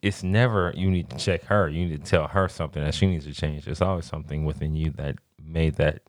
it's 0.02 0.24
never 0.24 0.74
you 0.76 0.90
need 0.92 1.10
to 1.10 1.18
check 1.18 1.44
her. 1.46 1.70
You 1.70 1.86
need 1.86 2.04
to 2.04 2.10
tell 2.10 2.28
her 2.28 2.48
something 2.48 2.84
that 2.84 2.94
she 2.94 3.08
needs 3.08 3.26
to 3.26 3.34
change. 3.34 3.66
There's 3.66 3.82
always 3.82 4.06
something 4.06 4.46
within 4.46 4.76
you 4.76 4.92
that 4.92 5.18
made 5.44 5.76
that 5.76 6.02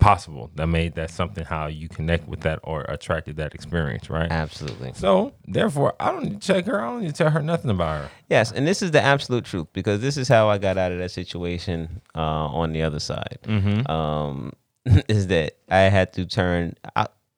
possible, 0.00 0.50
that 0.54 0.66
made 0.66 0.94
that 0.94 1.10
something 1.10 1.44
how 1.44 1.66
you 1.66 1.88
connect 1.88 2.26
with 2.26 2.40
that 2.40 2.60
or 2.62 2.82
attracted 2.88 3.36
that 3.36 3.54
experience, 3.54 4.08
right? 4.08 4.30
Absolutely. 4.30 4.92
So 4.94 5.34
therefore, 5.46 5.94
I 6.00 6.10
don't 6.12 6.24
need 6.24 6.40
to 6.40 6.46
check 6.46 6.66
her. 6.66 6.80
I 6.80 6.86
don't 6.86 7.02
need 7.02 7.08
to 7.08 7.14
tell 7.14 7.30
her 7.30 7.42
nothing 7.42 7.70
about 7.70 8.02
her. 8.02 8.10
Yes, 8.28 8.52
and 8.52 8.66
this 8.66 8.82
is 8.82 8.90
the 8.90 9.02
absolute 9.02 9.44
truth 9.44 9.68
because 9.72 10.00
this 10.00 10.16
is 10.16 10.28
how 10.28 10.48
I 10.48 10.58
got 10.58 10.78
out 10.78 10.92
of 10.92 10.98
that 10.98 11.10
situation 11.10 12.00
uh, 12.14 12.20
on 12.20 12.72
the 12.72 12.82
other 12.82 13.00
side. 13.00 13.38
Mm-hmm. 13.44 13.90
Um, 13.90 14.52
is 15.08 15.28
that 15.28 15.56
I 15.68 15.80
had 15.82 16.12
to 16.14 16.26
turn 16.26 16.74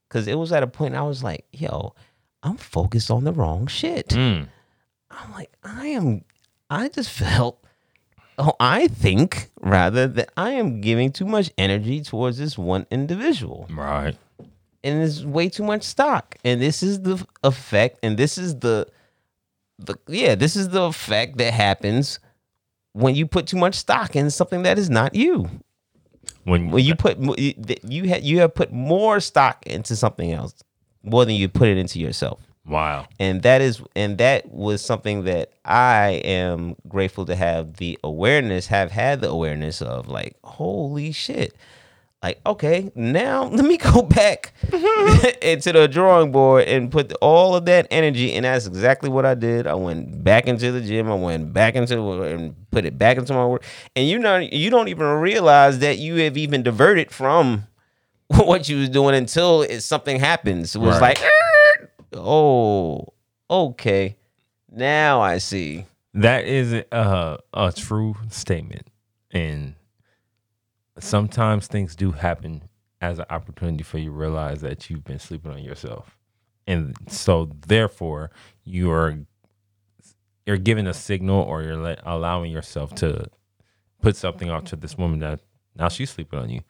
because 0.08 0.26
it 0.26 0.38
was 0.38 0.52
at 0.52 0.62
a 0.62 0.66
point 0.66 0.94
I 0.94 1.02
was 1.02 1.22
like, 1.22 1.44
"Yo, 1.52 1.94
I'm 2.42 2.56
focused 2.56 3.10
on 3.10 3.24
the 3.24 3.32
wrong 3.32 3.66
shit." 3.66 4.08
Mm. 4.08 4.48
I'm 5.24 5.32
like, 5.32 5.50
I 5.62 5.86
am. 5.88 6.24
I 6.70 6.88
just 6.88 7.10
felt. 7.10 7.60
Oh, 8.36 8.54
I 8.58 8.88
think 8.88 9.50
rather 9.60 10.08
that 10.08 10.30
I 10.36 10.50
am 10.50 10.80
giving 10.80 11.12
too 11.12 11.24
much 11.24 11.50
energy 11.56 12.00
towards 12.02 12.36
this 12.38 12.58
one 12.58 12.84
individual 12.90 13.68
Right. 13.70 14.16
and 14.82 15.00
there's 15.00 15.24
way 15.24 15.48
too 15.48 15.62
much 15.62 15.84
stock. 15.84 16.34
And 16.44 16.60
this 16.60 16.82
is 16.82 17.02
the 17.02 17.24
effect, 17.44 18.00
and 18.02 18.16
this 18.16 18.36
is 18.36 18.58
the 18.58 18.88
the 19.78 19.94
yeah, 20.08 20.34
this 20.34 20.56
is 20.56 20.70
the 20.70 20.82
effect 20.82 21.38
that 21.38 21.52
happens 21.54 22.18
when 22.92 23.14
you 23.14 23.26
put 23.26 23.46
too 23.46 23.56
much 23.56 23.76
stock 23.76 24.16
in 24.16 24.30
something 24.30 24.62
that 24.64 24.78
is 24.78 24.90
not 24.90 25.14
you. 25.14 25.48
When, 26.44 26.70
When 26.72 26.84
you 26.84 26.94
put 26.96 27.18
you 27.18 28.08
have 28.08 28.22
you 28.24 28.40
have 28.40 28.54
put 28.54 28.72
more 28.72 29.20
stock 29.20 29.64
into 29.66 29.94
something 29.94 30.32
else 30.32 30.54
more 31.04 31.24
than 31.24 31.34
you 31.36 31.48
put 31.48 31.68
it 31.68 31.76
into 31.78 32.00
yourself. 32.00 32.40
Wow. 32.66 33.06
And 33.18 33.42
that 33.42 33.60
is 33.60 33.82
and 33.94 34.18
that 34.18 34.50
was 34.50 34.82
something 34.82 35.24
that 35.24 35.50
I 35.64 36.20
am 36.24 36.76
grateful 36.88 37.24
to 37.26 37.36
have 37.36 37.76
the 37.76 37.98
awareness, 38.04 38.66
have 38.68 38.90
had 38.90 39.20
the 39.20 39.28
awareness 39.30 39.80
of 39.82 40.08
like, 40.08 40.36
holy 40.44 41.12
shit. 41.12 41.54
Like, 42.22 42.40
okay, 42.46 42.90
now 42.94 43.44
let 43.52 43.66
me 43.66 43.76
go 43.76 44.00
back 44.00 44.54
into 45.42 45.72
the 45.72 45.86
drawing 45.90 46.32
board 46.32 46.64
and 46.66 46.90
put 46.90 47.12
all 47.20 47.54
of 47.54 47.66
that 47.66 47.86
energy, 47.90 48.32
and 48.32 48.46
that's 48.46 48.66
exactly 48.66 49.10
what 49.10 49.26
I 49.26 49.34
did. 49.34 49.66
I 49.66 49.74
went 49.74 50.24
back 50.24 50.46
into 50.46 50.72
the 50.72 50.80
gym. 50.80 51.10
I 51.10 51.16
went 51.16 51.52
back 51.52 51.74
into 51.74 52.22
and 52.22 52.54
put 52.70 52.86
it 52.86 52.96
back 52.96 53.18
into 53.18 53.34
my 53.34 53.44
work. 53.44 53.62
And 53.94 54.08
you 54.08 54.18
know, 54.18 54.38
you 54.38 54.70
don't 54.70 54.88
even 54.88 55.06
realize 55.06 55.80
that 55.80 55.98
you 55.98 56.16
have 56.22 56.38
even 56.38 56.62
diverted 56.62 57.10
from 57.10 57.66
what 58.28 58.70
you 58.70 58.78
was 58.78 58.88
doing 58.88 59.14
until 59.14 59.60
it, 59.60 59.82
something 59.82 60.18
happens. 60.18 60.74
It 60.74 60.78
was 60.78 60.98
Right. 60.98 61.20
like, 61.20 61.22
"Er, 61.22 61.43
oh, 62.14 63.12
okay, 63.50 64.16
now 64.70 65.20
I 65.20 65.38
see. 65.38 65.86
That 66.14 66.44
is 66.44 66.72
a, 66.72 67.38
a 67.52 67.72
true 67.72 68.16
statement. 68.28 68.86
And 69.30 69.74
sometimes 70.98 71.66
things 71.66 71.96
do 71.96 72.12
happen 72.12 72.62
as 73.00 73.18
an 73.18 73.26
opportunity 73.30 73.82
for 73.82 73.98
you 73.98 74.06
to 74.06 74.10
realize 74.10 74.60
that 74.62 74.88
you've 74.88 75.04
been 75.04 75.18
sleeping 75.18 75.50
on 75.50 75.62
yourself. 75.62 76.16
And 76.66 76.94
so 77.08 77.50
therefore 77.66 78.30
you 78.64 78.90
are 78.90 79.18
you're 80.46 80.56
giving 80.56 80.86
a 80.86 80.94
signal 80.94 81.42
or 81.42 81.62
you're 81.62 81.76
let, 81.76 82.00
allowing 82.04 82.50
yourself 82.50 82.94
to 82.96 83.26
put 84.02 84.14
something 84.16 84.50
out 84.50 84.66
to 84.66 84.76
this 84.76 84.96
woman 84.96 85.20
that 85.20 85.40
now 85.74 85.88
she's 85.88 86.10
sleeping 86.10 86.38
on 86.38 86.50
you 86.50 86.60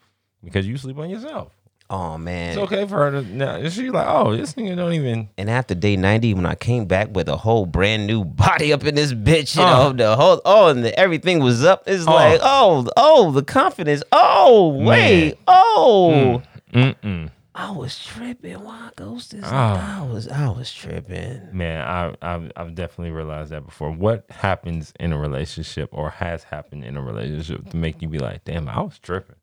because 0.42 0.66
you 0.66 0.76
sleep 0.76 0.98
on 0.98 1.10
yourself. 1.10 1.52
Oh 1.90 2.16
man. 2.18 2.50
It's 2.52 2.58
okay 2.58 2.86
for 2.86 2.96
her 2.96 3.10
to 3.10 3.22
now 3.22 3.62
she's 3.68 3.78
like, 3.90 4.06
oh, 4.08 4.34
this 4.36 4.54
nigga 4.54 4.74
don't 4.76 4.94
even 4.94 5.28
And 5.36 5.50
after 5.50 5.74
day 5.74 5.96
90, 5.96 6.34
when 6.34 6.46
I 6.46 6.54
came 6.54 6.86
back 6.86 7.14
with 7.14 7.28
a 7.28 7.36
whole 7.36 7.66
brand 7.66 8.06
new 8.06 8.24
body 8.24 8.72
up 8.72 8.84
in 8.84 8.94
this 8.94 9.12
bitch, 9.12 9.56
you 9.56 9.62
Uh. 9.62 9.70
know, 9.70 9.92
the 9.92 10.16
whole, 10.16 10.40
oh, 10.44 10.68
and 10.68 10.84
the, 10.84 10.98
everything 10.98 11.40
was 11.40 11.64
up. 11.64 11.84
It's 11.86 12.06
Uh. 12.06 12.12
like, 12.14 12.40
oh, 12.42 12.86
oh, 12.96 13.30
the 13.32 13.42
confidence. 13.42 14.02
Oh, 14.12 14.68
wait. 14.68 15.24
Man. 15.26 15.34
Oh. 15.46 16.42
mm-mm. 16.72 17.30
I 17.56 17.70
was 17.70 18.04
tripping. 18.04 18.54
Why 18.64 18.90
ghosted? 18.96 19.42
Ah. 19.44 20.00
I 20.00 20.06
was, 20.12 20.26
I 20.26 20.48
was 20.48 20.72
tripping. 20.72 21.40
Man, 21.52 21.80
I, 21.86 22.12
I've 22.20 22.50
I've 22.56 22.74
definitely 22.74 23.12
realized 23.12 23.52
that 23.52 23.64
before. 23.64 23.92
What 23.92 24.24
happens 24.28 24.92
in 24.98 25.12
a 25.12 25.18
relationship 25.18 25.90
or 25.92 26.10
has 26.10 26.42
happened 26.42 26.82
in 26.84 26.96
a 26.96 27.00
relationship 27.02 27.70
to 27.70 27.76
make 27.76 28.02
you 28.02 28.08
be 28.08 28.18
like, 28.18 28.42
damn, 28.44 28.68
I 28.68 28.80
was 28.80 28.98
tripping. 28.98 29.36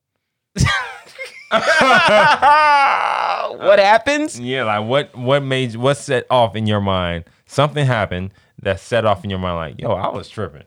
what 3.57 3.79
happens? 3.79 4.39
Yeah, 4.39 4.63
like 4.63 4.87
what 4.87 5.15
what 5.15 5.43
made 5.43 5.75
what 5.75 5.97
set 5.97 6.25
off 6.29 6.55
in 6.55 6.67
your 6.67 6.81
mind? 6.81 7.25
Something 7.45 7.85
happened 7.85 8.31
that 8.61 8.79
set 8.79 9.05
off 9.05 9.23
in 9.23 9.29
your 9.29 9.39
mind, 9.39 9.55
like, 9.55 9.81
yo, 9.81 9.91
I 9.91 10.09
was 10.09 10.29
tripping. 10.29 10.63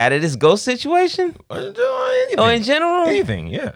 Out 0.00 0.12
of 0.12 0.20
this 0.22 0.34
ghost 0.34 0.64
situation? 0.64 1.36
Anything, 1.50 1.74
Oh, 2.38 2.48
in 2.48 2.62
general? 2.62 3.06
anything 3.06 3.46
yeah. 3.48 3.72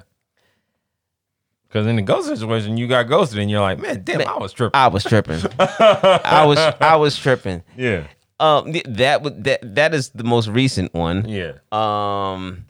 Because 1.68 1.86
in 1.86 1.96
the 1.96 2.02
ghost 2.02 2.28
situation, 2.28 2.76
you 2.76 2.88
got 2.88 3.04
ghosted, 3.04 3.38
and 3.38 3.50
you're 3.50 3.60
like, 3.60 3.78
man, 3.78 4.02
damn, 4.02 4.26
I 4.26 4.38
was 4.38 4.52
tripping. 4.52 4.76
I 4.78 4.88
was 4.88 5.04
tripping. 5.04 5.40
I 5.58 6.44
was, 6.46 6.58
I 6.80 6.96
was 6.96 7.16
tripping. 7.16 7.62
yeah, 7.76 8.06
Um, 8.40 8.72
that 8.86 9.22
would 9.22 9.44
that 9.44 9.74
that 9.76 9.94
is 9.94 10.08
the 10.10 10.24
most 10.24 10.48
recent 10.48 10.92
one. 10.94 11.28
yeah, 11.28 11.52
Um, 11.70 12.64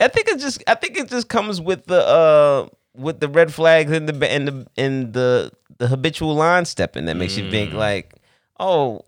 I 0.00 0.08
think 0.08 0.28
it 0.28 0.38
just 0.40 0.62
I 0.66 0.74
think 0.74 0.96
it 0.98 1.08
just 1.08 1.28
comes 1.28 1.60
with 1.60 1.86
the 1.86 2.04
uh 2.06 2.68
with 2.96 3.20
the 3.20 3.28
red 3.28 3.52
flags 3.52 3.90
and 3.92 4.08
the 4.08 4.30
and 4.30 4.48
the 4.48 4.66
and 4.76 5.12
the 5.12 5.50
the 5.78 5.88
habitual 5.88 6.34
line 6.34 6.64
stepping 6.64 7.06
that 7.06 7.16
makes 7.16 7.36
you 7.36 7.50
think 7.50 7.72
like, 7.72 8.14
oh, 8.60 9.00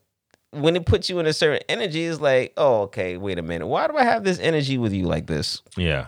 when 0.50 0.74
it 0.76 0.86
puts 0.86 1.08
you 1.10 1.18
in 1.18 1.26
a 1.26 1.32
certain 1.32 1.62
energy, 1.68 2.04
it's 2.04 2.20
like, 2.20 2.52
oh, 2.56 2.82
okay, 2.82 3.16
wait 3.16 3.38
a 3.38 3.42
minute, 3.42 3.66
why 3.66 3.86
do 3.86 3.96
I 3.96 4.04
have 4.04 4.24
this 4.24 4.38
energy 4.40 4.78
with 4.78 4.92
you 4.92 5.04
like 5.06 5.26
this? 5.26 5.62
yeah. 5.76 6.06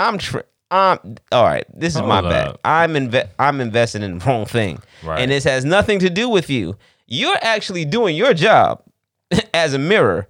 I'm 0.00 0.18
tri- 0.18 0.42
I'm 0.70 1.16
all 1.32 1.42
right. 1.44 1.64
This 1.74 1.96
is 1.96 2.02
my 2.02 2.20
Hold 2.20 2.30
bad. 2.30 2.58
I'm 2.64 2.92
inve- 2.94 3.28
I'm 3.38 3.60
investing 3.60 4.02
in 4.02 4.18
the 4.18 4.24
wrong 4.24 4.44
thing, 4.46 4.80
Right. 5.02 5.20
and 5.20 5.30
this 5.32 5.42
has 5.44 5.64
nothing 5.64 5.98
to 6.00 6.10
do 6.10 6.28
with 6.28 6.48
you. 6.50 6.76
You're 7.08 7.38
actually 7.42 7.84
doing 7.84 8.14
your 8.14 8.32
job 8.34 8.82
as 9.54 9.74
a 9.74 9.78
mirror, 9.78 10.28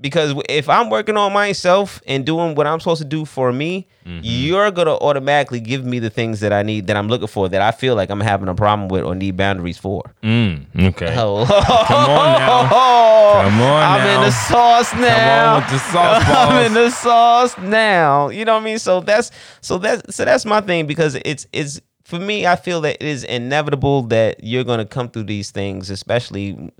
because 0.00 0.34
if 0.48 0.68
I'm 0.68 0.90
working 0.90 1.16
on 1.16 1.32
myself 1.32 2.02
and 2.06 2.24
doing 2.26 2.54
what 2.54 2.66
I'm 2.66 2.80
supposed 2.80 3.02
to 3.02 3.08
do 3.08 3.24
for 3.24 3.52
me, 3.52 3.88
Mm-hmm. 4.06 4.20
you're 4.22 4.70
gonna 4.70 4.94
automatically 4.98 5.58
give 5.58 5.84
me 5.84 5.98
the 5.98 6.10
things 6.10 6.38
that 6.38 6.52
I 6.52 6.62
need, 6.62 6.86
that 6.86 6.96
I'm 6.96 7.08
looking 7.08 7.26
for, 7.26 7.48
that 7.48 7.60
I 7.60 7.72
feel 7.72 7.96
like 7.96 8.08
I'm 8.08 8.20
having 8.20 8.46
a 8.46 8.54
problem 8.54 8.86
with 8.86 9.02
or 9.02 9.16
need 9.16 9.36
boundaries 9.36 9.78
for. 9.78 10.14
Mm, 10.22 10.64
okay. 10.90 11.12
Oh, 11.18 11.44
Come 11.44 12.10
on 12.10 12.38
now. 12.38 12.68
Come 13.42 13.60
on 13.62 13.82
I'm 13.82 13.98
now. 14.06 14.14
in 14.14 14.20
the 14.20 14.30
sauce 14.30 14.94
now. 14.94 15.08
Come 15.16 15.28
on 15.56 15.60
with 15.60 15.70
the 15.72 15.78
sauce 15.90 16.22
I'm 16.28 16.66
in 16.66 16.74
the 16.74 16.90
sauce 16.90 17.58
now. 17.58 18.28
You 18.28 18.44
know 18.44 18.54
what 18.54 18.62
I 18.62 18.64
mean? 18.64 18.78
So 18.78 19.00
that's 19.00 19.32
so 19.60 19.78
that's 19.78 20.14
so 20.14 20.24
that's 20.24 20.44
my 20.44 20.60
thing 20.60 20.86
because 20.86 21.16
it's 21.24 21.48
it's 21.52 21.80
for 22.04 22.20
me. 22.20 22.46
I 22.46 22.54
feel 22.54 22.80
that 22.82 23.02
it 23.02 23.06
is 23.08 23.24
inevitable 23.24 24.02
that 24.04 24.44
you're 24.44 24.62
gonna 24.62 24.86
come 24.86 25.08
through 25.08 25.24
these 25.24 25.50
things, 25.50 25.90
especially 25.90 26.70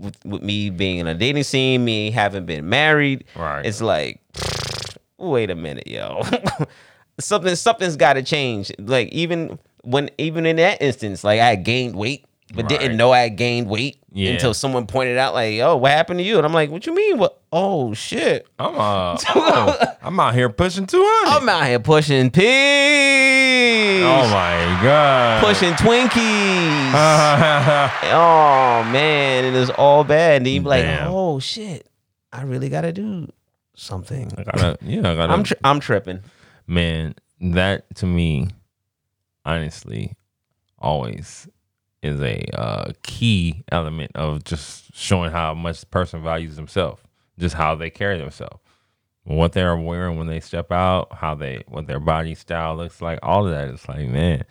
with, 0.00 0.16
with 0.24 0.42
me 0.42 0.70
being 0.70 0.98
in 0.98 1.06
a 1.06 1.14
dating 1.14 1.42
scene, 1.44 1.84
me 1.84 2.10
having 2.10 2.46
been 2.46 2.68
married. 2.68 3.24
Right. 3.36 3.64
It's 3.64 3.80
like, 3.80 4.20
wait 5.18 5.50
a 5.50 5.54
minute, 5.54 5.86
yo. 5.86 6.22
Something 7.20 7.54
something's 7.54 7.96
got 7.96 8.14
to 8.14 8.22
change. 8.22 8.72
Like 8.78 9.08
even 9.08 9.58
when 9.82 10.10
even 10.16 10.46
in 10.46 10.56
that 10.56 10.80
instance, 10.80 11.22
like 11.22 11.40
I 11.40 11.54
gained 11.56 11.94
weight. 11.94 12.24
But 12.52 12.68
didn't 12.68 12.96
know 12.96 13.12
I 13.12 13.28
gained 13.28 13.68
weight 13.68 13.98
Yeah. 14.12 14.32
until 14.32 14.54
someone 14.54 14.86
pointed 14.86 15.16
out, 15.18 15.34
like, 15.34 15.60
"Oh, 15.60 15.76
what 15.76 15.92
happened 15.92 16.18
to 16.18 16.24
you?" 16.24 16.36
And 16.36 16.44
I'm 16.44 16.52
like, 16.52 16.68
"What 16.70 16.84
you 16.86 16.94
mean? 16.94 17.16
What? 17.18 17.40
Oh 17.52 17.94
shit! 17.94 18.46
I'm 18.58 18.74
uh, 18.76 19.16
oh, 19.36 19.76
I'm 20.02 20.18
out 20.18 20.34
here 20.34 20.48
pushing 20.48 20.86
200. 20.86 21.36
I'm 21.36 21.48
out 21.48 21.66
here 21.66 21.78
pushing 21.78 22.30
pigs, 22.30 24.04
oh 24.04 24.28
my 24.30 24.80
god. 24.82 25.44
pushing 25.44 25.72
Twinkies. 25.74 26.90
Oh 28.12 28.82
man, 28.90 29.44
it 29.44 29.54
is 29.54 29.70
all 29.70 30.02
bad. 30.04 30.38
And 30.42 30.48
you 30.48 30.60
be 30.62 30.66
like, 30.68 30.82
Damn. 30.84 31.08
"Oh 31.12 31.38
shit, 31.38 31.88
I 32.32 32.42
really 32.42 32.68
got 32.68 32.80
to 32.82 32.92
do 32.92 33.28
something." 33.74 34.30
I 34.36 34.42
gotta, 34.42 34.78
yeah, 34.82 35.00
I 35.00 35.14
gotta. 35.14 35.32
I'm 35.32 35.44
tri- 35.44 35.58
I'm 35.62 35.78
tripping. 35.80 36.20
man, 36.66 37.14
that 37.40 37.94
to 37.96 38.06
me, 38.06 38.48
honestly, 39.44 40.14
always 40.78 41.48
is 42.02 42.20
a 42.20 42.44
uh, 42.54 42.92
key 43.02 43.62
element 43.70 44.12
of 44.14 44.44
just 44.44 44.94
showing 44.94 45.30
how 45.30 45.54
much 45.54 45.80
the 45.80 45.86
person 45.86 46.22
values 46.22 46.56
themselves, 46.56 47.02
just 47.38 47.54
how 47.54 47.74
they 47.74 47.90
carry 47.90 48.18
themselves, 48.18 48.58
what 49.24 49.52
they're 49.52 49.76
wearing 49.76 50.16
when 50.18 50.26
they 50.26 50.40
step 50.40 50.72
out, 50.72 51.12
how 51.12 51.34
they 51.34 51.62
what 51.68 51.86
their 51.86 52.00
body 52.00 52.34
style 52.34 52.76
looks 52.76 53.02
like, 53.02 53.18
all 53.22 53.46
of 53.46 53.52
that. 53.52 53.68
It's 53.68 53.88
like, 53.88 54.08
man, 54.08 54.44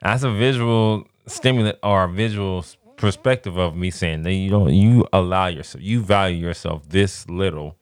that's 0.00 0.22
a 0.22 0.30
visual 0.30 1.06
stimulant 1.26 1.78
or 1.82 2.04
a 2.04 2.08
visual 2.08 2.64
perspective 2.96 3.56
of 3.56 3.74
me 3.74 3.90
saying 3.90 4.22
that 4.22 4.32
you 4.32 4.50
don't 4.50 4.72
you 4.72 5.06
allow 5.12 5.46
yourself, 5.46 5.82
you 5.82 6.02
value 6.02 6.46
yourself 6.46 6.88
this 6.88 7.28
little 7.28 7.76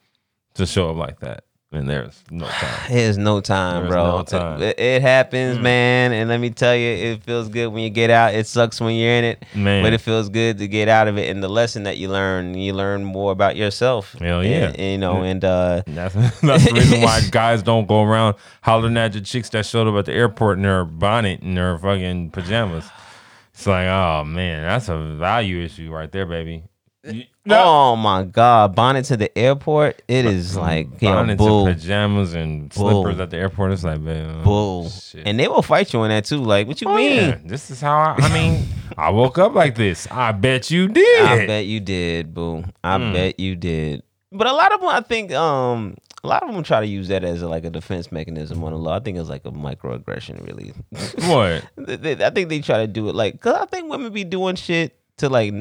to 0.55 0.65
show 0.65 0.91
up 0.91 0.97
like 0.97 1.21
that. 1.21 1.45
And 1.71 1.89
there's 1.89 2.23
no 2.31 2.47
time. 2.49 2.91
There's 2.91 3.19
no 3.19 3.41
time, 3.41 3.83
There's 3.83 3.93
bro. 3.93 4.19
no 4.19 4.23
time. 4.23 4.63
It, 4.63 4.79
it 4.81 5.03
happens, 5.03 5.59
man. 5.59 6.13
And 6.13 6.29
let 6.31 6.41
me 6.41 6.49
tell 6.51 6.75
you, 6.75 6.89
it 6.89 7.25
feels 7.25 7.49
good 7.49 7.69
when 7.69 7.83
you 7.83 7.91
get 7.91 8.09
out. 8.09 8.35
It 8.35 8.47
sucks 8.47 8.81
when 8.81 8.95
you're 8.97 9.13
in 9.13 9.25
it, 9.25 9.45
Man. 9.55 9.83
but 9.83 9.93
it 9.93 10.01
feels 10.01 10.29
good 10.31 10.59
to 10.59 10.69
get 10.69 10.89
out 10.89 11.09
of 11.09 11.19
it. 11.19 11.29
And 11.31 11.43
the 11.43 11.49
lesson 11.49 11.83
that 11.83 11.99
you 11.99 12.09
learn, 12.09 12.55
you 12.55 12.73
learn 12.73 13.05
more 13.05 13.33
about 13.33 13.57
yourself. 13.57 14.13
Hell 14.19 14.43
yeah. 14.45 14.69
and, 14.69 14.79
you 14.79 14.99
know, 14.99 15.23
and 15.23 15.45
uh, 15.45 15.83
That's 15.87 16.15
that's 16.15 16.65
the 16.65 16.73
reason 16.75 17.03
why 17.03 17.21
guys 17.31 17.63
don't 17.63 17.87
go 17.87 18.03
around 18.03 18.37
hollering 18.63 18.97
at 18.97 19.13
the 19.13 19.21
chicks 19.21 19.51
that 19.51 19.67
showed 19.67 19.87
up 19.89 19.95
at 19.97 20.07
the 20.07 20.13
airport 20.13 20.57
in 20.57 20.63
their 20.63 20.85
bonnet 20.87 21.43
and 21.43 21.57
their 21.57 21.77
fucking 21.77 22.31
pajamas. 22.31 22.87
It's 23.53 23.67
like, 23.67 23.89
oh 23.89 24.25
man, 24.25 24.63
that's 24.63 24.89
a 24.89 24.97
value 25.17 25.63
issue 25.65 25.91
right 25.91 26.11
there, 26.11 26.25
baby. 26.27 26.65
You- 27.13 27.25
oh 27.51 27.97
my 27.97 28.25
god, 28.25 28.75
bonnet 28.75 29.05
to 29.07 29.17
the 29.17 29.37
airport. 29.39 30.03
It 30.09 30.27
is 30.27 30.57
like 30.57 31.01
bonnets 31.01 31.39
bull, 31.39 31.67
pajamas 31.67 32.35
and 32.35 32.69
Bull. 32.75 33.03
slippers 33.03 33.21
at 33.21 33.31
the 33.31 33.37
airport. 33.39 33.73
It's 33.73 33.85
like, 33.85 34.01
man, 34.01 34.43
bull, 34.45 34.89
shit. 34.91 35.27
and 35.27 35.39
they 35.41 35.49
will 35.49 35.63
fight 35.63 35.93
you 35.93 36.01
on 36.01 36.11
that 36.11 36.25
too. 36.27 36.39
Like, 36.39 36.67
what 36.67 36.81
you 36.81 36.89
Oh, 36.89 36.95
mean? 36.97 37.17
yeah. 37.17 37.39
This 37.45 37.71
is 37.71 37.81
how 37.81 37.97
I, 37.99 38.17
I 38.19 38.33
mean, 38.35 38.65
I 38.99 39.11
woke 39.11 39.39
up 39.39 39.55
like 39.55 39.75
this. 39.77 40.07
I 40.11 40.33
bet 40.33 40.71
you 40.71 40.89
did. 40.89 41.25
I 41.25 41.47
bet 41.47 41.65
you 41.67 41.81
did, 41.81 42.35
boo. 42.35 42.65
I 42.85 42.99
Mm. 42.99 43.13
bet 43.15 43.41
you 43.41 43.57
did. 43.57 44.03
But 44.31 44.47
a 44.47 44.53
lot 44.53 44.73
of 44.75 44.81
them, 44.81 44.91
I 44.91 45.01
think, 45.01 45.33
um, 45.33 45.97
a 46.23 46.27
lot 46.27 46.43
of 46.43 46.53
them 46.53 46.63
try 46.63 46.81
to 46.81 46.87
use 46.87 47.09
that 47.09 47.25
as 47.25 47.43
like 47.43 47.65
a 47.65 47.71
defense 47.71 48.13
mechanism 48.13 48.63
on 48.63 48.73
the 48.73 48.79
law. 48.79 48.97
I 48.97 49.01
think 49.01 49.17
it's 49.17 49.31
like 49.31 49.47
a 49.47 49.51
microaggression, 49.53 50.47
really. 50.47 50.75
What? 51.27 51.65
I 51.89 52.31
think 52.31 52.49
they 52.51 52.61
try 52.61 52.79
to 52.79 52.87
do 52.87 53.09
it 53.09 53.15
like, 53.15 53.41
cause 53.41 53.55
I 53.55 53.65
think 53.65 53.89
women 53.91 54.13
be 54.13 54.25
doing 54.25 54.57
shit 54.57 54.95
to 55.19 55.29
like, 55.31 55.55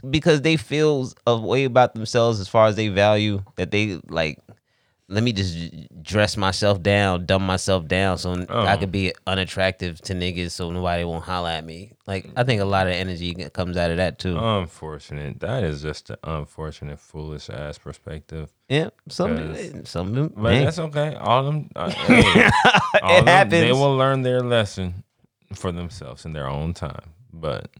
because 0.00 0.42
they 0.42 0.56
feel 0.56 1.10
a 1.26 1.36
way 1.36 1.64
about 1.64 1.94
themselves 1.94 2.40
as 2.40 2.48
far 2.48 2.66
as 2.66 2.76
they 2.76 2.88
value 2.88 3.42
that 3.56 3.70
they 3.70 4.00
like. 4.08 4.38
Let 5.10 5.22
me 5.24 5.32
just 5.32 5.56
dress 6.02 6.36
myself 6.36 6.82
down, 6.82 7.24
dumb 7.24 7.42
myself 7.46 7.86
down, 7.88 8.18
so 8.18 8.44
I 8.50 8.74
Oh. 8.74 8.76
could 8.76 8.92
be 8.92 9.14
unattractive 9.26 9.98
to 10.02 10.12
niggas, 10.14 10.50
so 10.50 10.70
nobody 10.70 11.02
won't 11.02 11.24
holler 11.24 11.48
at 11.48 11.64
me. 11.64 11.92
Like 12.06 12.28
I 12.36 12.44
think 12.44 12.60
a 12.60 12.66
lot 12.66 12.86
of 12.88 12.92
energy 12.92 13.32
comes 13.54 13.78
out 13.78 13.90
of 13.90 13.96
that 13.96 14.18
too. 14.18 14.36
Unfortunate. 14.36 15.40
That 15.40 15.64
is 15.64 15.80
just 15.80 16.10
an 16.10 16.16
unfortunate, 16.22 17.00
foolish 17.00 17.48
ass 17.48 17.78
perspective. 17.78 18.52
Yeah, 18.68 18.90
some 19.08 19.34
Because- 19.36 19.88
some 19.88 20.12
them. 20.12 20.30
But 20.36 20.42
man. 20.42 20.64
that's 20.66 20.78
okay. 20.78 21.14
All 21.14 21.38
of 21.40 21.46
them, 21.46 21.70
uh, 21.74 21.88
hey, 21.90 22.50
all 23.02 23.18
of 23.20 23.24
them, 23.24 23.48
They 23.48 23.72
will 23.72 23.96
learn 23.96 24.20
their 24.20 24.40
lesson 24.42 25.04
for 25.54 25.72
themselves 25.72 26.26
in 26.26 26.34
their 26.34 26.48
own 26.48 26.74
time. 26.74 27.14
But 27.32 27.70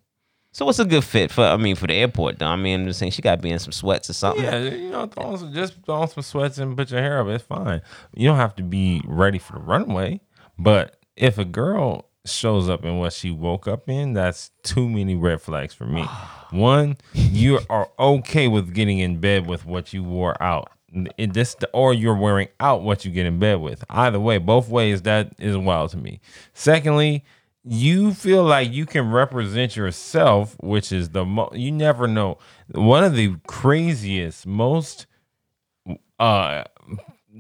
So 0.59 0.65
what's 0.65 0.81
a 0.81 0.85
good 0.85 1.05
fit 1.05 1.31
for? 1.31 1.45
I 1.45 1.57
mean, 1.57 1.77
for 1.77 1.87
the 1.87 1.95
airport, 1.95 2.41
though. 2.41 2.47
I 2.47 2.57
mean, 2.57 2.81
I'm 2.81 2.87
just 2.89 2.99
saying 2.99 3.13
she 3.13 3.23
got 3.23 3.37
to 3.37 3.41
be 3.41 3.51
in 3.51 3.61
some 3.61 3.71
sweats 3.71 4.11
or 4.11 4.13
something. 4.13 4.43
yeah, 4.43 4.59
you 4.59 4.91
know, 4.91 5.07
throw 5.07 5.27
on 5.27 5.39
some, 5.39 5.55
just 5.55 5.75
throw 5.87 5.95
on 5.95 6.09
some 6.09 6.25
sweats 6.25 6.59
and 6.59 6.77
put 6.77 6.91
your 6.91 7.01
hair 7.01 7.21
up. 7.21 7.29
It's 7.29 7.45
fine. 7.45 7.81
You 8.13 8.27
don't 8.27 8.39
have 8.39 8.57
to 8.57 8.65
be 8.65 9.01
ready 9.05 9.39
for 9.39 9.53
the 9.53 9.61
runway. 9.61 10.21
But 10.59 10.97
if 11.15 11.39
a 11.39 11.45
girl 11.45 12.07
shows 12.27 12.69
up 12.69 12.85
in 12.85 12.99
what 12.99 13.13
she 13.13 13.31
woke 13.31 13.69
up 13.69 13.89
in, 13.89 14.15
that's 14.15 14.51
too 14.65 14.89
many 14.89 15.15
red 15.15 15.41
flags 15.41 15.75
for 15.75 15.85
me. 15.85 16.03
One, 16.51 16.97
you 17.13 17.61
are 17.71 17.89
okay 17.97 18.49
with 18.49 18.75
getting 18.75 18.99
in 18.99 19.21
bed 19.21 19.47
with 19.47 19.65
what 19.65 19.93
you 19.93 20.03
wore 20.03 20.43
out. 20.43 20.73
It 21.17 21.35
this 21.35 21.55
or 21.73 21.95
you're 21.95 22.17
wearing 22.17 22.49
out 22.59 22.83
what 22.83 23.05
you 23.05 23.13
get 23.13 23.27
in 23.27 23.39
bed 23.39 23.61
with. 23.61 23.85
Either 23.91 24.19
way, 24.19 24.39
both 24.39 24.69
ways 24.69 25.03
that 25.03 25.35
is 25.39 25.57
wild 25.57 25.91
to 25.91 25.99
me. 25.99 26.21
Secondly, 26.53 27.25
you 27.71 28.15
feel 28.15 28.45
like 28.45 28.73
you 28.73 28.87
can 28.87 29.11
represent 29.11 29.77
yourself, 29.77 30.57
which 30.61 30.91
is 30.93 31.11
the 31.11 31.25
mo- 31.25 31.51
you 31.53 31.71
never 31.71 32.07
know. 32.07 32.39
One 32.73 33.05
of 33.05 33.15
the 33.15 33.37
craziest, 33.47 34.47
most 34.47 35.07
uh 36.19 36.65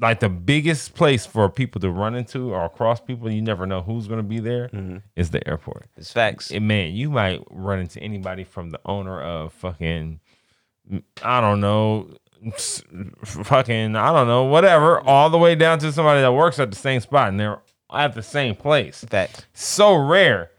like 0.01 0.21
the 0.21 0.29
biggest 0.29 0.95
place 0.95 1.27
for 1.27 1.49
people 1.49 1.81
to 1.81 1.91
run 1.91 2.15
into 2.15 2.55
or 2.55 2.69
cross 2.69 3.01
people 3.01 3.31
you 3.31 3.43
never 3.43 3.67
know 3.67 3.81
who's 3.81 4.07
going 4.07 4.19
to 4.19 4.23
be 4.23 4.39
there 4.39 4.71
is 5.17 5.31
the 5.31 5.47
airport. 5.49 5.87
It's 5.97 6.13
facts. 6.13 6.51
And 6.51 6.69
man, 6.69 6.93
you 6.93 7.11
might 7.11 7.43
run 7.51 7.81
into 7.81 8.01
anybody 8.01 8.45
from 8.45 8.71
the 8.71 8.81
owner 8.85 9.21
of 9.21 9.53
fucking, 9.55 10.21
I 11.23 11.41
don't 11.41 11.61
know, 11.61 12.11
fucking, 13.25 13.97
I 13.97 14.13
don't 14.13 14.29
know, 14.29 14.45
whatever, 14.45 15.01
all 15.01 15.31
the 15.31 15.39
way 15.39 15.55
down 15.55 15.81
to 15.81 15.91
somebody 15.91 16.21
that 16.21 16.33
works 16.33 16.61
at 16.61 16.71
the 16.71 16.77
same 16.77 17.01
spot 17.01 17.29
and 17.31 17.41
they're 17.41 17.61
at 17.93 18.15
the 18.15 18.23
same 18.23 18.55
place. 18.55 19.05
Facts. 19.09 19.47
So 19.55 19.95
rare 19.97 20.51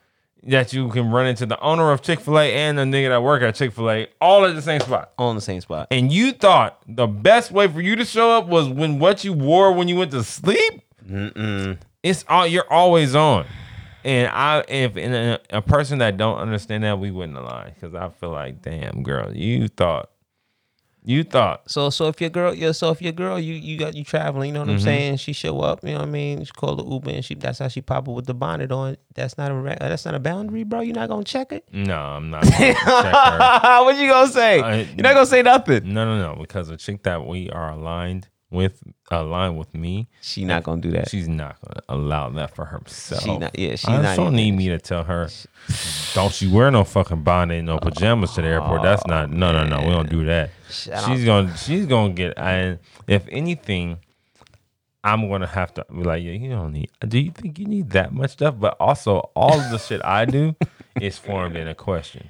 that 0.43 0.71
you 0.71 0.89
can 0.89 1.11
run 1.11 1.27
into 1.27 1.45
the 1.45 1.59
owner 1.59 1.91
of 1.91 2.01
Chick 2.01 2.19
fil 2.19 2.39
A 2.39 2.53
and 2.53 2.77
the 2.77 2.83
nigga 2.83 3.09
that 3.09 3.21
work 3.21 3.41
at 3.41 3.55
Chick 3.55 3.73
fil 3.73 3.89
A 3.91 4.07
all 4.21 4.45
at 4.45 4.55
the 4.55 4.61
same 4.61 4.79
spot. 4.79 5.11
On 5.17 5.35
the 5.35 5.41
same 5.41 5.61
spot. 5.61 5.87
And 5.91 6.11
you 6.11 6.31
thought 6.31 6.81
the 6.87 7.07
best 7.07 7.51
way 7.51 7.67
for 7.67 7.81
you 7.81 7.95
to 7.95 8.05
show 8.05 8.31
up 8.31 8.47
was 8.47 8.67
when 8.69 8.99
what 8.99 9.23
you 9.23 9.33
wore 9.33 9.73
when 9.73 9.87
you 9.87 9.95
went 9.95 10.11
to 10.11 10.23
sleep? 10.23 10.81
Mm-mm. 11.09 11.79
it's 12.03 12.23
all 12.27 12.45
you're 12.45 12.71
always 12.71 13.15
on. 13.15 13.45
And 14.03 14.29
I, 14.29 14.63
if 14.67 14.95
in 14.95 15.13
a, 15.13 15.39
a 15.49 15.61
person 15.61 15.97
that 15.99 16.17
don't 16.17 16.37
understand 16.37 16.83
that, 16.83 16.99
we 16.99 17.11
wouldn't 17.11 17.37
align 17.37 17.73
because 17.73 17.93
I 17.93 18.09
feel 18.09 18.29
like, 18.29 18.61
damn, 18.61 19.03
girl, 19.03 19.35
you 19.35 19.67
thought, 19.67 20.09
you 21.09 21.23
thought, 21.23 21.69
So 21.71 21.89
so 21.89 22.07
if 22.07 22.21
your 22.21 22.29
girl, 22.29 22.53
yeah, 22.53 22.71
so 22.71 22.91
if 22.91 23.01
your 23.01 23.11
girl, 23.11 23.39
you 23.39 23.55
you 23.55 23.77
got 23.79 23.95
you 23.95 24.03
traveling, 24.03 24.49
you 24.49 24.53
know 24.53 24.59
what 24.59 24.67
Mm-hmm. 24.69 24.75
I'm 24.77 24.79
saying? 24.83 25.17
She 25.17 25.33
show 25.33 25.59
up, 25.61 25.83
you 25.83 25.89
know 25.93 25.99
what 25.99 26.07
I 26.07 26.11
mean? 26.11 26.43
She 26.43 26.51
call 26.51 26.75
the 26.75 26.85
Uber 26.85 27.09
and 27.09 27.25
she 27.25 27.33
that's 27.35 27.57
how 27.59 27.67
she 27.67 27.81
pop 27.81 28.07
up 28.07 28.13
with 28.13 28.25
the 28.27 28.35
bonnet 28.35 28.71
on. 28.71 28.95
That's 29.15 29.35
not 29.37 29.49
a 29.49 29.55
ra- 29.55 29.75
that's 29.79 30.05
not 30.05 30.13
a 30.13 30.19
boundary, 30.19 30.63
bro. 30.63 30.81
You're 30.81 30.93
not 30.95 31.09
gonna 31.09 31.23
check 31.23 31.51
it. 31.51 31.65
no, 31.73 31.97
I'm 31.97 32.29
not. 32.29 32.43
Gonna 32.49 32.53
check 32.53 32.77
her. 32.77 33.83
what 33.85 33.97
you 33.97 34.07
gonna 34.07 34.27
say? 34.31 34.61
I- 34.61 34.75
You're 34.81 35.03
not 35.07 35.13
gonna 35.15 35.25
say 35.25 35.41
nothing. 35.41 35.91
No, 35.93 36.05
no, 36.05 36.17
no, 36.35 36.39
because 36.39 36.69
a 36.69 36.77
chick 36.77 37.01
that 37.03 37.25
we 37.25 37.49
are 37.49 37.71
aligned 37.71 38.27
with, 38.51 38.81
aligned 39.11 39.57
with 39.59 39.73
me, 39.75 40.09
She 40.21 40.43
not 40.45 40.63
gonna 40.63 40.81
do 40.81 40.91
that. 40.91 41.09
she's 41.09 41.27
not 41.27 41.57
gonna 41.61 41.81
allow 41.89 42.29
that 42.29 42.55
for 42.55 42.65
herself. 42.65 43.23
She 43.23 43.37
not- 43.37 43.57
yeah, 43.57 43.75
she 43.75 43.87
I 43.87 43.95
not 43.97 44.01
just 44.03 44.17
don't 44.17 44.27
even- 44.27 44.35
need 44.35 44.51
me 44.51 44.67
to 44.69 44.79
tell 44.79 45.03
her, 45.03 45.27
don't 46.13 46.41
you 46.41 46.51
wear 46.51 46.71
no 46.71 46.83
fucking 46.83 47.23
bonnet, 47.23 47.63
no 47.63 47.77
pajamas 47.77 48.33
to 48.33 48.41
the 48.41 48.47
airport. 48.47 48.81
That's 48.81 49.05
not. 49.05 49.29
No, 49.29 49.51
no, 49.51 49.65
no. 49.65 49.85
We 49.85 49.91
don't 49.91 50.09
do 50.09 50.25
that. 50.25 50.51
She's 50.69 51.25
gonna. 51.25 51.55
She's 51.57 51.85
gonna 51.85 52.13
get. 52.13 52.37
And 52.37 52.79
if 53.07 53.27
anything, 53.29 53.99
I'm 55.03 55.29
gonna 55.29 55.47
have 55.47 55.73
to 55.75 55.85
be 55.89 56.03
like, 56.03 56.23
yeah, 56.23 56.31
you 56.31 56.49
don't 56.49 56.73
need. 56.73 56.91
Do 57.07 57.19
you 57.19 57.31
think 57.31 57.57
you 57.59 57.65
need 57.65 57.91
that 57.91 58.13
much 58.13 58.31
stuff? 58.31 58.55
But 58.59 58.75
also, 58.79 59.31
all 59.35 59.59
of 59.59 59.71
the 59.71 59.77
shit 59.77 60.01
I 60.03 60.25
do 60.25 60.55
is 61.01 61.17
formed 61.17 61.55
in 61.55 61.67
a 61.67 61.75
question. 61.75 62.29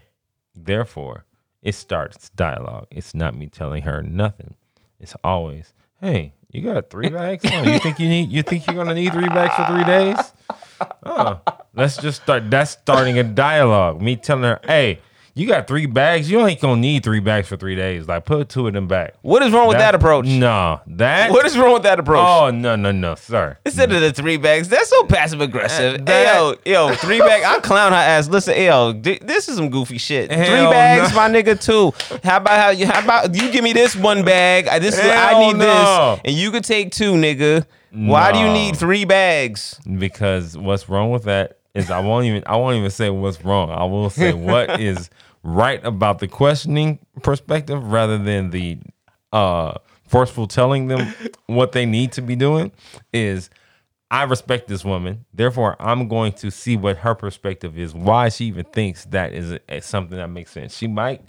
Therefore, 0.55 1.25
it 1.61 1.73
starts 1.73 2.29
dialogue. 2.29 2.87
It's 2.91 3.13
not 3.15 3.35
me 3.35 3.47
telling 3.47 3.83
her 3.83 4.03
nothing. 4.03 4.55
It's 4.99 5.15
always, 5.23 5.73
hey, 6.01 6.33
you 6.51 6.61
got 6.61 6.89
three 6.89 7.09
bags? 7.09 7.43
Oh, 7.51 7.63
you 7.63 7.79
think 7.79 7.99
you 7.99 8.09
need? 8.09 8.31
You 8.31 8.43
think 8.43 8.67
you're 8.67 8.75
gonna 8.75 8.93
need 8.93 9.13
three 9.13 9.27
bags 9.29 9.55
for 9.55 9.65
three 9.73 9.83
days? 9.85 10.17
Oh, 11.05 11.41
let's 11.73 11.97
just 11.97 12.23
start. 12.23 12.49
That's 12.49 12.71
starting 12.71 13.17
a 13.19 13.23
dialogue. 13.23 14.01
Me 14.01 14.15
telling 14.15 14.43
her, 14.43 14.59
hey. 14.65 14.99
You 15.35 15.47
got 15.47 15.67
three 15.67 15.85
bags. 15.85 16.29
You 16.29 16.45
ain't 16.45 16.59
gonna 16.59 16.81
need 16.81 17.01
three 17.01 17.21
bags 17.21 17.47
for 17.47 17.55
three 17.55 17.75
days. 17.75 18.09
Like 18.09 18.25
put 18.25 18.49
two 18.49 18.67
of 18.67 18.73
them 18.73 18.89
back. 18.89 19.13
What 19.21 19.41
is 19.41 19.53
wrong 19.53 19.69
with 19.69 19.77
that, 19.77 19.95
approach? 19.95 20.25
No, 20.25 20.81
that. 20.85 21.31
What 21.31 21.45
is 21.45 21.57
wrong 21.57 21.71
with 21.71 21.83
that 21.83 21.97
approach? 21.97 22.25
Oh 22.27 22.51
no 22.51 22.75
no 22.75 22.91
no, 22.91 23.15
sir. 23.15 23.57
Instead 23.65 23.93
of 23.93 24.01
the 24.01 24.11
three 24.11 24.35
bags, 24.35 24.67
that's 24.67 24.89
so 24.89 25.05
passive 25.05 25.39
aggressive. 25.39 26.01
Uh, 26.01 26.03
that- 26.03 26.35
yo, 26.35 26.89
yo, 26.89 26.95
three 26.95 27.19
bag. 27.19 27.43
I 27.45 27.59
clown 27.61 27.93
her 27.93 27.97
ass. 27.97 28.27
Listen, 28.27 28.61
yo, 28.61 28.91
this 28.91 29.47
is 29.47 29.55
some 29.55 29.69
goofy 29.69 29.97
shit. 29.97 30.29
three 30.29 30.37
bags, 30.37 31.11
no. 31.11 31.15
my 31.15 31.29
nigga. 31.29 31.57
Two. 31.57 31.93
How 32.21 32.37
about 32.37 32.59
how 32.59 32.69
you? 32.71 32.87
How 32.87 33.01
about 33.01 33.33
you 33.33 33.49
give 33.49 33.63
me 33.63 33.71
this 33.71 33.95
one 33.95 34.25
bag? 34.25 34.67
I, 34.67 34.79
this 34.79 34.97
is, 34.97 35.05
I 35.05 35.39
need 35.39 35.55
no. 35.55 36.15
this, 36.15 36.21
and 36.25 36.35
you 36.35 36.51
could 36.51 36.65
take 36.65 36.91
two, 36.91 37.13
nigga. 37.13 37.65
Why 37.91 38.31
do 38.31 38.39
you 38.39 38.47
No. 38.47 38.53
need 38.53 38.77
three 38.77 39.05
bags? 39.05 39.79
Because 39.97 40.57
what's 40.57 40.87
wrong 40.89 41.11
with 41.11 41.23
that 41.23 41.57
is 41.73 41.89
I 41.91 41.99
won't 41.99 42.25
even 42.25 42.43
I 42.45 42.55
won't 42.57 42.77
even 42.77 42.89
say 42.91 43.09
what's 43.09 43.43
wrong. 43.43 43.69
I 43.69 43.83
will 43.85 44.09
say 44.09 44.33
what 44.51 44.79
is 44.79 45.09
right 45.43 45.83
about 45.85 46.19
the 46.19 46.27
questioning 46.27 46.99
perspective 47.23 47.91
rather 47.91 48.17
than 48.17 48.49
the 48.51 48.77
uh 49.31 49.73
forceful 50.07 50.47
telling 50.47 50.87
them 50.87 51.13
what 51.45 51.71
they 51.71 51.85
need 51.85 52.11
to 52.13 52.21
be 52.21 52.35
doing 52.35 52.71
is 53.13 53.49
I 54.11 54.23
respect 54.23 54.67
this 54.67 54.83
woman. 54.83 55.25
Therefore, 55.35 55.75
I'm 55.79 56.07
going 56.07 56.33
to 56.33 56.49
see 56.49 56.75
what 56.75 56.97
her 56.97 57.13
perspective 57.13 57.77
is, 57.77 57.93
why 57.93 58.29
she 58.29 58.45
even 58.45 58.65
thinks 58.65 59.05
that 59.05 59.33
is 59.33 59.59
a, 59.69 59.81
something 59.81 60.17
that 60.17 60.29
makes 60.29 60.49
sense. 60.51 60.75
She 60.75 60.87
might 60.87 61.21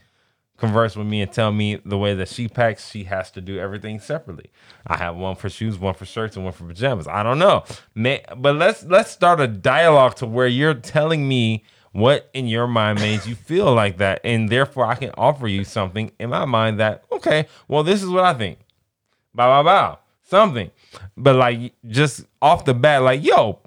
converse 0.61 0.94
with 0.94 1.06
me 1.06 1.22
and 1.22 1.32
tell 1.32 1.50
me 1.50 1.80
the 1.84 1.98
way 1.98 2.14
that 2.14 2.28
she 2.28 2.46
packs, 2.46 2.90
she 2.90 3.04
has 3.04 3.30
to 3.32 3.40
do 3.40 3.58
everything 3.58 3.98
separately. 3.98 4.50
I 4.86 4.96
have 4.98 5.16
one 5.16 5.34
for 5.34 5.48
shoes, 5.48 5.78
one 5.78 5.94
for 5.94 6.04
shirts, 6.04 6.36
and 6.36 6.44
one 6.44 6.54
for 6.54 6.64
pajamas. 6.64 7.08
I 7.08 7.22
don't 7.22 7.38
know. 7.38 7.64
May, 7.94 8.22
but 8.36 8.56
let's 8.56 8.84
let's 8.84 9.11
start 9.11 9.40
a 9.40 9.48
dialogue 9.48 10.16
to 10.16 10.26
where 10.26 10.46
you're 10.46 10.74
telling 10.74 11.26
me 11.26 11.64
what 11.92 12.30
in 12.34 12.46
your 12.46 12.68
mind 12.68 13.00
made 13.00 13.26
you 13.26 13.34
feel 13.34 13.74
like 13.74 13.96
that. 13.98 14.20
And 14.22 14.48
therefore 14.48 14.86
I 14.86 14.94
can 14.94 15.11
offer 15.16 15.48
you 15.48 15.64
something 15.64 16.12
in 16.20 16.30
my 16.30 16.44
mind 16.44 16.78
that, 16.78 17.04
okay, 17.11 17.46
well, 17.66 17.82
this 17.82 18.02
is 18.02 18.08
what 18.08 18.24
I 18.24 18.34
think. 18.34 18.61
Bow 19.34 19.48
bow 19.48 19.62
bow. 19.64 19.98
Something. 20.22 20.70
But 21.16 21.34
like 21.34 21.74
just 21.88 22.24
off 22.40 22.64
the 22.64 22.74
bat, 22.74 23.02
like, 23.02 23.24
yo, 23.24 23.58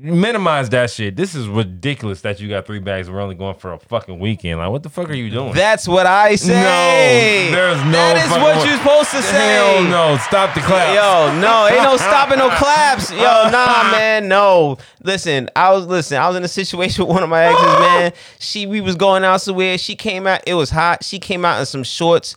minimize 0.00 0.68
that 0.70 0.90
shit. 0.90 1.16
This 1.16 1.34
is 1.34 1.48
ridiculous 1.48 2.20
that 2.22 2.40
you 2.40 2.48
got 2.48 2.66
three 2.66 2.78
bags. 2.78 3.10
We're 3.10 3.20
only 3.20 3.34
going 3.34 3.56
for 3.56 3.72
a 3.72 3.78
fucking 3.78 4.18
weekend. 4.18 4.58
Like, 4.60 4.70
what 4.70 4.82
the 4.82 4.88
fuck 4.88 5.08
are 5.10 5.14
you 5.14 5.28
doing? 5.30 5.52
That's 5.54 5.88
what 5.88 6.06
I 6.06 6.36
say. 6.36 7.48
No, 7.50 7.56
there's 7.56 7.84
no 7.84 7.90
That 7.92 8.16
is 8.24 8.30
what 8.30 8.66
you're 8.66 8.76
supposed 8.78 9.10
to 9.10 9.22
say. 9.22 9.54
Hell 9.54 9.82
no! 9.84 10.16
Stop 10.18 10.54
the 10.54 10.60
clap. 10.60 10.94
Yo, 10.94 11.40
no, 11.40 11.66
ain't 11.68 11.82
no 11.82 11.96
stopping 11.96 12.38
no 12.38 12.48
claps. 12.56 13.10
Yo, 13.10 13.18
nah, 13.18 13.90
man, 13.90 14.28
no. 14.28 14.78
Listen, 15.02 15.48
I 15.56 15.72
was 15.72 15.86
listen. 15.86 16.18
I 16.18 16.28
was 16.28 16.36
in 16.36 16.44
a 16.44 16.48
situation 16.48 17.04
with 17.06 17.14
one 17.14 17.22
of 17.22 17.28
my 17.28 17.44
exes, 17.44 17.62
man. 17.80 18.12
She, 18.38 18.66
we 18.66 18.80
was 18.80 18.94
going 18.96 19.24
out 19.24 19.40
somewhere. 19.40 19.78
She 19.78 19.96
came 19.96 20.26
out. 20.26 20.42
It 20.46 20.54
was 20.54 20.70
hot. 20.70 21.04
She 21.04 21.18
came 21.18 21.44
out 21.44 21.60
in 21.60 21.66
some 21.66 21.82
shorts. 21.82 22.36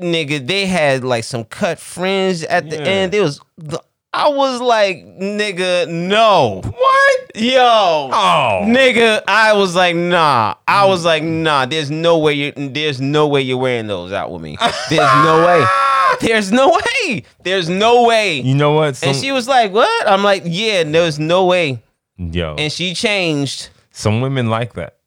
Nigga, 0.00 0.44
they 0.44 0.66
had 0.66 1.04
like 1.04 1.24
some 1.24 1.44
cut 1.44 1.78
fringe 1.78 2.42
at 2.44 2.68
the 2.70 2.76
Yeah. 2.76 2.82
end. 2.82 3.14
It 3.14 3.20
was. 3.20 3.40
I 4.14 4.28
was 4.28 4.60
like, 4.60 5.06
nigga, 5.18 5.88
no. 5.88 6.60
What? 6.62 7.20
Yo. 7.34 8.10
Oh, 8.12 8.60
Nigga, 8.64 9.22
I 9.26 9.54
was 9.54 9.74
like, 9.74 9.96
nah. 9.96 10.54
I 10.68 10.84
was 10.84 11.02
like, 11.04 11.22
nah. 11.22 11.64
There's 11.64 11.90
no 11.90 12.18
way 12.18 12.34
you. 12.34 12.52
There's 12.52 13.00
no 13.00 13.26
way 13.28 13.40
you're 13.40 13.56
wearing 13.56 13.86
those 13.86 14.12
out 14.12 14.30
with 14.30 14.42
me. 14.42 14.58
There's 14.90 15.00
no 15.24 15.46
way. 15.46 15.64
There's 16.20 16.52
no 16.52 16.68
way. 16.68 17.22
There's 17.42 17.70
no 17.70 18.04
way. 18.04 18.40
you 18.40 18.54
know 18.54 18.72
what? 18.72 18.96
Some, 18.96 19.08
And 19.10 19.18
she 19.18 19.32
was 19.32 19.48
like, 19.48 19.72
"What?" 19.72 20.06
I'm 20.06 20.22
like, 20.22 20.42
"Yeah, 20.44 20.82
there's 20.84 21.18
no 21.18 21.46
way." 21.46 21.82
yo, 22.18 22.54
And 22.58 22.70
she 22.70 22.92
changed. 22.92 23.70
some 23.92 24.20
women 24.20 24.50
like 24.50 24.74
that. 24.74 24.98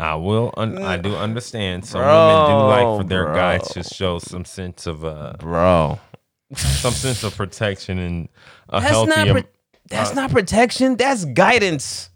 I 0.00 0.16
will. 0.16 0.52
Un- 0.56 0.82
I 0.82 0.96
do 0.96 1.14
understand. 1.14 1.86
Some 1.86 2.00
women 2.00 2.50
do 2.50 2.66
like 2.66 3.00
for 3.02 3.04
their 3.08 3.26
bro. 3.26 3.34
guys 3.34 3.68
to 3.68 3.84
show 3.84 4.18
some 4.18 4.44
sense 4.44 4.86
of 4.88 5.04
uh, 5.04 5.34
Bro, 5.38 6.00
some 6.56 6.92
sense 6.92 7.22
of 7.24 7.36
protection 7.36 7.98
and 7.98 8.28
a 8.68 8.80
that's 8.80 8.90
healthy. 8.90 9.10
not. 9.10 9.28
Pro- 9.28 9.50
that's 9.90 10.14
not 10.14 10.30
protection. 10.30 10.96
That's 10.96 11.24
guidance. 11.24 12.10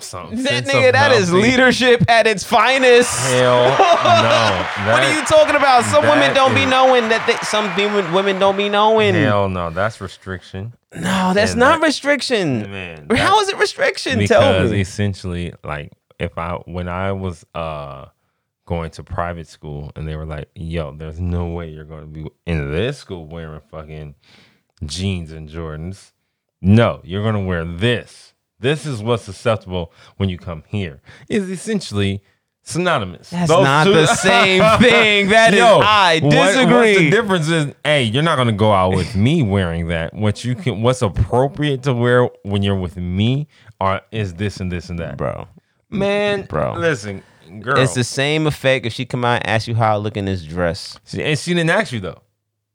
some 0.00 0.42
That 0.44 0.64
nigga, 0.64 0.92
that 0.92 1.10
is 1.12 1.28
healthy- 1.30 1.42
leadership 1.42 2.08
at 2.08 2.26
its 2.26 2.44
finest. 2.44 3.10
Hell 3.30 3.64
no. 3.70 4.92
what 4.92 5.02
are 5.02 5.12
you 5.12 5.24
talking 5.24 5.56
about? 5.56 5.84
Some 5.84 6.02
women 6.04 6.34
don't 6.34 6.54
be 6.54 6.66
knowing 6.66 7.08
that. 7.08 7.26
They, 7.26 7.34
some 7.46 7.74
women 7.76 8.12
women 8.12 8.38
don't 8.38 8.56
be 8.56 8.68
knowing. 8.68 9.14
Hell 9.14 9.48
no. 9.48 9.70
That's 9.70 10.00
restriction. 10.00 10.74
No, 10.94 11.32
that's 11.34 11.52
And 11.52 11.60
not 11.60 11.80
that- 11.80 11.86
restriction. 11.86 12.70
Man, 12.70 13.08
How 13.10 13.40
is 13.40 13.48
it 13.48 13.56
restriction? 13.58 14.18
because 14.18 14.28
Tell 14.28 14.68
me. 14.68 14.80
essentially 14.80 15.52
like 15.64 15.92
if 16.20 16.38
i 16.38 16.52
when 16.66 16.88
i 16.88 17.10
was 17.10 17.44
uh 17.56 18.04
going 18.66 18.90
to 18.90 19.02
private 19.02 19.46
school 19.46 19.92
and 19.94 20.08
they 20.08 20.16
were 20.16 20.24
like 20.24 20.48
yo 20.54 20.92
there's 20.96 21.20
no 21.20 21.46
way 21.46 21.68
you're 21.68 21.84
going 21.84 22.00
to 22.00 22.06
be 22.06 22.26
in 22.46 22.70
this 22.72 22.98
school 22.98 23.26
wearing 23.26 23.60
fucking 23.70 24.14
jeans 24.86 25.30
and 25.32 25.48
jordans 25.48 26.12
no 26.62 27.00
you're 27.04 27.22
going 27.22 27.34
to 27.34 27.40
wear 27.40 27.64
this 27.64 28.32
this 28.60 28.86
is 28.86 29.02
what's 29.02 29.28
acceptable 29.28 29.92
when 30.16 30.28
you 30.28 30.38
come 30.38 30.62
here 30.68 31.02
is 31.28 31.50
essentially 31.50 32.22
synonymous 32.62 33.28
That's 33.28 33.50
Those 33.50 33.62
not 33.64 33.84
two- 33.84 33.92
the 33.92 34.06
same 34.06 34.62
thing. 34.80 35.28
That 35.28 35.52
is, 35.52 35.58
Yo, 35.60 35.80
I 35.80 36.20
what- 36.22 36.34
what's 36.34 36.54
disagree. 36.54 36.94
the 36.96 37.10
difference 37.10 37.48
is, 37.48 37.74
hey, 37.84 38.04
you're 38.04 38.22
not 38.22 38.36
gonna 38.36 38.52
go 38.52 38.72
out 38.72 38.94
with 38.96 39.14
me 39.14 39.42
wearing 39.54 39.88
that. 39.88 40.14
What 40.14 40.46
you 40.46 40.54
can, 40.54 40.80
what's 40.80 41.02
appropriate 41.02 41.82
to 41.82 41.92
wear 41.92 42.30
when 42.42 42.62
you're 42.62 42.78
with 42.80 42.96
me, 42.96 43.48
are 43.82 44.00
is 44.12 44.32
this 44.34 44.60
and 44.60 44.72
this 44.72 44.88
and 44.88 44.98
that, 44.98 45.18
bro. 45.18 45.46
Man, 45.90 46.46
Bro. 46.46 46.76
listen, 46.78 47.22
girl. 47.60 47.78
It's 47.78 47.94
the 47.94 48.04
same 48.04 48.46
effect 48.46 48.86
if 48.86 48.92
she 48.92 49.04
come 49.04 49.24
out 49.24 49.42
and 49.42 49.46
ask 49.48 49.66
you 49.68 49.74
how 49.74 49.94
I 49.94 49.96
look 49.96 50.16
in 50.16 50.24
this 50.24 50.42
dress. 50.44 50.98
She- 51.06 51.22
and 51.22 51.38
she 51.38 51.54
didn't 51.54 51.70
ask 51.70 51.92
you 51.92 52.00
though. 52.00 52.22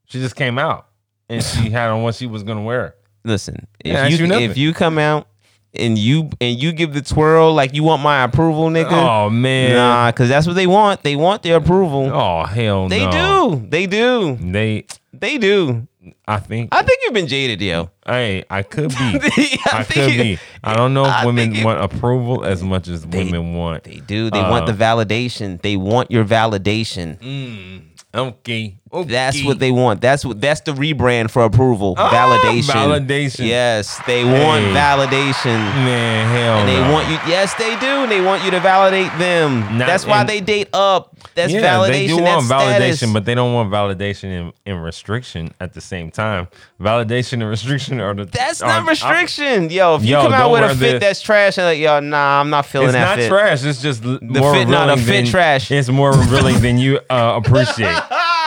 She 0.06 0.18
just 0.20 0.36
came 0.36 0.58
out 0.58 0.86
and 1.28 1.42
she 1.42 1.70
had 1.70 1.90
on 1.90 2.02
what 2.02 2.14
she 2.14 2.26
was 2.26 2.42
gonna 2.42 2.62
wear. 2.62 2.94
Listen, 3.24 3.66
if 3.84 4.18
you, 4.18 4.26
you 4.26 4.32
if 4.34 4.56
you 4.56 4.72
come 4.72 4.98
out 4.98 5.26
and 5.74 5.96
you 5.98 6.30
and 6.40 6.60
you 6.60 6.72
give 6.72 6.94
the 6.94 7.02
twirl 7.02 7.52
like 7.54 7.74
you 7.74 7.82
want 7.84 8.02
my 8.02 8.24
approval, 8.24 8.68
nigga. 8.70 8.90
Oh 8.92 9.30
man, 9.30 9.74
Nah, 9.74 10.10
cause 10.12 10.28
that's 10.28 10.46
what 10.46 10.54
they 10.56 10.66
want. 10.66 11.02
They 11.02 11.16
want 11.16 11.42
their 11.42 11.56
approval. 11.58 12.10
Oh 12.12 12.44
hell 12.44 12.88
they 12.88 13.04
no. 13.06 13.56
do. 13.60 13.66
They 13.68 13.86
do. 13.86 14.36
They, 14.40 14.86
They 15.12 15.38
do. 15.38 15.86
I 16.26 16.38
think. 16.38 16.74
I 16.74 16.82
think 16.82 17.00
you've 17.02 17.12
been 17.12 17.26
jaded, 17.26 17.60
yo. 17.60 17.90
hey, 18.06 18.44
I 18.50 18.62
could 18.62 18.88
be. 18.90 18.96
I, 18.96 19.58
I, 19.72 19.84
could 19.84 20.12
you- 20.12 20.22
be. 20.22 20.38
I 20.64 20.74
don't 20.74 20.94
know 20.94 21.04
if 21.04 21.12
I 21.12 21.26
women 21.26 21.54
you- 21.54 21.64
want 21.64 21.80
approval 21.82 22.44
as 22.44 22.62
much 22.62 22.88
as 22.88 23.06
women 23.06 23.54
want. 23.54 23.84
They 23.84 23.96
do. 24.00 24.30
They 24.30 24.40
want 24.40 24.68
Uh, 24.68 24.72
the 24.72 24.82
validation. 24.84 25.60
They 25.60 25.76
want 25.76 26.10
your 26.10 26.24
validation. 26.24 27.18
Mm, 27.18 27.82
okay, 28.14 28.79
okay. 28.92 29.10
That's 29.10 29.44
what 29.44 29.58
they 29.58 29.70
want. 29.70 30.00
That's 30.00 30.24
what. 30.24 30.40
That's 30.40 30.60
the 30.62 30.72
rebrand 30.72 31.30
for 31.30 31.42
approval. 31.44 31.94
Ah, 31.98 32.10
validation. 32.10 32.70
validation. 32.72 33.46
Yes, 33.46 34.00
they 34.06 34.24
want 34.24 34.64
Hey. 34.64 34.72
validation. 34.74 35.44
Man, 35.84 36.28
hell 36.34 36.58
And 36.58 36.68
they 36.68 36.80
no. 36.80 36.92
want 36.92 37.08
you. 37.08 37.18
Yes, 37.26 37.54
they 37.54 37.78
do. 37.78 37.86
And 37.86 38.10
They 38.10 38.20
want 38.20 38.44
you 38.44 38.50
to 38.50 38.60
validate 38.60 39.10
them. 39.18 39.78
Not 39.78 39.86
That's 39.86 40.04
why 40.06 40.24
they 40.24 40.40
date 40.40 40.68
up. 40.72 41.16
That's 41.34 41.52
yeah, 41.52 41.60
validation. 41.78 41.88
they 41.92 42.06
do 42.08 42.16
want 42.18 42.44
validation, 42.46 42.94
status. 42.96 43.12
but 43.12 43.24
they 43.24 43.34
don't 43.34 43.54
want 43.54 43.70
validation 43.70 44.24
and, 44.40 44.52
and 44.66 44.82
restriction 44.82 45.54
at 45.60 45.74
the 45.74 45.80
same 45.80 46.10
time. 46.10 46.48
Validation 46.80 47.34
and 47.34 47.48
restriction 47.48 48.00
are 48.00 48.14
the 48.14 48.24
that's 48.24 48.60
are 48.62 48.68
not 48.80 48.88
restriction, 48.88 49.70
yo. 49.70 49.96
If 49.96 50.02
you 50.02 50.10
Yo, 50.16 50.22
come 50.22 50.32
out 50.32 50.50
with 50.50 50.62
a 50.64 50.68
fit 50.70 50.78
this. 50.78 51.00
that's 51.00 51.20
trash, 51.22 51.58
and 51.58 51.66
like, 51.66 51.78
yo, 51.78 52.00
nah, 52.00 52.40
I'm 52.40 52.50
not 52.50 52.66
feeling 52.66 52.88
It's 52.88 52.94
that 52.94 53.18
It's 53.18 53.28
not 53.30 53.36
fit. 53.38 53.44
trash. 53.44 53.64
It's 53.64 53.80
just 53.82 54.02
the 54.02 54.18
more 54.22 54.54
fit- 54.54 54.68
no, 54.68 54.86
the 54.86 54.92
revealing 54.96 54.98
fit 54.98 55.12
than- 55.12 55.26
trash. 55.26 55.70
It's 55.70 55.88
more 55.88 56.12
revealing 56.12 56.60
than 56.60 56.78
you 56.78 56.98
uh, 57.10 57.40
appreciate. 57.44 57.96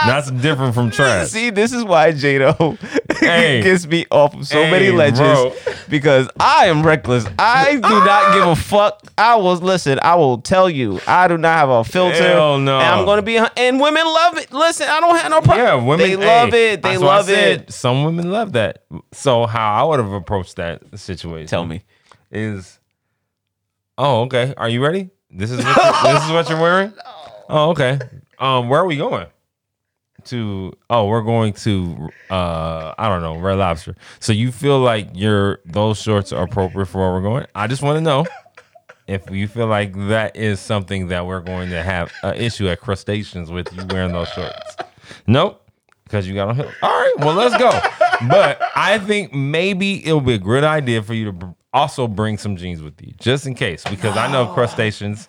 That's 0.06 0.32
different 0.32 0.74
from 0.76 0.92
trash. 0.98 1.30
See, 1.30 1.50
this 1.50 1.72
is 1.74 1.84
why 1.84 2.12
J-Doe 2.12 2.78
Hey. 3.20 3.62
gets 3.62 3.86
me 3.88 4.06
off 4.12 4.34
of 4.36 4.46
so 4.48 4.62
many 4.70 4.86
Hey, 4.86 4.92
ledges 4.92 5.20
bro. 5.20 5.54
because 5.90 6.28
I 6.40 6.66
am 6.68 6.86
reckless. 6.86 7.26
I 7.40 7.76
do 7.76 7.82
not 7.82 8.34
give 8.36 8.48
a 8.48 8.56
fuck. 8.56 9.02
I 9.18 9.36
will 9.36 9.56
listen. 9.56 10.00
I 10.02 10.16
will 10.16 10.40
tell 10.40 10.70
you. 10.70 11.00
I 11.08 11.28
do 11.28 11.38
not 11.38 11.58
have 11.58 11.70
a 11.70 11.84
filter. 11.84 12.16
Hell 12.22 12.60
no. 12.60 12.80
And 12.80 12.88
I'm 12.88 13.06
gonna 13.06 13.22
be. 13.22 13.38
And 13.38 13.80
women 13.80 14.06
love 14.06 14.38
it. 14.38 14.52
Listen, 14.52 14.88
I 14.90 15.00
don't 15.00 15.16
have 15.18 15.32
no 15.32 15.42
problem. 15.42 15.66
Yeah, 15.66 15.76
women 15.76 16.10
They 16.10 16.16
love 16.16 16.50
hey, 16.50 16.74
it. 16.74 16.82
They 16.82 16.90
that's 16.92 17.02
why 17.02 17.08
I 17.08 17.18
love 17.18 17.30
it. 17.30 17.72
Some 17.72 18.04
women 18.04 18.32
love 18.32 18.54
that. 18.54 18.84
So 19.14 19.46
how 19.46 19.84
I 19.86 19.88
would 19.88 20.00
have 20.00 20.12
approached 20.12 20.58
that 20.58 20.82
situation? 21.00 21.48
Tell 21.48 21.66
me. 21.66 21.84
is 22.32 22.80
oh 23.98 24.22
okay 24.24 24.54
are 24.58 24.68
you 24.70 24.84
ready 24.84 25.12
this 25.30 25.52
is 25.52 25.64
what 25.64 25.76
you- 25.76 26.14
this 26.14 26.26
is 26.26 26.32
what 26.32 26.50
you're 26.50 26.60
wearing 26.60 26.92
oh 27.48 27.70
okay 27.70 28.00
um 28.40 28.68
where 28.68 28.80
are 28.80 28.88
we 28.88 28.98
going 28.98 29.28
to 30.26 30.74
oh 30.90 31.06
we're 31.08 31.22
going 31.22 31.54
to 31.54 32.10
uh 32.30 32.94
i 32.98 33.08
don't 33.10 33.22
know 33.22 33.38
red 33.38 33.58
lobster 33.58 33.96
so 34.20 34.34
you 34.34 34.52
feel 34.52 34.80
like 34.80 35.10
your 35.14 35.60
those 35.66 36.02
shorts 36.02 36.32
are 36.32 36.44
appropriate 36.44 36.86
for 36.86 37.00
where 37.00 37.12
we're 37.14 37.22
going 37.22 37.46
i 37.56 37.68
just 37.68 37.82
want 37.82 37.98
to 37.98 38.02
know 38.02 38.26
if 39.08 39.30
you 39.30 39.48
feel 39.48 39.68
like 39.68 39.94
that 40.08 40.36
is 40.36 40.60
something 40.60 41.08
that 41.08 41.26
we're 41.26 41.42
going 41.42 41.70
to 41.70 41.84
have 41.84 42.12
an 42.24 42.36
issue 42.36 42.68
at 42.70 42.80
crustaceans 42.80 43.52
with 43.52 43.72
you 43.74 43.86
wearing 43.88 44.12
those 44.12 44.30
shorts 44.30 44.76
nope 45.28 45.64
because 46.14 46.28
you 46.28 46.36
got 46.36 46.50
on 46.50 46.56
heels. 46.56 46.72
All 46.84 46.92
right, 46.92 47.14
well, 47.20 47.34
let's 47.34 47.58
go. 47.58 47.72
But 48.30 48.62
I 48.76 49.00
think 49.00 49.34
maybe 49.34 50.06
it'll 50.06 50.22
be 50.22 50.36
a 50.36 50.40
good 50.40 50.64
idea 50.64 51.02
for 51.02 51.16
you 51.16 51.32
to 51.32 51.56
also 51.74 52.08
bring 52.08 52.38
some 52.38 52.56
jeans 52.56 52.84
with 52.84 53.02
you, 53.02 53.14
just 53.20 53.48
in 53.48 53.56
case, 53.56 53.84
because 53.84 54.16
I 54.16 54.32
know 54.32 54.46
crustaceans. 54.54 55.28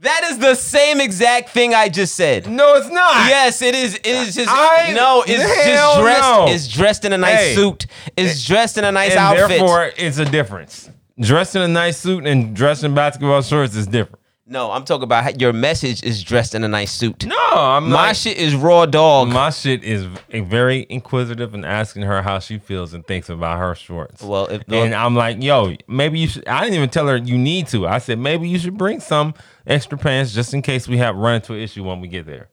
That 0.00 0.24
is 0.30 0.38
the 0.38 0.54
same 0.54 0.98
exact 1.00 1.50
thing 1.50 1.74
I 1.74 1.90
just 1.90 2.14
said. 2.16 2.48
No, 2.50 2.74
it's 2.76 2.88
not. 2.88 3.28
Yes, 3.28 3.60
it 3.60 3.74
is. 3.74 3.96
It 3.96 4.06
is 4.06 4.34
just 4.34 4.48
I- 4.50 4.92
no. 4.94 5.22
It's 5.26 5.42
just 5.42 6.00
dressed. 6.00 6.22
no. 6.22 6.46
It's 6.48 6.68
dressed 6.68 7.04
in 7.04 7.12
a 7.12 7.18
nice 7.18 7.38
Hey. 7.38 7.54
suit. 7.54 7.86
It's 8.16 8.44
dressed 8.46 8.78
in 8.78 8.84
a 8.84 8.92
nice 8.92 9.10
and 9.10 9.18
outfit. 9.20 9.48
therefore 9.50 9.92
it's 9.98 10.16
a 10.18 10.24
difference. 10.24 10.88
Dressed 11.20 11.54
in 11.54 11.60
a 11.62 11.68
nice 11.68 11.98
suit 11.98 12.26
and 12.26 12.56
dressed 12.56 12.82
in 12.82 12.94
basketball 12.94 13.42
shorts 13.42 13.76
is 13.76 13.86
different. 13.86 14.19
No, 14.50 14.72
I'm 14.72 14.84
talking 14.84 15.04
about 15.04 15.22
how 15.22 15.30
your 15.38 15.52
message 15.52 16.02
is 16.02 16.22
dressed 16.24 16.56
in 16.56 16.64
a 16.64 16.68
nice 16.68 16.90
suit. 16.90 17.24
No, 17.24 17.36
I'm 17.52 17.88
My 17.88 18.08
like, 18.08 18.16
shit 18.16 18.36
is 18.36 18.54
raw 18.54 18.84
dog. 18.84 19.28
My 19.28 19.50
shit 19.50 19.84
is 19.84 20.04
very 20.28 20.86
inquisitive 20.90 21.54
and 21.54 21.64
asking 21.64 22.02
her 22.02 22.20
how 22.20 22.40
she 22.40 22.58
feels 22.58 22.92
and 22.92 23.06
thinks 23.06 23.28
about 23.28 23.58
her 23.58 23.74
shorts. 23.76 24.22
Well, 24.22 24.46
if 24.46 24.62
and 24.68 24.92
I'm 24.94 25.14
like, 25.14 25.40
yo, 25.40 25.76
maybe 25.86 26.18
you 26.18 26.26
should. 26.28 26.46
I 26.48 26.62
didn't 26.62 26.74
even 26.74 26.90
tell 26.90 27.06
her 27.06 27.16
you 27.16 27.38
need 27.38 27.68
to. 27.68 27.86
I 27.86 27.98
said 27.98 28.18
maybe 28.18 28.48
you 28.48 28.58
should 28.58 28.76
bring 28.76 28.98
some 28.98 29.34
extra 29.66 29.96
pants 29.96 30.34
just 30.34 30.52
in 30.52 30.62
case 30.62 30.88
we 30.88 30.98
have 30.98 31.14
run 31.16 31.36
into 31.36 31.54
an 31.54 31.60
issue 31.60 31.84
when 31.84 32.00
we 32.00 32.08
get 32.08 32.26
there. 32.26 32.48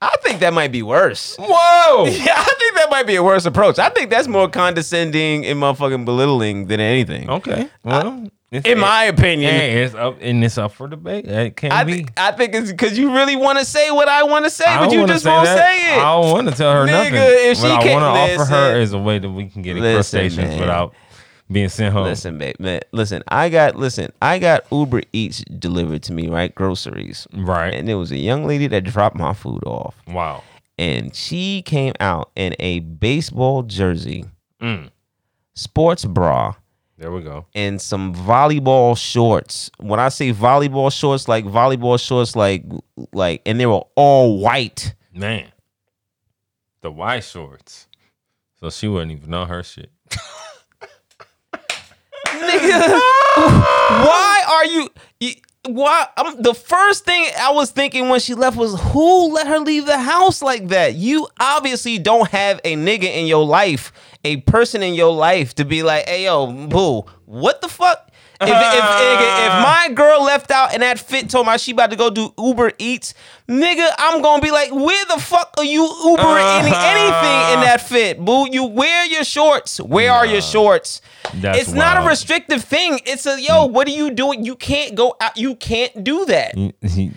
I 0.00 0.16
think 0.22 0.40
that 0.40 0.52
might 0.54 0.72
be 0.72 0.82
worse. 0.82 1.36
Whoa! 1.38 2.06
Yeah, 2.06 2.34
I 2.36 2.54
think 2.58 2.74
that 2.76 2.88
might 2.90 3.06
be 3.06 3.16
a 3.16 3.22
worse 3.22 3.46
approach. 3.46 3.78
I 3.78 3.88
think 3.90 4.10
that's 4.10 4.28
more 4.28 4.48
condescending 4.48 5.46
and 5.46 5.60
motherfucking 5.60 6.04
belittling 6.04 6.66
than 6.66 6.80
anything. 6.80 7.28
Okay, 7.30 7.68
well, 7.84 8.28
it's, 8.52 8.66
In 8.66 8.78
my 8.78 9.04
opinion. 9.04 9.52
hey, 9.52 9.82
it's 9.82 9.94
up 9.94 10.18
and 10.20 10.44
it's 10.44 10.56
up 10.58 10.72
for 10.72 10.86
debate. 10.88 11.26
It 11.26 11.56
can 11.56 11.72
I 11.72 11.84
be. 11.84 11.94
think 11.94 12.12
I 12.16 12.32
think 12.32 12.54
it's 12.54 12.70
because 12.70 12.96
you 12.98 13.12
really 13.14 13.36
want 13.36 13.58
to 13.58 13.64
say 13.64 13.90
what 13.90 14.08
I 14.08 14.22
want 14.22 14.44
to 14.44 14.50
say, 14.50 14.64
but 14.78 14.92
you 14.92 15.06
just 15.06 15.24
say 15.24 15.30
won't 15.30 15.46
that. 15.46 15.68
say 15.72 15.94
it. 15.94 15.98
I 15.98 16.20
don't 16.20 16.30
want 16.32 16.48
to 16.48 16.54
tell 16.54 16.72
her 16.72 16.86
Nigga, 16.86 16.90
nothing. 16.92 17.14
if 17.16 17.58
what 17.58 17.66
she 17.68 17.72
I 17.74 17.82
can't- 17.82 18.02
want 18.02 18.16
to 18.16 18.40
offer 18.40 18.44
her 18.52 18.80
is 18.80 18.92
a 18.92 18.98
way 18.98 19.18
that 19.18 19.28
we 19.30 19.46
can 19.48 19.62
get 19.62 19.76
Listen, 19.76 20.20
crustaceans 20.20 20.48
man. 20.50 20.60
without 20.60 20.94
being 21.50 21.68
sent 21.68 21.92
home. 21.92 22.04
Listen, 22.04 22.38
babe, 22.38 22.56
man, 22.58 22.80
listen. 22.92 23.22
I 23.28 23.48
got 23.48 23.76
listen. 23.76 24.12
I 24.22 24.38
got 24.38 24.64
Uber 24.72 25.02
Eats 25.12 25.42
delivered 25.58 26.02
to 26.04 26.12
me, 26.12 26.28
right? 26.28 26.52
Groceries, 26.54 27.26
Right. 27.32 27.74
and 27.74 27.88
there 27.88 27.98
was 27.98 28.10
a 28.12 28.16
young 28.18 28.46
lady 28.46 28.66
that 28.68 28.82
dropped 28.84 29.16
my 29.16 29.32
food 29.32 29.62
off, 29.64 29.94
wow. 30.08 30.42
and 30.78 31.14
she 31.14 31.62
came 31.62 31.94
out 32.00 32.30
in 32.36 32.54
a 32.60 32.78
baseball 32.80 33.62
jersey, 33.64 34.24
Mm. 34.62 34.90
sports 35.54 36.04
bra, 36.04 36.54
There 36.98 37.12
we 37.12 37.22
go. 37.22 37.44
and 37.54 37.80
some 37.80 38.14
volleyball 38.14 38.96
shorts. 38.96 39.70
When 39.78 40.00
I 40.00 40.08
say 40.08 40.32
volleyball 40.32 40.90
shorts, 40.90 41.28
like 41.28 41.44
volleyball 41.44 42.00
shorts, 42.04 42.34
like 42.34 42.64
like, 43.12 43.42
and 43.44 43.60
they 43.60 43.66
were 43.66 43.82
all 43.96 44.38
white. 44.38 44.94
Man, 45.12 45.52
the 46.80 46.90
white 46.90 47.24
shorts. 47.24 47.86
So 48.60 48.70
she 48.70 48.88
wouldn't 48.88 49.12
even 49.12 49.28
know 49.30 49.44
her 49.44 49.62
shit. 49.62 49.90
Nigga, 52.26 52.88
why 53.36 54.44
are 54.48 54.64
you? 54.64 54.88
Why? 55.68 56.06
Um, 56.16 56.40
the 56.40 56.54
first 56.54 57.04
thing 57.04 57.26
I 57.38 57.52
was 57.52 57.70
thinking 57.70 58.08
when 58.08 58.20
she 58.20 58.34
left 58.34 58.56
was, 58.56 58.80
who 58.92 59.32
let 59.32 59.46
her 59.46 59.58
leave 59.58 59.86
the 59.86 59.98
house 59.98 60.42
like 60.42 60.68
that? 60.68 60.94
You 60.94 61.28
obviously 61.40 61.98
don't 61.98 62.28
have 62.30 62.60
a 62.64 62.76
nigga 62.76 63.04
in 63.04 63.26
your 63.26 63.44
life, 63.44 63.92
a 64.24 64.38
person 64.38 64.82
in 64.82 64.94
your 64.94 65.12
life 65.12 65.54
to 65.56 65.64
be 65.64 65.82
like, 65.82 66.08
hey 66.08 66.24
yo, 66.24 66.52
boo, 66.68 67.04
what 67.24 67.60
the 67.60 67.68
fuck? 67.68 68.05
If, 68.38 68.48
if, 68.48 68.50
if, 68.50 69.20
if 69.46 69.52
ah. 69.52 69.86
my 69.88 69.94
girl 69.94 70.22
left 70.22 70.50
out 70.50 70.74
and 70.74 70.82
that 70.82 70.98
fit 70.98 71.30
told 71.30 71.46
my 71.46 71.56
she 71.56 71.72
about 71.72 71.90
to 71.90 71.96
go 71.96 72.10
do 72.10 72.34
Uber 72.38 72.72
Eats, 72.78 73.14
nigga, 73.48 73.88
I'm 73.98 74.20
gonna 74.20 74.42
be 74.42 74.50
like, 74.50 74.72
where 74.72 75.04
the 75.06 75.18
fuck 75.18 75.54
are 75.56 75.64
you 75.64 75.82
Uber 75.82 76.22
ah. 76.22 76.58
any, 76.58 76.68
anything 76.68 77.54
in 77.54 77.60
that 77.64 77.80
fit, 77.80 78.22
boo? 78.22 78.46
You 78.50 78.64
wear 78.64 79.06
your 79.06 79.24
shorts. 79.24 79.80
Where 79.80 80.12
are 80.12 80.26
your 80.26 80.42
shorts? 80.42 81.00
It's 81.34 81.72
not 81.72 82.04
a 82.04 82.08
restrictive 82.08 82.62
thing. 82.62 83.00
It's 83.06 83.24
a 83.26 83.40
yo. 83.40 83.68
Mm. 83.68 83.72
What 83.72 83.88
are 83.88 83.92
you 83.92 84.10
doing? 84.10 84.44
You 84.44 84.54
can't 84.54 84.94
go 84.94 85.16
out. 85.20 85.36
You 85.36 85.54
can't 85.54 86.04
do 86.04 86.26
that. 86.26 86.56
You 86.56 86.72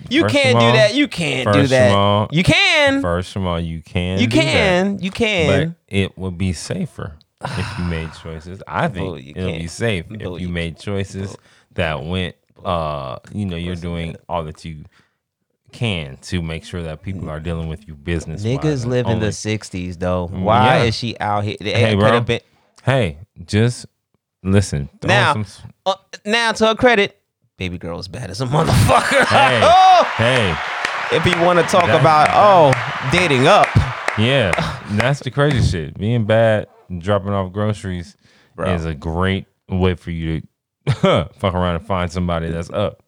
You 0.08 0.24
can't 0.24 0.58
do 0.58 0.72
that. 0.72 0.94
You 0.94 1.08
can't 1.08 1.52
do 1.52 1.66
that. 1.66 1.92
all- 1.92 2.28
you 2.30 2.42
can. 2.42 3.02
First 3.02 3.36
of 3.36 3.44
all, 3.44 3.60
you 3.60 3.82
can. 3.82 4.18
You 4.20 4.26
do 4.26 4.36
that, 4.36 4.42
can. 4.42 4.98
You 5.00 5.10
can. 5.10 5.68
but 5.68 5.76
it 5.88 6.16
would 6.16 6.38
be 6.38 6.52
safer 6.52 7.16
if 7.44 7.78
you 7.78 7.84
made 7.84 8.12
choices. 8.14 8.62
I 8.66 8.88
think 8.88 9.06
Bull, 9.06 9.18
you 9.18 9.32
it'll 9.36 9.52
be 9.52 9.66
safe 9.66 10.06
Bull, 10.08 10.36
if 10.36 10.42
you 10.42 10.48
you 10.48 10.52
made 10.52 10.78
choices 10.78 11.36
that 11.74 12.02
went. 12.04 12.36
Uh, 12.64 13.18
you 13.32 13.46
know, 13.46 13.56
you're 13.56 13.74
doing 13.74 14.16
all 14.28 14.44
that 14.44 14.64
you 14.66 14.84
can 15.72 16.18
to 16.18 16.42
make 16.42 16.62
sure 16.64 16.82
that 16.82 17.02
people 17.02 17.30
are 17.30 17.40
dealing 17.40 17.68
with 17.68 17.88
you 17.88 17.94
business. 17.94 18.44
Niggas 18.44 18.84
live 18.84 19.06
in 19.06 19.18
the 19.20 19.28
'60s 19.28 19.98
though. 19.98 20.26
Why 20.26 20.58
Mm, 20.60 20.64
Yeah. 20.64 20.82
is 20.82 20.94
she 20.94 21.18
out 21.18 21.44
here? 21.44 21.56
Hey, 21.60 21.94
bro. 21.94 22.20
been. 22.20 22.40
Hey, 22.82 23.18
just 23.46 23.86
listen. 24.42 24.90
Now, 25.02 25.32
some- 25.32 25.46
Uh, 25.86 25.94
now, 26.26 26.52
to 26.52 26.66
her 26.66 26.74
credit, 26.74 27.18
baby 27.56 27.78
girl 27.78 27.98
is 27.98 28.08
bad 28.08 28.30
as 28.30 28.40
a 28.42 28.46
motherfucker. 28.46 29.24
Hey. 29.26 29.60
Oh, 29.62 30.04
hey, 30.16 30.54
if 31.16 31.24
you 31.24 31.40
want 31.42 31.60
to 31.60 31.64
talk 31.66 31.86
That- 31.86 32.00
about 32.00 32.28
oh 32.34 33.08
dating 33.10 33.46
up, 33.46 33.68
yeah, 34.18 34.50
that's 34.90 35.20
the 35.20 35.30
crazy 35.30 35.62
shit. 35.66 35.96
Being 35.96 36.24
bad, 36.26 36.66
dropping 36.98 37.30
off 37.30 37.52
groceries 37.52 38.16
Bro. 38.56 38.74
is 38.74 38.84
a 38.84 38.94
great 38.94 39.46
way 39.68 39.94
for 39.94 40.10
you 40.10 40.42
to 40.86 41.28
fuck 41.34 41.54
around 41.54 41.76
and 41.76 41.86
find 41.86 42.10
somebody 42.10 42.50
that's 42.50 42.70
up. 42.70 43.02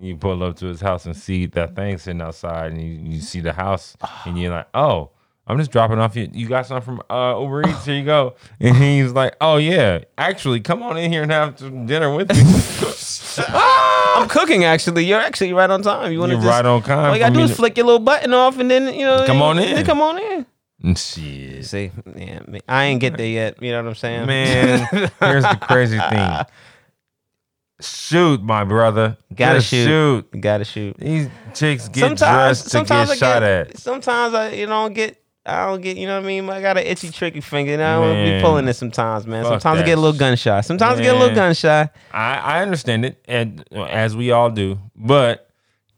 You 0.00 0.16
pull 0.16 0.42
up 0.42 0.56
to 0.56 0.66
his 0.66 0.80
house 0.80 1.06
and 1.06 1.16
see 1.16 1.46
that 1.46 1.76
thing 1.76 1.98
sitting 1.98 2.22
outside, 2.22 2.72
and 2.72 2.82
you, 2.82 3.14
you 3.14 3.20
see 3.20 3.40
the 3.40 3.52
house, 3.52 3.96
and 4.24 4.38
you're 4.38 4.50
like, 4.50 4.66
"Oh, 4.74 5.10
I'm 5.46 5.58
just 5.58 5.70
dropping 5.70 5.98
off. 5.98 6.16
You, 6.16 6.28
you 6.32 6.48
got 6.48 6.66
something 6.66 6.84
from 6.84 7.02
uh, 7.10 7.38
Uber 7.38 7.68
Eats? 7.68 7.84
Here 7.84 7.96
you 7.96 8.04
go." 8.04 8.34
And 8.60 8.74
he's 8.76 9.12
like, 9.12 9.36
"Oh 9.40 9.58
yeah, 9.58 10.00
actually, 10.18 10.60
come 10.60 10.82
on 10.82 10.96
in 10.96 11.12
here 11.12 11.22
and 11.22 11.30
have 11.30 11.58
some 11.58 11.86
dinner 11.86 12.12
with 12.14 12.30
me." 12.30 12.42
I'm 13.38 14.28
cooking. 14.28 14.64
Actually, 14.64 15.04
you're 15.04 15.20
actually 15.20 15.52
right 15.52 15.70
on 15.70 15.82
time. 15.82 16.10
You 16.10 16.20
want 16.20 16.32
to 16.32 16.38
You're 16.38 16.46
right 16.46 16.64
on 16.64 16.82
time 16.82 17.10
All 17.10 17.14
you 17.14 17.18
gotta 17.18 17.34
do 17.34 17.40
is 17.40 17.54
flick 17.54 17.76
your 17.76 17.86
little 17.86 18.00
button 18.00 18.34
off, 18.34 18.58
and 18.58 18.70
then 18.70 18.92
you 18.94 19.04
know, 19.04 19.24
Come 19.26 19.42
on 19.42 19.58
in. 19.58 19.84
Come 19.84 20.00
on 20.00 20.18
in. 20.18 20.46
Shit. 20.84 21.64
See, 21.64 21.92
yeah, 22.16 22.40
I 22.68 22.84
ain't 22.84 23.00
get 23.00 23.16
there 23.16 23.26
yet. 23.26 23.62
You 23.62 23.70
know 23.70 23.82
what 23.82 23.90
I'm 23.90 23.94
saying, 23.94 24.26
Man, 24.26 24.78
here's 25.20 25.44
the 25.44 25.58
crazy 25.60 25.98
thing. 25.98 26.40
Shoot, 27.80 28.42
my 28.42 28.64
brother. 28.64 29.16
Gotta 29.34 29.58
Just 29.58 29.68
shoot. 29.70 29.86
shoot. 29.86 30.40
Gotta 30.40 30.64
shoot. 30.64 30.96
These 30.98 31.28
chicks 31.54 31.88
get 31.88 32.00
sometimes, 32.00 32.18
dressed 32.18 32.64
to 32.64 32.70
sometimes 32.70 33.10
get 33.10 33.16
I 33.16 33.18
shot 33.18 33.40
get, 33.42 33.50
at. 33.70 33.78
Sometimes 33.78 34.34
I, 34.34 34.50
you 34.50 34.66
know, 34.66 34.88
get. 34.88 35.18
I 35.44 35.66
don't 35.66 35.80
get, 35.80 35.96
you 35.96 36.06
know 36.06 36.18
what 36.18 36.24
I 36.24 36.28
mean? 36.28 36.48
I 36.48 36.60
got 36.60 36.78
an 36.78 36.86
itchy, 36.86 37.10
tricky 37.10 37.40
finger. 37.40 37.72
And 37.72 37.82
I 37.82 37.96
don't 37.96 38.24
be 38.24 38.40
pulling 38.40 38.68
it 38.68 38.74
sometimes, 38.74 39.26
man. 39.26 39.44
Sometimes 39.44 39.80
I 39.80 39.82
get 39.84 39.98
a 39.98 40.00
little 40.00 40.16
gun 40.16 40.36
shy. 40.36 40.60
Sometimes 40.60 41.00
I 41.00 41.02
get 41.02 41.16
a 41.16 41.18
little 41.18 41.34
gun 41.34 41.52
shy. 41.54 41.90
I, 42.12 42.34
I 42.36 42.62
understand 42.62 43.04
it, 43.04 43.20
and 43.26 43.64
as 43.72 44.14
we 44.14 44.30
all 44.30 44.50
do, 44.50 44.78
but 44.94 45.50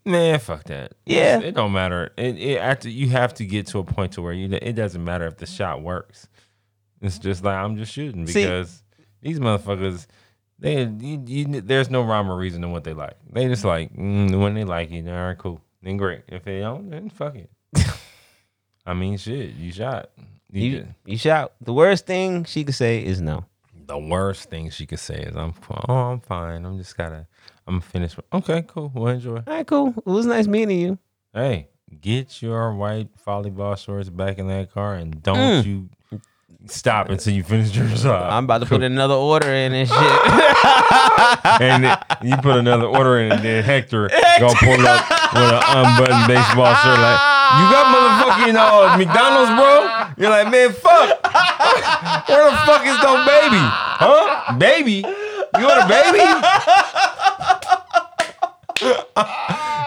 man, 0.04 0.38
fuck 0.38 0.64
that. 0.64 0.94
Yeah. 1.06 1.40
it 1.40 1.54
don't 1.54 1.72
matter. 1.72 2.12
It, 2.16 2.36
it 2.38 2.58
after 2.58 2.88
you 2.88 3.08
have 3.10 3.34
to 3.34 3.44
get 3.46 3.66
to 3.68 3.78
a 3.78 3.84
point 3.84 4.12
to 4.12 4.22
where 4.22 4.32
you 4.32 4.48
it 4.52 4.74
doesn't 4.74 5.02
matter 5.02 5.26
if 5.26 5.36
the 5.36 5.46
shot 5.46 5.82
works. 5.82 6.28
It's 7.00 7.18
just 7.18 7.44
like 7.44 7.56
I'm 7.56 7.76
just 7.76 7.92
shooting 7.92 8.26
See- 8.26 8.42
because 8.44 8.82
these 9.22 9.38
motherfuckers. 9.38 10.06
They, 10.56 10.84
you, 10.84 11.22
you, 11.26 11.60
there's 11.60 11.90
no 11.90 12.02
rhyme 12.02 12.30
or 12.30 12.36
reason 12.36 12.62
to 12.62 12.68
what 12.68 12.84
they 12.84 12.94
like. 12.94 13.16
They 13.30 13.48
just 13.48 13.64
like 13.64 13.92
mm, 13.92 14.40
when 14.40 14.54
they 14.54 14.62
like 14.64 14.90
you. 14.90 15.06
All 15.08 15.12
right, 15.12 15.36
cool, 15.36 15.60
then 15.82 15.96
great. 15.96 16.22
If 16.28 16.44
they 16.44 16.60
don't, 16.60 16.88
then 16.90 17.10
fuck 17.10 17.34
it. 17.34 17.50
I 18.86 18.94
mean, 18.94 19.18
shit, 19.18 19.54
you 19.56 19.72
shot. 19.72 20.10
You 20.52 20.62
You, 20.62 20.86
you 21.04 21.18
shout. 21.18 21.54
The 21.60 21.72
worst 21.72 22.06
thing 22.06 22.44
she 22.44 22.62
could 22.64 22.76
say 22.76 23.04
is 23.04 23.20
no. 23.20 23.44
The 23.86 23.98
worst 23.98 24.50
thing 24.50 24.70
she 24.70 24.86
could 24.86 24.98
say 24.98 25.16
is, 25.16 25.36
"I'm, 25.36 25.54
oh, 25.88 25.94
I'm 25.94 26.20
fine. 26.20 26.64
I'm 26.64 26.78
just 26.78 26.96
gotta, 26.96 27.26
I'm 27.66 27.80
finished." 27.80 28.18
Okay, 28.32 28.64
cool. 28.66 28.90
Well, 28.94 29.08
enjoy. 29.08 29.36
All 29.36 29.42
right, 29.46 29.66
cool. 29.66 29.94
It 29.96 30.06
was 30.06 30.26
nice 30.26 30.46
meeting 30.46 30.80
you. 30.80 30.98
Hey, 31.32 31.68
get 32.00 32.40
your 32.42 32.74
white 32.74 33.08
volleyball 33.26 33.76
shorts 33.76 34.08
back 34.08 34.38
in 34.38 34.48
that 34.48 34.72
car, 34.72 34.94
and 34.94 35.22
don't 35.22 35.36
mm. 35.36 35.66
you 35.66 35.88
stop 36.66 37.10
until 37.10 37.32
you 37.32 37.42
finish 37.42 37.74
your 37.76 37.86
job. 37.88 38.32
I'm 38.32 38.44
about 38.44 38.58
to 38.58 38.66
put 38.66 38.82
another 38.82 39.14
order 39.14 39.48
in 39.48 39.72
and 39.74 39.88
shit. 39.88 40.20
and 41.60 41.84
then 41.84 41.98
you 42.22 42.36
put 42.36 42.56
another 42.56 42.86
order 42.86 43.18
in, 43.20 43.32
and 43.32 43.42
then 43.42 43.64
Hector 43.70 44.08
gonna 44.08 44.54
pull 44.56 44.86
up 44.86 45.10
with 45.34 45.52
an 45.52 45.62
unbuttoned 45.76 46.26
baseball 46.28 46.74
shirt. 46.80 46.98
Like, 46.98 47.20
you 47.54 47.64
got 47.70 47.86
motherfucking 48.14 48.54
uh, 48.56 48.96
McDonald's, 48.96 49.50
bro? 49.58 49.74
You're 50.16 50.30
like, 50.30 50.50
man, 50.50 50.72
fuck. 50.72 51.08
Where 52.28 52.50
the 52.50 52.56
fuck 52.66 52.86
is 52.86 52.98
no 53.02 53.24
baby? 53.26 53.58
Huh? 53.60 54.56
Baby? 54.58 55.04
You 55.58 55.64
want 55.66 55.84
a 55.84 55.88
baby? 55.88 56.24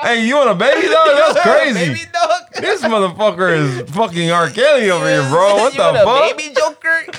hey, 0.07 0.25
you 0.25 0.35
want 0.35 0.49
a 0.49 0.55
baby 0.55 0.87
though? 0.87 1.13
That's 1.33 1.41
crazy. 1.47 1.93
Baby 1.93 2.05
dog. 2.13 2.26
This 2.59 2.81
motherfucker 2.81 3.55
is 3.55 3.89
fucking 3.91 4.31
R. 4.31 4.49
Kelly 4.49 4.89
over 4.89 5.07
here, 5.07 5.27
bro. 5.29 5.55
What 5.55 5.73
You 5.73 5.79
the 5.79 6.01
fuck? 6.03 6.37
Baby 6.37 6.53
Joker. 6.55 7.03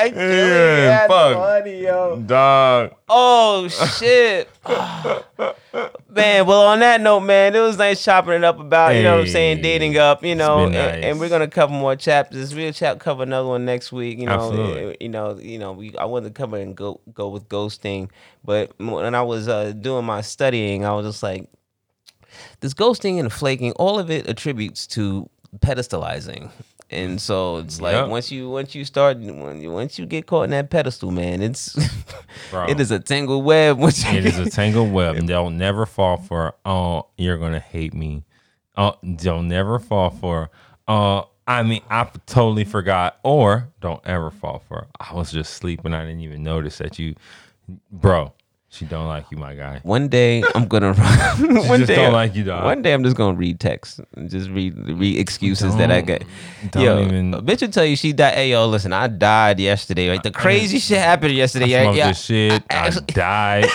Yeah, 0.00 1.06
fuck. 1.06 1.34
funny, 1.36 1.82
yo. 1.82 2.20
Dog. 2.26 2.94
Oh 3.08 3.68
shit. 3.68 4.48
man, 6.08 6.46
well 6.46 6.62
on 6.62 6.80
that 6.80 7.00
note, 7.00 7.20
man, 7.20 7.54
it 7.54 7.60
was 7.60 7.76
nice 7.76 8.02
chopping 8.02 8.34
it 8.34 8.44
up 8.44 8.58
about, 8.58 8.94
you 8.94 9.02
know 9.02 9.16
what 9.16 9.26
I'm 9.26 9.28
saying, 9.28 9.62
dating 9.62 9.96
up, 9.96 10.24
you 10.24 10.34
know, 10.34 10.66
been 10.66 10.74
and, 10.74 11.04
and 11.04 11.20
we're 11.20 11.28
gonna 11.28 11.48
cover 11.48 11.72
more 11.72 11.96
chapters. 11.96 12.54
We'll 12.54 12.72
chap 12.72 12.98
cover 12.98 13.22
another 13.22 13.48
one 13.48 13.64
next 13.64 13.92
week, 13.92 14.18
you 14.18 14.26
know. 14.26 14.32
Absolutely. 14.32 14.96
You 15.00 15.08
know, 15.08 15.38
you 15.38 15.58
know, 15.58 15.72
we 15.72 15.96
I 15.96 16.04
wanted 16.04 16.34
to 16.34 16.34
cover 16.34 16.56
and 16.56 16.76
go 16.76 17.00
go 17.12 17.28
with 17.28 17.48
ghosting, 17.48 18.10
but 18.44 18.72
when 18.78 19.14
I 19.14 19.22
was 19.22 19.48
uh, 19.48 19.72
doing 19.72 20.04
my 20.04 20.20
studying, 20.20 20.84
I 20.84 20.92
was 20.94 21.06
just 21.06 21.22
like 21.22 21.48
this 22.60 22.74
ghosting 22.74 23.18
and 23.18 23.32
flaking, 23.32 23.72
all 23.72 23.98
of 23.98 24.10
it 24.10 24.26
attributes 24.28 24.86
to 24.88 25.28
pedestalizing. 25.58 26.50
And 26.92 27.20
so 27.20 27.58
it's 27.58 27.80
like 27.80 27.94
Yep. 27.94 28.08
once 28.08 28.32
you 28.32 28.50
once 28.50 28.74
you 28.74 28.84
start 28.84 29.18
when 29.18 29.60
you, 29.62 29.70
once 29.70 29.96
you 29.98 30.06
get 30.06 30.26
caught 30.26 30.42
in 30.42 30.50
that 30.50 30.70
pedestal, 30.70 31.12
man, 31.12 31.40
it's 31.40 31.76
it 32.68 32.80
is 32.80 32.90
a 32.90 32.98
tangled 32.98 33.44
web. 33.44 33.78
Once 33.86 34.04
you 34.04 34.18
It 34.18 34.26
is 34.26 34.38
a 34.38 34.50
tangled 34.50 34.92
web, 34.92 35.14
and 35.16 35.28
they'll 35.28 35.50
never 35.50 35.86
fall 35.86 36.16
for. 36.16 36.54
Oh, 36.64 37.06
you're 37.16 37.38
gonna 37.38 37.60
hate 37.60 37.94
me. 37.94 38.24
Oh, 38.76 38.94
they'll 39.04 39.42
never 39.42 39.78
fall 39.78 40.10
for. 40.10 40.50
Uh, 40.88 41.22
I 41.46 41.62
mean, 41.62 41.82
I 41.90 42.08
totally 42.26 42.64
forgot. 42.64 43.18
Or 43.22 43.68
don't 43.80 44.00
ever 44.04 44.30
fall 44.32 44.62
for. 44.66 44.88
I 44.98 45.14
was 45.14 45.30
just 45.30 45.54
sleeping. 45.54 45.94
I 45.94 46.04
didn't 46.04 46.20
even 46.22 46.42
notice 46.42 46.78
that 46.78 46.98
you, 46.98 47.14
bro. 47.92 48.32
She 48.72 48.84
don't 48.84 49.08
like 49.08 49.24
you, 49.32 49.36
my 49.36 49.54
guy. 49.56 49.80
One 49.82 50.06
day 50.06 50.44
I'm 50.54 50.68
gonna 50.68 50.94
one 50.94 51.80
just 51.80 51.88
day 51.88 51.96
don't 51.96 52.12
like 52.12 52.36
you, 52.36 52.44
dog. 52.44 52.64
One 52.64 52.82
day 52.82 52.92
I'm 52.94 53.02
just 53.02 53.16
gonna 53.16 53.36
read 53.36 53.58
texts 53.58 54.00
and 54.14 54.30
just 54.30 54.48
read 54.48 54.76
read 54.96 55.18
excuses 55.18 55.74
that 55.76 55.90
I 55.90 56.00
get. 56.02 56.24
don't 56.70 56.82
yo, 56.84 57.00
even- 57.04 57.34
a 57.34 57.42
bitch 57.42 57.62
will 57.62 57.68
tell 57.72 57.84
you 57.84 57.96
she 57.96 58.12
died. 58.12 58.34
Hey 58.34 58.50
yo, 58.52 58.66
listen, 58.68 58.92
I 58.92 59.08
died 59.08 59.58
yesterday. 59.58 60.08
Right, 60.08 60.22
the 60.22 60.30
crazy 60.30 60.78
shit 60.78 60.98
happened 60.98 61.34
yesterday. 61.34 61.64
I 61.64 61.68
Yeah, 61.68 61.82
smoked 61.82 61.96
yeah. 61.98 62.08
this 62.08 62.24
shit. 62.24 62.52
I 62.70 62.74
actually- 62.74 63.06
died. 63.08 63.66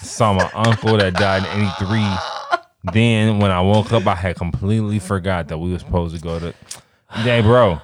Saw 0.00 0.32
my 0.32 0.50
uncle 0.54 0.96
that 0.96 1.12
died 1.14 1.44
in 1.54 1.66
'83. 1.84 2.92
Then 2.94 3.40
when 3.40 3.50
I 3.50 3.60
woke 3.60 3.92
up, 3.92 4.06
I 4.06 4.14
had 4.14 4.36
completely 4.36 4.98
forgot 4.98 5.48
that 5.48 5.58
we 5.58 5.72
were 5.72 5.78
supposed 5.78 6.16
to 6.16 6.22
go 6.22 6.38
to. 6.38 6.54
Hey, 7.10 7.42
bro. 7.42 7.80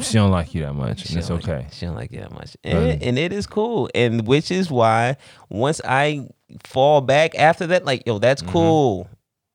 She 0.00 0.14
don't 0.14 0.30
like 0.30 0.54
you 0.54 0.62
that 0.62 0.74
much, 0.74 1.08
and 1.08 1.18
it's 1.18 1.30
like- 1.30 1.48
okay. 1.48 1.66
She 1.72 1.86
don't 1.86 1.94
like 1.94 2.12
you 2.12 2.20
that 2.20 2.32
much, 2.32 2.56
and, 2.62 3.02
and 3.02 3.18
it 3.18 3.32
is 3.32 3.46
cool. 3.46 3.88
And 3.94 4.26
which 4.26 4.50
is 4.50 4.70
why 4.70 5.16
once 5.48 5.80
I 5.84 6.28
fall 6.64 7.00
back 7.00 7.34
after 7.34 7.66
that, 7.68 7.84
like 7.84 8.02
yo, 8.06 8.18
that's 8.18 8.42
Mm-hmm. 8.42 8.52
cool. 8.52 9.08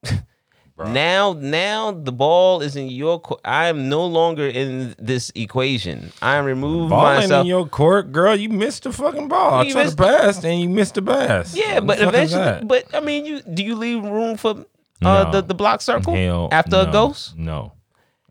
Now, 0.84 1.34
now 1.34 1.92
the 1.92 2.12
ball 2.12 2.62
is 2.62 2.76
in 2.76 2.88
your 2.90 3.20
court. 3.20 3.42
I 3.46 3.68
am 3.68 3.88
no 3.88 4.04
longer 4.04 4.48
in 4.48 4.96
this 4.98 5.32
equation. 5.36 6.12
I 6.24 6.38
removed 6.40 6.90
Ball 6.90 7.04
myself. 7.04 7.42
in 7.42 7.46
your 7.48 7.68
court, 7.68 8.12
girl. 8.12 8.36
You 8.36 8.50
missed 8.50 8.84
the 8.86 8.92
fucking 8.92 9.28
ball. 9.28 9.60
I 9.60 9.64
You 9.64 9.74
tried 9.74 9.82
to 9.82 9.86
missed- 9.90 9.98
pass, 10.00 10.44
and 10.44 10.60
you 10.60 10.70
missed 10.70 10.96
the 10.96 11.04
pass. 11.04 11.56
yeah, 11.56 11.76
What 11.76 11.86
but 11.86 11.98
the 12.00 12.06
fuck 12.06 12.14
is 12.16 12.34
eventually, 12.34 12.66
but 12.66 12.86
I 12.96 13.00
mean, 13.00 13.26
you 13.28 13.42
do 13.44 13.64
you 13.64 13.76
leave 13.76 14.04
room 14.04 14.38
for 14.38 14.52
uh, 15.04 15.24
No. 15.26 15.32
the 15.32 15.42
the 15.44 15.54
block 15.54 15.82
circle 15.82 16.16
Hell 16.16 16.50
after 16.52 16.78
no. 16.84 16.90
a 16.90 16.92
ghost? 16.92 17.38
No, 17.38 17.74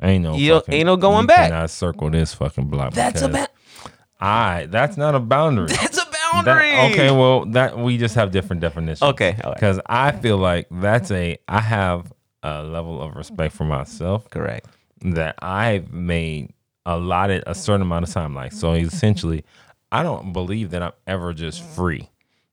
ain't 0.08 0.24
no. 0.24 0.34
You 0.36 0.54
fucking- 0.54 0.74
ain't 0.74 0.86
no 0.86 0.96
going 0.96 1.26
back. 1.26 1.52
I 1.52 1.66
circle 1.66 2.10
this 2.10 2.32
fucking 2.34 2.66
block. 2.68 2.94
That's 2.94 3.22
a 3.22 3.28
because 3.28 3.46
ba- 3.46 3.92
I. 4.20 4.66
That's 4.70 4.96
not 4.96 5.14
a 5.14 5.20
boundary. 5.20 5.66
that's 5.68 5.98
a 5.98 6.04
That- 6.10 6.44
boundary. 6.44 6.72
okay, 6.92 7.10
well, 7.10 7.44
that 7.46 7.78
we 7.78 7.98
just 7.98 8.14
have 8.14 8.30
different 8.30 8.62
definitions. 8.62 9.02
Okay, 9.02 9.36
all 9.42 9.50
right. 9.50 9.54
because 9.54 9.80
I 9.86 10.12
feel 10.12 10.36
like 10.38 10.68
that's 10.70 11.10
a. 11.10 11.38
I 11.48 11.60
have 11.60 12.12
a 12.42 12.62
level 12.62 13.02
of 13.02 13.16
respect 13.16 13.54
for 13.54 13.64
myself 13.64 14.30
correct. 14.30 14.66
that 15.02 15.34
I've 15.42 15.92
made 15.92 16.52
allotted 16.86 17.44
a 17.46 17.54
certain 17.54 17.82
amount 17.82 18.08
of 18.08 18.14
time. 18.14 18.34
Like 18.34 18.52
so, 18.52 18.72
essentially, 18.72 19.44
I 19.92 20.02
don't 20.02 20.32
believe 20.32 20.70
that 20.70 20.82
I'm 20.82 20.92
ever 21.06 21.32
just 21.34 21.62
free. 21.62 22.08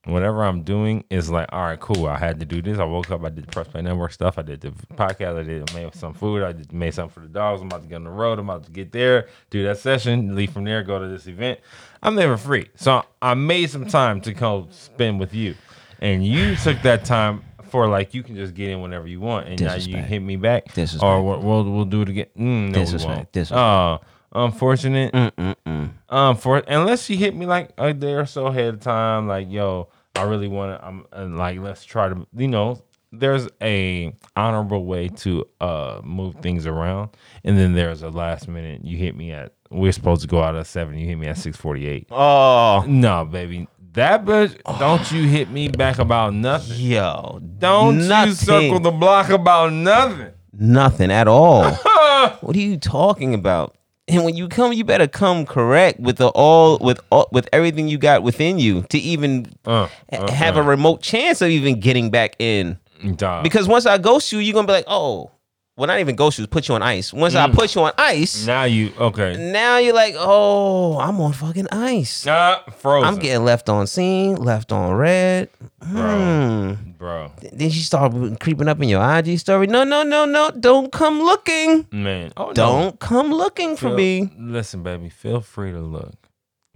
Whatever 0.08 0.46
I'm 0.46 0.64
doing 0.64 1.04
is 1.10 1.30
like, 1.30 1.50
all 1.52 1.64
right, 1.64 1.80
cool. 1.80 2.08
I 2.08 2.18
had 2.18 2.40
to 2.40 2.46
do 2.46 2.62
this. 2.62 2.80
I 2.80 2.86
woke 2.86 3.12
up. 3.12 3.26
I 3.26 3.30
did 3.30 3.46
the 3.46 3.52
Press 3.52 3.68
Play 3.68 3.82
Network 3.82 4.14
stuff. 4.14 4.38
I 4.38 4.42
did 4.42 4.62
the 4.62 4.72
podcast. 4.96 5.38
I 5.38 5.44
did 5.44 5.74
made 5.74 5.94
some 5.96 6.14
food. 6.14 6.44
I 6.44 6.54
did, 6.54 6.72
made 6.72 6.94
something 6.94 7.14
for 7.14 7.20
the 7.28 7.34
dogs. 7.34 7.60
I'm 7.60 7.68
about 7.68 7.82
to 7.82 7.90
get 7.90 7.96
on 7.98 8.06
the 8.06 8.10
road. 8.10 8.40
I'm 8.40 8.50
about 8.50 8.64
to 8.66 8.72
get 8.72 8.94
there, 8.94 9.28
do 9.50 9.64
that 9.66 9.80
session, 9.80 10.34
leave 10.34 10.52
from 10.52 10.64
there, 10.64 10.82
go 10.82 10.98
to 10.98 11.08
this 11.10 11.28
event. 11.28 11.60
I'm 12.02 12.16
never 12.16 12.38
free. 12.38 12.70
So 12.76 13.04
I 13.22 13.34
made 13.34 13.70
some 13.70 13.86
time 13.86 14.22
to 14.22 14.34
go 14.34 14.68
spend 14.72 15.20
with 15.20 15.34
you, 15.34 15.56
and 16.00 16.26
you 16.26 16.56
took 16.64 16.82
that 16.84 17.04
time 17.04 17.44
for 17.64 17.90
like 17.90 18.14
you 18.14 18.24
can 18.24 18.36
just 18.36 18.54
get 18.54 18.70
in 18.70 18.82
whenever 18.82 19.08
you 19.08 19.20
want, 19.20 19.48
and 19.48 19.62
now 19.62 19.76
you 19.76 19.98
hit 19.98 20.22
me 20.22 20.38
back, 20.38 20.74
Disrespect. 20.74 21.04
or 21.04 21.22
we'll, 21.22 21.42
we'll 21.42 21.64
we'll 21.70 21.86
do 21.86 22.04
it 22.04 22.10
again. 22.10 22.28
Mm, 22.38 22.72
no, 22.72 22.80
Disrespect. 22.80 23.34
Disrespect. 23.34 23.60
Oh, 23.60 24.00
unfortunate. 24.32 25.14
Mm-mm-mm. 25.14 25.92
Um, 26.10 26.38
for 26.38 26.60
unless 26.60 27.04
she 27.04 27.18
hit 27.18 27.36
me 27.36 27.46
like 27.46 27.72
a 27.78 27.94
day 27.94 28.14
or 28.14 28.26
so 28.26 28.48
ahead 28.48 28.76
of 28.76 28.80
time, 28.80 29.28
like 29.28 29.52
yo, 29.52 29.90
I 30.18 30.24
really 30.24 30.48
want 30.48 30.80
to. 30.80 30.86
I'm 30.86 31.06
and 31.12 31.38
like 31.38 31.60
let's 31.60 31.84
try 31.86 32.10
to, 32.10 32.28
you 32.36 32.48
know. 32.48 32.82
There's 33.14 33.48
a 33.62 34.14
honorable 34.36 34.84
way 34.86 35.08
to 35.08 35.46
uh 35.62 36.02
move 36.04 36.36
things 36.42 36.68
around, 36.68 37.12
and 37.46 37.58
then 37.58 37.74
there's 37.74 38.02
a 38.04 38.10
last 38.10 38.50
minute. 38.50 38.84
You 38.84 38.98
hit 38.98 39.16
me 39.16 39.32
at. 39.32 39.54
We're 39.70 39.94
supposed 39.94 40.22
to 40.24 40.28
go 40.28 40.42
out 40.44 40.56
at 40.58 40.68
seven. 40.68 40.98
You 40.98 41.08
hit 41.08 41.16
me 41.18 41.28
at 41.28 41.38
six 41.38 41.56
forty 41.56 41.88
eight. 41.88 42.08
Oh, 42.12 42.84
No, 42.86 43.24
baby, 43.24 43.70
that 43.94 44.26
bitch. 44.26 44.62
Don't 44.78 45.10
you 45.12 45.24
hit 45.28 45.50
me 45.50 45.70
back 45.70 46.00
about 46.00 46.34
nothing. 46.34 46.78
yo, 46.80 47.40
Don't 47.58 48.08
nothing, 48.10 48.30
you 48.30 48.36
circle 48.36 48.80
the 48.82 48.92
block 48.92 49.30
about 49.30 49.72
nothing. 49.72 50.32
nothing 50.52 51.10
at 51.10 51.30
all. 51.30 51.64
what 52.42 52.56
are 52.58 52.60
you 52.60 52.76
talking 52.78 53.34
about? 53.34 53.78
And 54.10 54.24
when 54.24 54.36
you 54.38 54.48
come, 54.48 54.72
you 54.72 54.84
better 54.86 55.08
come 55.08 55.46
correct 55.46 56.00
with 56.00 56.16
the 56.18 56.30
all 56.30 56.78
with 56.80 57.00
all, 57.10 57.28
with 57.32 57.50
everything 57.52 57.88
you 57.90 57.98
got 57.98 58.24
within 58.24 58.58
you 58.58 58.84
to 58.84 58.98
even 58.98 59.48
Uh, 59.66 59.88
ha- 60.14 60.32
have 60.32 60.56
a 60.56 60.64
remote 60.64 61.02
chance 61.02 61.42
of 61.42 61.50
even 61.50 61.80
getting 61.80 62.10
back 62.10 62.36
in. 62.40 62.78
Dog. 63.18 63.44
Because 63.44 63.68
once 63.68 63.86
I 63.86 63.98
ghost 63.98 64.32
you, 64.32 64.40
you're 64.40 64.54
gonna 64.54 64.66
be 64.68 64.74
like, 64.74 64.86
oh, 64.88 65.30
well, 65.78 65.86
not 65.86 66.00
even 66.00 66.16
ghost 66.16 66.40
you, 66.40 66.48
put 66.48 66.68
you 66.68 66.74
on 66.74 66.82
ice. 66.82 67.14
Once 67.14 67.36
I 67.36 67.48
put 67.52 67.76
you 67.76 67.82
on 67.84 67.92
ice, 68.00 68.48
now 68.48 68.64
you 68.64 68.92
okay? 69.00 69.38
now 69.52 69.78
you're 69.78 69.94
like, 69.94 70.16
oh, 70.18 70.98
I'm 71.00 71.22
on 71.22 71.34
fucking 71.34 71.68
ice. 71.72 72.26
Nah, 72.26 72.62
frozen. 72.80 73.08
I'm 73.08 73.20
getting 73.20 73.46
left 73.46 73.70
on 73.70 73.86
scene, 73.86 74.38
left 74.38 74.72
on 74.72 74.96
red. 74.96 75.50
Hmm. 75.84 76.74
bro. 76.98 77.32
Then 77.54 77.70
she 77.70 77.82
start 77.82 78.12
creeping 78.40 78.68
up 78.68 78.82
in 78.82 78.90
your 78.90 79.04
IG 79.18 79.38
story. 79.38 79.68
No, 79.68 79.84
no, 79.84 80.02
no, 80.02 80.26
no. 80.26 80.50
Don't 80.50 80.92
come 80.92 81.22
looking. 81.22 81.86
Man, 81.92 82.34
oh, 82.36 82.48
no. 82.48 82.54
Don't 82.54 83.00
come 83.00 83.32
looking 83.32 83.78
for 83.78 83.92
me. 83.92 84.32
Listen, 84.36 84.82
baby, 84.82 85.10
feel 85.10 85.42
free 85.42 85.72
to 85.72 85.80
look 85.80 86.16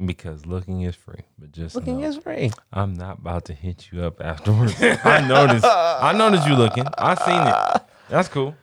because 0.05 0.45
looking 0.45 0.81
is 0.81 0.95
free. 0.95 1.23
But 1.39 1.51
just 1.51 1.73
Looking 1.73 2.01
know, 2.01 2.07
is 2.07 2.17
free. 2.17 2.51
I'm 2.71 2.93
not 2.93 3.17
about 3.17 3.45
to 3.45 3.53
hit 3.55 3.89
you 3.91 4.03
up 4.03 4.21
afterwards. 4.21 4.75
I 4.81 5.25
noticed. 5.27 5.65
I 5.65 6.13
noticed 6.15 6.47
you 6.47 6.53
looking. 6.53 6.85
I 6.99 7.15
seen 7.15 7.47
it. 7.47 7.83
That's 8.07 8.27
cool. 8.27 8.55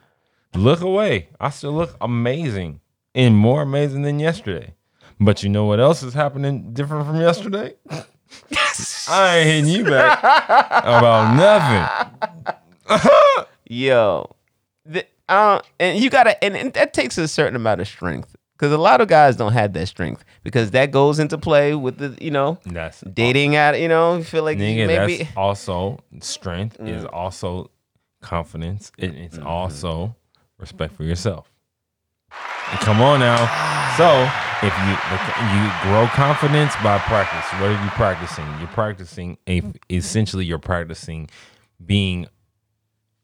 Look 0.55 0.81
away. 0.81 1.29
I 1.41 1.51
still 1.51 1.73
look 1.73 1.97
amazing 2.01 2.81
and 3.15 3.37
more 3.37 3.63
amazing 3.63 4.03
than 4.03 4.19
yesterday. 4.19 4.75
But 5.21 5.43
you 5.43 5.49
know 5.49 5.65
what 5.65 5.81
else 5.81 6.03
is 6.03 6.15
happening 6.15 6.73
different 6.73 7.07
from 7.07 7.21
yesterday? 7.21 7.75
I 9.09 9.39
ain't 9.39 9.67
hitting 9.67 9.71
you 9.71 9.85
back 9.91 10.19
about 10.23 11.35
nothing. 12.89 13.49
Yo. 13.69 14.35
The, 14.85 15.05
uh, 15.29 15.61
and 15.79 16.03
you 16.03 16.09
gotta 16.11 16.43
and, 16.43 16.57
and 16.57 16.73
that 16.75 16.95
takes 16.95 17.19
a 17.19 17.29
certain 17.29 17.57
amount 17.57 17.81
of 17.81 17.89
strength. 17.89 18.35
Because 18.53 18.73
a 18.73 18.79
lot 18.79 19.01
of 19.01 19.07
guys 19.07 19.37
don't 19.37 19.53
have 19.53 19.73
that 19.75 19.87
strength. 19.87 20.25
Because 20.43 20.73
that 20.73 20.91
goes 20.91 21.21
into 21.21 21.39
play 21.39 21.75
with 21.77 21.99
the, 21.99 22.17
you 22.21 22.33
know, 22.33 22.59
That's 22.67 23.03
dating 23.03 23.55
out, 23.55 23.81
you 23.81 23.87
know, 23.89 24.17
you 24.17 24.25
feel 24.25 24.43
like 24.43 24.59
Nigga, 24.59 24.87
maybe 24.87 25.19
that's 25.19 25.37
also 25.37 26.01
strength 26.21 26.77
is 26.81 27.05
also 27.05 27.71
confidence. 28.21 28.91
It, 28.99 29.15
it's 29.15 29.39
also 29.39 30.17
respect 30.59 30.95
for 30.95 31.05
yourself. 31.05 31.51
Come 32.81 33.01
on 33.01 33.21
now. 33.21 33.37
So 33.97 34.31
if 34.61 34.75
you 34.79 34.93
you 35.57 35.71
grow 35.83 36.07
confidence 36.09 36.75
by 36.83 36.99
practice, 36.99 37.51
what 37.61 37.71
are 37.71 37.85
you 37.85 37.91
practicing? 37.91 38.47
You're 38.59 38.69
practicing 38.69 39.39
a 39.49 39.63
essentially 39.89 40.45
you're 40.45 40.59
practicing 40.59 41.31
being 41.85 42.27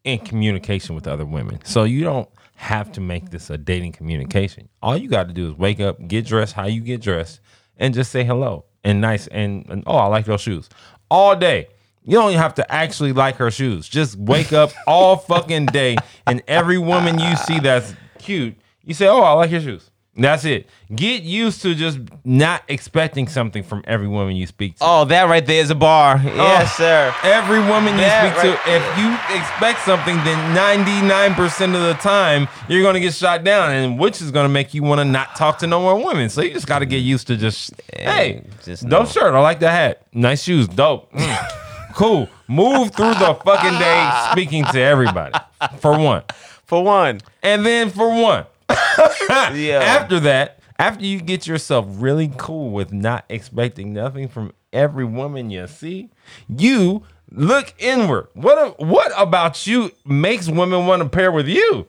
in 0.05 0.19
communication 0.21 0.95
with 0.95 1.07
other 1.07 1.25
women. 1.25 1.61
So 1.65 1.85
you 1.85 2.05
don't 2.05 2.29
have 2.57 2.93
to 2.93 3.01
make 3.01 3.31
this 3.31 3.51
a 3.51 3.59
dating 3.59 3.93
communication. 3.93 4.69
All 4.83 4.97
you 4.97 5.09
got 5.09 5.29
to 5.29 5.35
do 5.35 5.49
is 5.49 5.55
wake 5.55 5.81
up, 5.81 6.07
get 6.07 6.27
dressed 6.27 6.55
how 6.55 6.67
you 6.67 6.81
get 6.81 7.01
dressed, 7.01 7.41
and 7.77 7.93
just 7.95 8.13
say 8.13 8.25
hello 8.25 8.65
and 8.85 9.01
nice 9.01 9.27
and, 9.29 9.67
and 9.69 9.83
oh, 9.87 9.97
I 9.97 10.07
like 10.07 10.27
your 10.27 10.39
shoes 10.39 10.69
all 11.11 11.35
day. 11.37 11.69
You 12.05 12.13
don't 12.19 12.31
even 12.31 12.41
have 12.43 12.55
to 12.57 12.71
actually 12.73 13.13
like 13.13 13.37
her 13.37 13.51
shoes. 13.51 13.89
Just 13.89 14.17
wake 14.17 14.53
up 14.53 14.71
all 14.87 15.17
fucking 15.17 15.67
day, 15.67 15.97
and 16.27 16.43
every 16.47 16.79
woman 16.79 17.19
you 17.19 17.35
see 17.37 17.61
that's 17.61 17.95
cute, 18.19 18.55
you 18.85 18.93
say, 18.95 19.07
"Oh, 19.09 19.21
I 19.23 19.33
like 19.33 19.51
your 19.51 19.61
shoes." 19.63 19.91
That's 20.17 20.45
it. 20.45 20.69
Get 20.95 21.25
used 21.25 21.63
to 21.63 21.75
just 21.75 21.99
not 22.25 22.63
expecting 22.69 23.27
something 23.27 23.65
from 23.65 23.83
every 23.85 24.07
woman 24.07 24.37
you 24.37 24.47
speak 24.47 24.77
to. 24.77 24.85
Oh, 24.87 25.05
that 25.07 25.25
right 25.29 25.45
there 25.45 25.61
is 25.61 25.71
a 25.71 25.75
bar. 25.75 26.21
Oh, 26.25 26.29
yes, 26.37 26.71
Oh. 26.75 26.77
sir. 26.77 27.15
Every 27.25 27.59
woman 27.59 27.95
you 27.95 28.01
That 28.03 28.37
speak 28.37 28.45
right 28.45 28.65
to, 28.65 28.77
if 28.77 28.99
you 28.99 29.37
expect 29.37 29.81
something, 29.81 30.15
then 30.23 30.55
99% 30.55 31.75
of 31.75 31.83
the 31.83 31.95
time 31.95 32.47
you're 32.69 32.83
going 32.83 32.95
to 32.95 33.01
get 33.01 33.13
shot 33.13 33.43
down, 33.43 33.73
and 33.73 33.99
which 33.99 34.23
is 34.23 34.31
going 34.31 34.45
to 34.45 34.49
make 34.53 34.73
you 34.73 34.85
want 34.85 35.01
to 35.01 35.05
not 35.05 35.35
talk 35.35 35.59
to 35.59 35.67
no 35.67 35.81
more 35.81 35.97
women. 36.05 36.29
So 36.29 36.43
you 36.43 36.53
just 36.53 36.69
got 36.69 36.79
to 36.79 36.87
get 36.87 36.99
used 36.99 37.27
to 37.27 37.37
just, 37.37 37.73
hey, 37.93 38.45
just 38.63 38.89
dope 38.89 39.07
know. 39.07 39.11
shirt. 39.11 39.35
I 39.35 39.41
like 39.41 39.59
that 39.61 39.73
hat. 39.73 40.03
Nice 40.13 40.45
shoes. 40.45 40.69
Dope. 40.69 41.13
Mm. 41.13 41.61
Mm. 41.95 41.97
cool. 41.97 42.29
Move 42.49 42.93
through 42.95 43.15
the 43.15 43.35
fucking 43.45 43.79
day 43.79 44.29
speaking 44.33 44.65
to 44.67 44.81
everybody, 44.81 45.35
for 45.79 45.99
one. 45.99 46.23
For 46.67 46.83
one. 46.85 47.21
And 47.43 47.65
then 47.65 47.91
for 47.91 48.09
one, 48.09 48.47
Yeah. 48.69 49.81
after 49.83 50.21
that, 50.21 50.59
after 50.79 51.05
you 51.05 51.21
get 51.21 51.47
yourself 51.47 51.87
really 51.89 52.31
cool 52.37 52.71
with 52.71 52.93
not 52.93 53.25
expecting 53.29 53.93
nothing 53.93 54.29
from 54.29 54.53
every 54.73 55.05
woman 55.05 55.51
you 55.51 55.67
see, 55.67 56.11
you 56.49 57.03
look 57.31 57.73
inward. 57.79 58.29
What 58.35 58.79
what 58.81 59.13
about 59.17 59.67
you 59.67 59.91
makes 60.05 60.49
women 60.49 60.87
want 60.87 61.03
to 61.03 61.09
pair 61.09 61.31
with 61.33 61.47
you? 61.49 61.87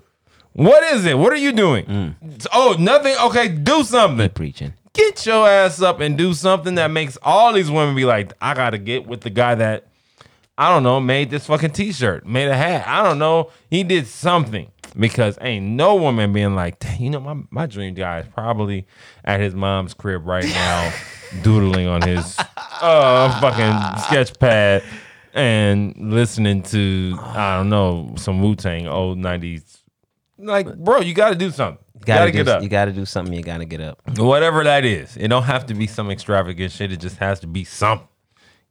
What 0.53 0.84
is 0.93 1.06
it? 1.06 1.18
What 1.18 1.34
are 1.34 1.38
you 1.38 1.51
doing? 1.51 2.16
Oh, 2.53 2.76
nothing. 2.80 3.16
Okay, 3.26 3.49
do 3.49 3.84
something. 3.84 4.30
Preaching. 4.30 4.74
Get 4.93 5.26
your 5.26 5.45
ass 5.49 5.82
up 5.82 5.99
and 5.99 6.18
do 6.18 6.34
something 6.34 6.76
that 6.76 6.89
makes 6.91 7.18
all 7.22 7.51
these 7.51 7.70
women 7.70 7.95
be 7.95 8.06
like, 8.06 8.32
I 8.39 8.53
gotta 8.53 8.78
get 8.78 9.06
with 9.06 9.20
the 9.22 9.30
guy 9.30 9.56
that 9.56 9.88
I 10.58 10.70
don't 10.70 10.84
know, 10.84 10.99
made 11.01 11.30
this 11.30 11.47
fucking 11.47 11.72
t-shirt, 11.72 12.26
made 12.26 12.47
a 12.47 12.56
hat. 12.56 12.88
I 12.88 13.03
don't 13.03 13.20
know. 13.20 13.51
He 13.70 13.84
did 13.84 14.08
something. 14.08 14.72
Because 14.97 15.38
ain't 15.41 15.66
no 15.66 15.95
woman 15.95 16.32
being 16.32 16.56
like, 16.56 16.82
you 16.99 17.10
know, 17.10 17.20
my, 17.20 17.36
my 17.49 17.66
dream 17.66 17.95
guy 17.95 18.20
is 18.20 18.28
probably 18.30 18.88
at 19.26 19.41
his 19.41 19.53
mom's 19.53 19.93
crib 19.93 20.26
right 20.26 20.45
now, 20.45 20.93
doodling 21.41 21.88
on 21.88 22.01
his 22.01 22.38
uh 22.82 23.39
fucking 23.41 24.03
sketch 24.03 24.39
pad 24.39 24.84
and 25.34 25.93
listening 25.97 26.64
to, 26.64 27.18
I 27.20 27.58
don't 27.58 27.70
know, 27.70 28.14
some 28.16 28.41
Wu-Tang 28.41 28.88
old 28.88 29.18
90s. 29.18 29.82
Like, 30.38 30.74
bro, 30.78 31.01
you 31.01 31.14
gotta 31.14 31.36
do 31.36 31.51
something. 31.51 31.84
You 31.95 32.01
Gotta, 32.06 32.20
gotta, 32.20 32.32
do, 32.32 32.38
get 32.38 32.47
up. 32.47 32.64
You 32.64 32.70
gotta 32.70 32.91
do 32.93 33.06
something. 33.06 33.34
You 33.34 33.43
gotta 33.43 33.66
get 33.66 33.82
up. 33.82 33.99
Whatever 34.18 34.64
that 34.64 34.86
is. 34.86 35.18
It 35.18 35.28
don't 35.28 35.43
have 35.43 35.66
to 35.66 35.74
be 35.74 35.88
some 35.88 36.10
extravagant 36.10 36.72
shit. 36.72 36.93
It 36.93 37.01
just 37.01 37.18
has 37.18 37.41
to 37.41 37.47
be 37.47 37.66
something. 37.66 38.08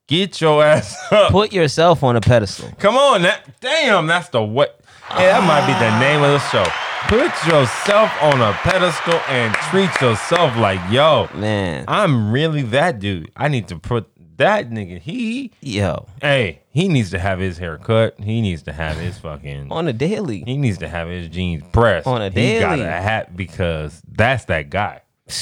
Get 0.07 0.39
your 0.41 0.63
ass 0.63 0.97
up. 1.11 1.31
Put 1.33 1.53
yourself 1.53 2.03
on 2.03 2.15
a 2.17 2.21
pedestal. 2.21 2.71
Come 2.79 2.97
on, 2.97 3.23
that 3.23 3.59
damn, 3.61 4.07
that's 4.07 4.29
the 4.29 4.43
what. 4.43 4.81
Hey, 5.09 5.27
that 5.27 5.43
might 5.45 5.67
be 5.67 5.73
the 5.73 5.99
name 5.99 6.23
of 6.23 6.31
the 6.33 6.39
show. 6.51 6.65
Put 7.09 7.33
yourself 7.47 8.11
on 8.23 8.41
a 8.41 8.53
pedestal 8.53 9.15
and 9.29 9.55
treat 9.71 9.91
yourself 10.01 10.57
like, 10.59 10.81
yo, 10.91 11.29
Man. 11.35 11.85
I'm 11.89 12.33
really 12.33 12.63
that 12.63 12.99
dude. 12.99 13.31
I 13.37 13.49
need 13.49 13.69
to 13.69 13.79
put 13.79 14.09
that 14.37 14.69
nigga, 14.71 14.99
he 14.99 15.53
Yo, 15.61 16.07
hey, 16.21 16.61
he 16.71 16.89
needs 16.89 17.11
to 17.13 17.19
have 17.19 17.39
his 17.39 17.57
hair 17.57 17.79
cut. 17.79 18.19
He 18.19 18.41
needs 18.41 18.63
to 18.65 18.73
have 18.73 18.97
his 18.97 19.17
fucking 19.19 19.71
on 19.71 19.89
a 19.89 19.93
daily. 19.93 20.43
he 20.45 20.57
needs 20.57 20.79
to 20.79 20.89
have 20.89 21.09
his 21.09 21.29
jeans 21.29 21.63
pressed. 21.73 22.07
On 22.07 22.21
a 22.21 22.31
daily. 22.31 22.55
he 22.55 22.61
got 22.61 22.79
a 22.79 23.01
hat 23.01 23.37
because 23.37 24.03
that's 24.07 24.45
that 24.47 24.69
guy. 24.71 25.01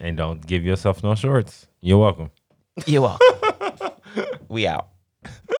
And 0.00 0.16
don't 0.16 0.46
give 0.46 0.64
yourself 0.64 1.02
no 1.02 1.16
shorts. 1.16 1.66
You're 1.80 1.98
welcome. 1.98 2.30
You're 2.86 3.02
welcome. 3.02 3.26
We 4.48 4.66
out. 4.66 4.88